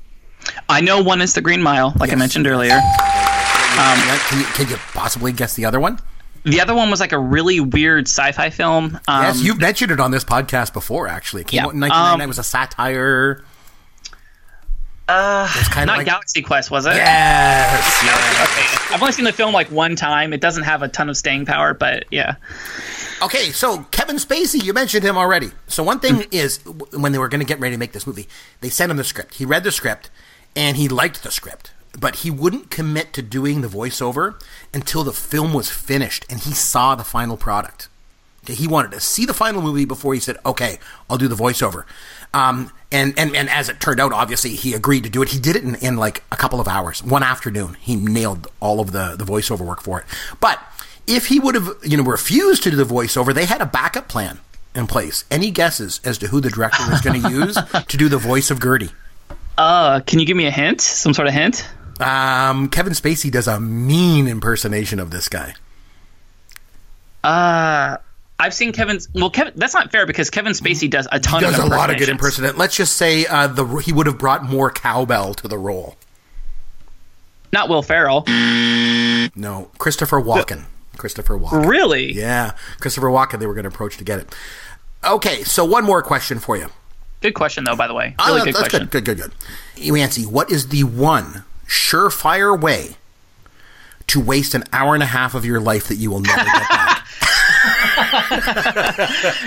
I 0.69 0.81
know 0.81 1.01
one 1.01 1.21
is 1.21 1.33
the 1.33 1.41
Green 1.41 1.61
Mile, 1.61 1.93
like 1.99 2.11
I 2.11 2.15
mentioned 2.15 2.47
earlier. 2.47 2.73
Um, 2.75 3.97
can, 4.29 4.39
you, 4.39 4.45
can 4.45 4.69
you 4.69 4.77
possibly 4.93 5.31
guess 5.31 5.55
the 5.55 5.65
other 5.65 5.79
one? 5.79 5.99
The 6.43 6.61
other 6.61 6.75
one 6.75 6.89
was 6.91 6.99
like 6.99 7.11
a 7.11 7.19
really 7.19 7.59
weird 7.59 8.07
sci-fi 8.07 8.49
film. 8.51 8.99
Um, 9.07 9.23
yes, 9.23 9.41
you've 9.41 9.59
mentioned 9.59 9.91
it 9.91 9.99
on 9.99 10.11
this 10.11 10.23
podcast 10.23 10.73
before. 10.73 11.07
Actually, 11.07 11.41
it 11.41 11.47
came 11.47 11.57
Yeah. 11.57 11.65
out 11.65 11.73
in 11.73 11.79
1999. 11.79 12.13
Um, 12.13 12.21
it 12.21 12.27
was 12.27 12.39
a 12.39 12.43
satire. 12.43 13.43
uh, 15.07 15.51
It's 15.59 15.67
kind 15.69 15.83
of 15.83 15.87
not 15.87 15.97
like 15.97 16.05
Galaxy 16.07 16.41
Quest, 16.41 16.71
was 16.71 16.85
it? 16.85 16.95
yes, 16.95 18.03
yeah. 18.05 18.43
Okay. 18.43 18.93
I've 18.95 19.01
only 19.01 19.11
seen 19.11 19.25
the 19.25 19.33
film 19.33 19.53
like 19.53 19.69
one 19.71 19.95
time. 19.95 20.33
It 20.33 20.41
doesn't 20.41 20.63
have 20.63 20.81
a 20.81 20.87
ton 20.87 21.09
of 21.09 21.17
staying 21.17 21.45
power, 21.45 21.73
but 21.73 22.05
yeah. 22.11 22.35
Okay, 23.21 23.51
so 23.51 23.83
Kevin 23.91 24.17
Spacey, 24.17 24.63
you 24.63 24.73
mentioned 24.73 25.03
him 25.03 25.17
already. 25.17 25.51
So 25.67 25.83
one 25.83 25.99
thing 25.99 26.15
Mm. 26.15 26.27
is, 26.33 26.59
when 26.93 27.11
they 27.11 27.17
were 27.17 27.27
going 27.29 27.39
to 27.39 27.45
get 27.45 27.59
ready 27.59 27.75
to 27.75 27.79
make 27.79 27.91
this 27.91 28.05
movie, 28.07 28.27
they 28.61 28.69
sent 28.69 28.91
him 28.91 28.97
the 28.97 29.03
script. 29.03 29.35
He 29.35 29.45
read 29.45 29.63
the 29.63 29.71
script, 29.71 30.09
and 30.55 30.77
he 30.77 30.87
liked 30.87 31.23
the 31.23 31.31
script, 31.31 31.71
but 31.99 32.17
he 32.17 32.31
wouldn't 32.31 32.69
commit 32.69 33.13
to 33.13 33.21
doing 33.21 33.61
the 33.61 33.67
voiceover 33.67 34.41
until 34.73 35.03
the 35.03 35.13
film 35.13 35.53
was 35.53 35.69
finished 35.69 36.25
and 36.29 36.41
he 36.41 36.53
saw 36.53 36.95
the 36.95 37.03
final 37.03 37.37
product. 37.37 37.89
Okay, 38.43 38.53
he 38.53 38.67
wanted 38.67 38.91
to 38.91 38.99
see 38.99 39.25
the 39.25 39.33
final 39.33 39.61
movie 39.61 39.85
before 39.85 40.13
he 40.13 40.19
said, 40.19 40.37
"Okay, 40.45 40.77
I'll 41.09 41.17
do 41.17 41.27
the 41.27 41.35
voiceover." 41.35 41.85
Um, 42.31 42.71
and, 42.91 43.17
and 43.17 43.35
and 43.35 43.49
as 43.49 43.69
it 43.69 43.79
turned 43.79 43.99
out, 43.99 44.13
obviously 44.13 44.51
he 44.51 44.75
agreed 44.75 45.03
to 45.03 45.09
do 45.09 45.23
it. 45.23 45.29
He 45.29 45.39
did 45.39 45.55
it 45.55 45.63
in, 45.63 45.75
in 45.75 45.97
like 45.97 46.23
a 46.31 46.37
couple 46.37 46.59
of 46.59 46.67
hours, 46.67 47.03
one 47.03 47.23
afternoon. 47.23 47.75
He 47.79 47.95
nailed 47.95 48.47
all 48.59 48.79
of 48.79 48.91
the 48.91 49.15
the 49.17 49.25
voiceover 49.25 49.65
work 49.65 49.81
for 49.81 49.99
it. 49.99 50.05
But 50.39 50.59
if 51.07 51.27
he 51.27 51.39
would 51.39 51.55
have, 51.55 51.69
you 51.83 51.97
know, 51.97 52.03
refused 52.03 52.63
to 52.63 52.71
do 52.71 52.77
the 52.77 52.83
voiceover, 52.83 53.33
they 53.33 53.45
had 53.45 53.61
a 53.61 53.65
backup 53.65 54.07
plan 54.07 54.39
in 54.75 54.85
place. 54.85 55.23
Any 55.31 55.49
guesses 55.49 55.99
as 56.03 56.19
to 56.19 56.27
who 56.27 56.39
the 56.39 56.49
director 56.49 56.83
was 56.89 57.01
going 57.01 57.21
to 57.23 57.29
use 57.29 57.55
to 57.55 57.97
do 57.97 58.09
the 58.09 58.17
voice 58.17 58.51
of 58.51 58.59
GERTY? 58.59 58.89
Uh, 59.57 60.01
can 60.01 60.19
you 60.19 60.25
give 60.25 60.37
me 60.37 60.45
a 60.47 60.51
hint? 60.51 60.81
Some 60.81 61.13
sort 61.13 61.27
of 61.27 61.33
hint? 61.33 61.67
Um, 61.99 62.69
Kevin 62.69 62.93
Spacey 62.93 63.31
does 63.31 63.47
a 63.47 63.59
mean 63.59 64.27
impersonation 64.27 64.99
of 64.99 65.11
this 65.11 65.29
guy. 65.29 65.55
Uh, 67.23 67.97
I've 68.37 68.53
seen 68.53 68.73
Kevin's. 68.73 69.07
Well, 69.13 69.29
Kevin. 69.29 69.53
That's 69.55 69.73
not 69.73 69.91
fair 69.91 70.05
because 70.05 70.29
Kevin 70.29 70.51
Spacey 70.51 70.89
does 70.89 71.07
a 71.11 71.19
ton. 71.19 71.41
Does 71.41 71.57
of 71.57 71.65
a 71.65 71.67
lot 71.67 71.89
of 71.89 71.97
good 71.97 72.09
impersonation. 72.09 72.57
Let's 72.57 72.75
just 72.75 72.97
say 72.97 73.25
uh, 73.25 73.47
the 73.47 73.65
he 73.77 73.93
would 73.93 74.07
have 74.07 74.17
brought 74.17 74.43
more 74.43 74.69
cowbell 74.69 75.33
to 75.35 75.47
the 75.47 75.57
role. 75.57 75.95
Not 77.53 77.69
Will 77.69 77.81
Ferrell. 77.81 78.25
No, 78.27 79.69
Christopher 79.77 80.21
Walken. 80.21 80.65
Christopher 80.97 81.37
Walken. 81.39 81.67
Really? 81.67 82.13
Yeah, 82.13 82.51
Christopher 82.79 83.07
Walken. 83.07 83.39
They 83.39 83.47
were 83.47 83.53
going 83.53 83.63
to 83.63 83.69
approach 83.69 83.97
to 83.97 84.03
get 84.03 84.19
it. 84.19 84.35
Okay, 85.03 85.43
so 85.43 85.63
one 85.63 85.85
more 85.85 86.01
question 86.01 86.39
for 86.39 86.57
you. 86.57 86.69
Good 87.25 87.33
question, 87.33 87.63
though. 87.63 87.75
By 87.75 87.87
the 87.87 87.95
way, 87.95 88.13
Ah, 88.19 88.27
really 88.27 88.39
that- 88.41 88.45
good 88.45 88.55
question. 88.55 88.79
good. 88.85 89.03
Good, 89.03 89.17
good, 89.17 89.31
good. 89.75 89.93
Yancey, 89.97 90.27
what 90.27 90.51
is 90.51 90.67
the 90.67 90.83
one 90.83 91.43
surefire 91.67 92.55
way 92.59 92.97
to 94.05 94.19
waste 94.19 94.53
an 94.53 94.63
hour 94.71 94.93
and 94.93 95.01
a 95.01 95.07
half 95.07 95.33
of 95.33 95.43
your 95.43 95.59
life 95.59 95.87
that 95.87 95.95
you 95.95 96.11
will 96.11 96.19
never 96.19 96.43
get 96.43 96.69
back? 96.69 97.01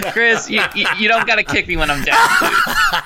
Chris, 0.13 0.51
you, 0.51 0.61
you, 0.75 0.87
you 0.99 1.07
don't 1.07 1.25
got 1.25 1.37
to 1.37 1.45
kick 1.45 1.69
me 1.69 1.77
when 1.77 1.89
I'm 1.89 2.03
down. 2.03 2.17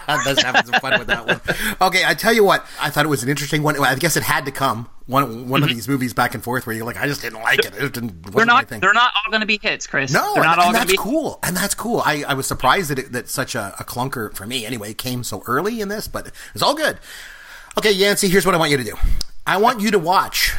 I'm 0.09 0.25
just 0.25 0.43
having 0.43 0.65
some 0.65 0.81
fun 0.81 0.99
with 0.99 1.09
that 1.09 1.27
one. 1.27 1.41
Okay, 1.89 2.05
I 2.07 2.15
tell 2.15 2.33
you 2.33 2.43
what, 2.43 2.65
I 2.81 2.89
thought 2.89 3.05
it 3.05 3.09
was 3.09 3.23
an 3.23 3.29
interesting 3.29 3.63
one. 3.63 3.79
I 3.79 3.95
guess 3.97 4.17
it 4.17 4.23
had 4.23 4.47
to 4.47 4.51
come. 4.53 4.89
One 5.07 5.49
one 5.49 5.63
of 5.63 5.69
mm-hmm. 5.69 5.77
these 5.77 5.89
movies 5.89 6.15
back 6.15 6.35
and 6.35 6.45
forth 6.45 6.67
where 6.67 6.77
you're 6.77 6.87
like, 6.87 6.97
I 6.97 7.09
just 7.09 7.23
didn't 7.23 7.43
like 7.43 7.59
it. 7.59 7.75
It 7.77 7.93
didn't, 7.93 8.23
they're 8.33 8.47
not. 8.47 8.69
They're 8.69 8.93
not 8.93 9.13
all 9.17 9.31
going 9.31 9.41
to 9.41 9.47
be 9.47 9.59
hits, 9.61 9.87
Chris. 9.87 10.13
No, 10.13 10.35
they're 10.35 10.45
not 10.45 10.53
and, 10.53 10.61
all 10.61 10.67
and 10.69 10.75
going 10.75 10.87
to 10.87 10.93
that's 10.93 10.93
be. 10.93 10.97
cool, 10.97 11.39
and 11.43 11.57
that's 11.57 11.75
cool. 11.75 12.03
I, 12.05 12.25
I 12.27 12.35
was 12.35 12.47
surprised 12.47 12.91
that 12.91 12.99
it, 12.99 13.13
that 13.13 13.29
such 13.29 13.55
a, 13.55 13.75
a 13.81 13.85
clunker 13.85 14.35
for 14.35 14.47
me 14.47 14.65
anyway 14.65 14.95
came 14.95 15.25
so 15.25 15.43
early 15.47 15.81
in 15.81 15.89
this, 15.89 16.07
but 16.07 16.31
it's 16.55 16.63
all 16.63 16.75
good. 16.75 16.99
Okay, 17.77 17.91
Yancey, 17.91 18.29
here's 18.29 18.47
what 18.47 18.55
I 18.55 18.59
want 18.59 18.71
you 18.71 18.77
to 18.77 18.85
do. 18.85 18.95
I 19.47 19.57
want 19.57 19.81
you 19.81 19.91
to 19.91 19.99
watch 19.99 20.55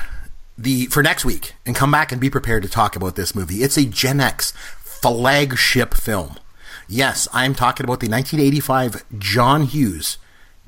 the 0.58 0.88
for 0.88 1.01
next 1.01 1.23
week 1.23 1.53
and 1.65 1.75
come 1.75 1.91
back 1.91 2.12
and 2.12 2.19
be 2.19 2.29
prepared 2.29 2.63
to 2.63 2.69
talk 2.69 2.95
about 2.95 3.15
this 3.15 3.34
movie. 3.34 3.63
It's 3.63 3.77
a 3.77 3.86
Gen 3.86 4.19
X 4.19 4.51
flagship 4.75 5.93
film. 5.93 6.38
Yes, 6.88 7.27
I'm 7.32 7.56
talking 7.56 7.86
about 7.86 8.01
the 8.01 8.10
1985 8.10 9.06
John 9.19 9.63
Hughes 9.63 10.17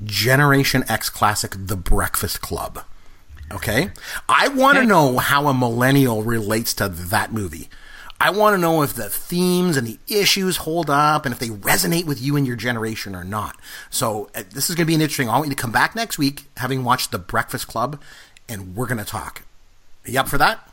Generation 0.02 0.84
X 0.88 1.10
classic, 1.10 1.54
The 1.56 1.76
Breakfast 1.76 2.40
Club. 2.40 2.84
Okay? 3.52 3.90
I 4.28 4.48
want 4.48 4.76
to 4.76 4.80
Okay. 4.80 4.88
know 4.88 5.18
how 5.18 5.46
a 5.48 5.54
millennial 5.54 6.22
relates 6.22 6.74
to 6.74 6.88
that 6.88 7.32
movie. 7.32 7.68
I 8.18 8.30
want 8.30 8.54
to 8.54 8.58
know 8.58 8.82
if 8.82 8.94
the 8.94 9.10
themes 9.10 9.76
and 9.76 9.86
the 9.86 9.98
issues 10.08 10.56
hold 10.58 10.88
up 10.88 11.26
and 11.26 11.32
if 11.34 11.38
they 11.38 11.48
resonate 11.50 12.06
with 12.06 12.20
you 12.20 12.34
and 12.36 12.46
your 12.46 12.56
generation 12.56 13.14
or 13.14 13.24
not. 13.24 13.56
So, 13.90 14.30
uh, 14.34 14.42
this 14.52 14.70
is 14.70 14.74
going 14.76 14.86
to 14.86 14.90
be 14.90 14.94
an 14.94 15.02
interesting. 15.02 15.28
I 15.28 15.32
want 15.34 15.48
you 15.48 15.54
to 15.54 15.60
come 15.60 15.70
back 15.72 15.94
next 15.94 16.16
week 16.18 16.44
having 16.56 16.82
watched 16.82 17.10
The 17.12 17.18
Breakfast 17.18 17.68
Club 17.68 18.00
and 18.48 18.74
we're 18.74 18.86
going 18.86 18.98
to 18.98 19.04
talk. 19.04 19.42
Are 20.06 20.10
you 20.10 20.18
up 20.18 20.28
for 20.28 20.38
that? 20.38 20.66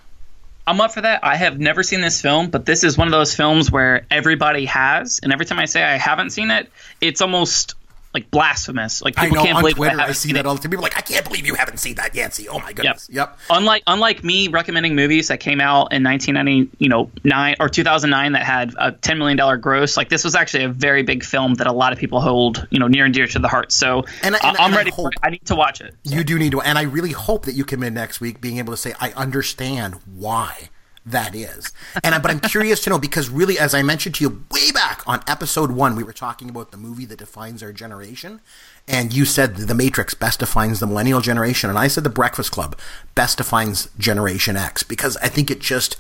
I'm 0.66 0.80
up 0.80 0.94
for 0.94 1.02
that. 1.02 1.20
I 1.26 1.36
have 1.36 1.60
never 1.60 1.84
seen 1.84 2.00
this 2.00 2.22
film, 2.22 2.50
but 2.50 2.66
this 2.66 2.86
is 2.86 2.98
one 2.98 3.10
of 3.10 3.12
those 3.12 3.36
films 3.36 3.70
where 3.70 4.06
everybody 4.10 4.64
has, 4.68 5.20
and 5.22 5.34
every 5.34 5.46
time 5.46 5.60
I 5.60 5.66
say 5.66 5.84
I 5.84 5.98
haven't 5.98 6.30
seen 6.30 6.50
it, 6.52 6.72
it's 7.02 7.20
almost 7.22 7.76
like 8.14 8.30
blasphemous. 8.32 9.02
Like 9.02 9.18
I 9.18 9.24
people 9.24 9.38
know 9.38 9.44
can't 9.44 9.56
on 9.58 9.62
believe 9.64 9.76
Twitter 9.76 10.00
I 10.00 10.06
I 10.08 10.12
see 10.12 10.34
that 10.34 10.46
all 10.46 10.56
the 10.56 10.62
time. 10.62 10.72
People 10.72 10.84
are 10.86 10.90
like, 10.90 10.98
I 10.98 11.02
can't 11.02 11.26
believe 11.26 11.46
you 11.48 11.56
haven't 11.56 11.78
seen 11.78 11.96
that, 11.96 12.14
Yancey. 12.16 12.48
Oh 12.50 12.60
my 12.60 12.68
Yep. 12.68 12.76
goodness. 12.76 13.10
Yep. 13.12 13.40
Unlike 13.50 13.84
unlike 13.88 14.24
me 14.24 14.48
recommending 14.50 14.96
movies 14.96 15.28
that 15.30 15.40
came 15.40 15.60
out 15.62 15.94
in 15.94 16.04
1990, 16.04 16.78
you 16.80 16.90
know, 16.90 17.10
nine 17.24 17.56
or 17.60 17.70
2009 17.70 18.34
that 18.34 18.44
had 18.44 18.74
a 18.78 18.92
10 18.92 19.18
million 19.18 19.38
dollar 19.38 19.58
gross, 19.58 19.98
like 19.98 20.10
this 20.10 20.24
was 20.24 20.36
actually 20.36 20.64
a 20.66 20.70
very 20.70 21.04
big 21.04 21.24
film 21.24 21.56
that 21.56 21.68
a 21.68 21.72
lot 21.72 21.92
of 21.94 22.00
people 22.00 22.22
hold, 22.22 22.68
you 22.70 22.80
know, 22.80 22.88
near 22.88 23.06
and 23.06 23.14
dear 23.14 23.28
to 23.28 23.40
the 23.40 23.48
heart. 23.48 23.72
So 23.72 24.04
And 24.22 24.36
I, 24.36 24.40
I'm 24.44 24.56
and 24.60 24.74
I 24.74 24.78
ready 24.78 24.92
for 24.92 24.96
hope- 25.04 25.14
it. 25.14 25.20
I 25.24 25.30
need 25.32 25.46
to 25.46 25.56
watch 25.56 25.82
it. 25.82 25.96
You 26.04 26.24
do 26.24 26.38
need 26.38 26.52
to, 26.52 26.62
and 26.62 26.78
I 26.78 26.84
really 26.84 27.12
hope 27.12 27.46
that 27.46 27.54
you 27.54 27.66
come 27.66 27.84
in 27.84 27.94
next 27.94 28.22
week 28.22 28.40
being 28.42 28.58
able 28.60 28.74
to 28.74 28.78
say, 28.78 28.94
I 29.00 29.12
understand 29.14 29.96
why 30.16 30.70
that 31.06 31.36
is. 31.36 31.72
And 32.04 32.22
but 32.22 32.32
I'm 32.32 32.40
curious 32.40 32.82
to 32.84 32.90
know 32.90 33.00
because 33.00 33.30
really, 33.30 33.60
as 33.60 33.74
I 33.74 33.82
mentioned 33.82 34.16
to 34.16 34.24
you 34.24 34.46
way 34.52 34.72
back 34.72 35.04
on 35.06 35.22
episode 35.28 35.72
one, 35.72 35.96
we 35.96 36.04
were 36.04 36.14
talking 36.14 36.50
about 36.50 36.72
the 36.72 36.78
movie 36.78 37.06
that 37.06 37.20
defines 37.20 37.62
our 37.62 37.74
generation, 37.74 38.40
and 38.88 39.14
you 39.14 39.26
said 39.26 39.56
The 39.56 39.76
Matrix 39.76 40.14
best 40.14 40.40
defines 40.40 40.80
the 40.80 40.88
millennial 40.88 41.22
generation, 41.22 41.70
and 41.70 41.78
I 41.78 41.88
said 41.88 42.04
The 42.04 42.10
Breakfast 42.10 42.52
Club 42.52 42.78
best 43.16 43.38
defines 43.38 43.90
Generation 43.98 44.56
X 44.56 44.84
because 44.84 45.18
I 45.18 45.28
think 45.28 45.52
it 45.52 45.60
just 45.60 45.98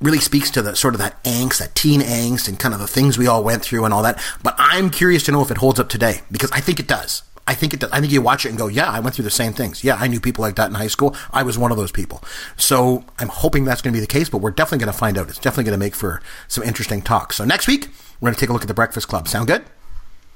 really 0.00 0.18
speaks 0.18 0.50
to 0.50 0.62
the 0.62 0.74
sort 0.76 0.94
of 0.94 1.00
that 1.00 1.22
angst, 1.24 1.58
that 1.58 1.74
teen 1.74 2.00
angst, 2.00 2.48
and 2.48 2.58
kind 2.58 2.74
of 2.74 2.80
the 2.80 2.88
things 2.88 3.16
we 3.16 3.26
all 3.26 3.44
went 3.44 3.62
through 3.62 3.84
and 3.84 3.94
all 3.94 4.02
that. 4.02 4.22
But 4.42 4.54
I'm 4.58 4.90
curious 4.90 5.22
to 5.24 5.32
know 5.32 5.42
if 5.42 5.50
it 5.50 5.58
holds 5.58 5.80
up 5.80 5.88
today 5.88 6.22
because 6.30 6.50
I 6.50 6.60
think 6.60 6.80
it 6.80 6.88
does. 6.88 7.22
I 7.46 7.54
think 7.54 7.74
it 7.74 7.80
does. 7.80 7.90
I 7.90 8.00
think 8.00 8.12
you 8.12 8.22
watch 8.22 8.46
it 8.46 8.50
and 8.50 8.58
go, 8.58 8.68
yeah, 8.68 8.88
I 8.88 9.00
went 9.00 9.16
through 9.16 9.24
the 9.24 9.30
same 9.30 9.52
things. 9.52 9.82
Yeah, 9.82 9.96
I 9.96 10.06
knew 10.06 10.20
people 10.20 10.42
like 10.42 10.54
that 10.56 10.68
in 10.68 10.74
high 10.74 10.86
school. 10.86 11.16
I 11.32 11.42
was 11.42 11.58
one 11.58 11.72
of 11.72 11.76
those 11.76 11.90
people. 11.90 12.22
So 12.56 13.04
I'm 13.18 13.28
hoping 13.28 13.64
that's 13.64 13.82
going 13.82 13.92
to 13.92 13.96
be 13.96 14.00
the 14.00 14.06
case, 14.06 14.28
but 14.28 14.38
we're 14.38 14.52
definitely 14.52 14.84
going 14.84 14.92
to 14.92 14.98
find 14.98 15.18
out. 15.18 15.28
It's 15.28 15.38
definitely 15.38 15.64
going 15.64 15.78
to 15.78 15.84
make 15.84 15.94
for 15.94 16.22
some 16.46 16.62
interesting 16.62 17.02
talk. 17.02 17.32
So 17.32 17.44
next 17.44 17.66
week, 17.66 17.88
we're 18.20 18.26
going 18.26 18.34
to 18.34 18.40
take 18.40 18.50
a 18.50 18.52
look 18.52 18.62
at 18.62 18.68
the 18.68 18.74
Breakfast 18.74 19.08
Club. 19.08 19.26
Sound 19.26 19.48
good? 19.48 19.64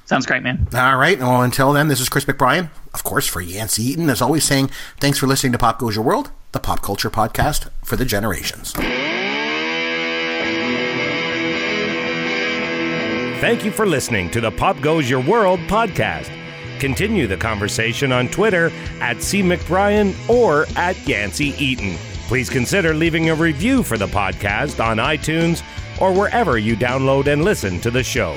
Sounds 0.07 0.27
great, 0.27 0.43
man. 0.43 0.67
All 0.75 0.97
right. 0.97 1.19
Well, 1.19 1.43
until 1.43 1.73
then, 1.73 1.89
this 1.89 2.01
is 2.01 2.09
Chris 2.09 2.25
McBrien, 2.25 2.71
of 2.95 3.03
course, 3.03 3.27
for 3.27 3.41
Yancey 3.41 3.83
Eaton, 3.83 4.09
as 4.09 4.23
always 4.23 4.45
saying 4.45 4.71
thanks 5.01 5.19
for 5.19 5.27
listening 5.27 5.53
to 5.53 5.59
Pop 5.59 5.79
Goes 5.79 5.97
Your 5.97 6.05
World, 6.05 6.31
the 6.53 6.61
pop 6.61 6.83
culture 6.83 7.11
podcast 7.11 7.71
for 7.85 7.97
the 7.97 8.05
generations. 8.05 8.73
Thank 13.41 13.65
you 13.65 13.71
for 13.71 13.85
listening 13.85 14.31
to 14.31 14.41
the 14.41 14.51
Pop 14.51 14.81
Goes 14.81 15.11
Your 15.11 15.23
World 15.23 15.61
podcast. 15.61 16.31
Continue 16.79 17.27
the 17.27 17.37
conversation 17.37 18.13
on 18.13 18.29
Twitter 18.29 18.71
at 19.01 19.23
C. 19.23 19.43
McBrien 19.43 20.15
or 20.29 20.67
at 20.77 20.97
Yancey 21.07 21.55
Eaton. 21.63 21.97
Please 22.29 22.51
consider 22.51 22.93
leaving 22.95 23.31
a 23.31 23.35
review 23.35 23.83
for 23.83 23.97
the 23.97 24.09
podcast 24.09 24.85
on 24.85 24.99
iTunes 24.99 25.63
or 26.01 26.13
wherever 26.13 26.59
you 26.59 26.77
download 26.77 27.27
and 27.27 27.45
listen 27.45 27.81
to 27.81 27.91
the 27.91 28.03
show. 28.03 28.35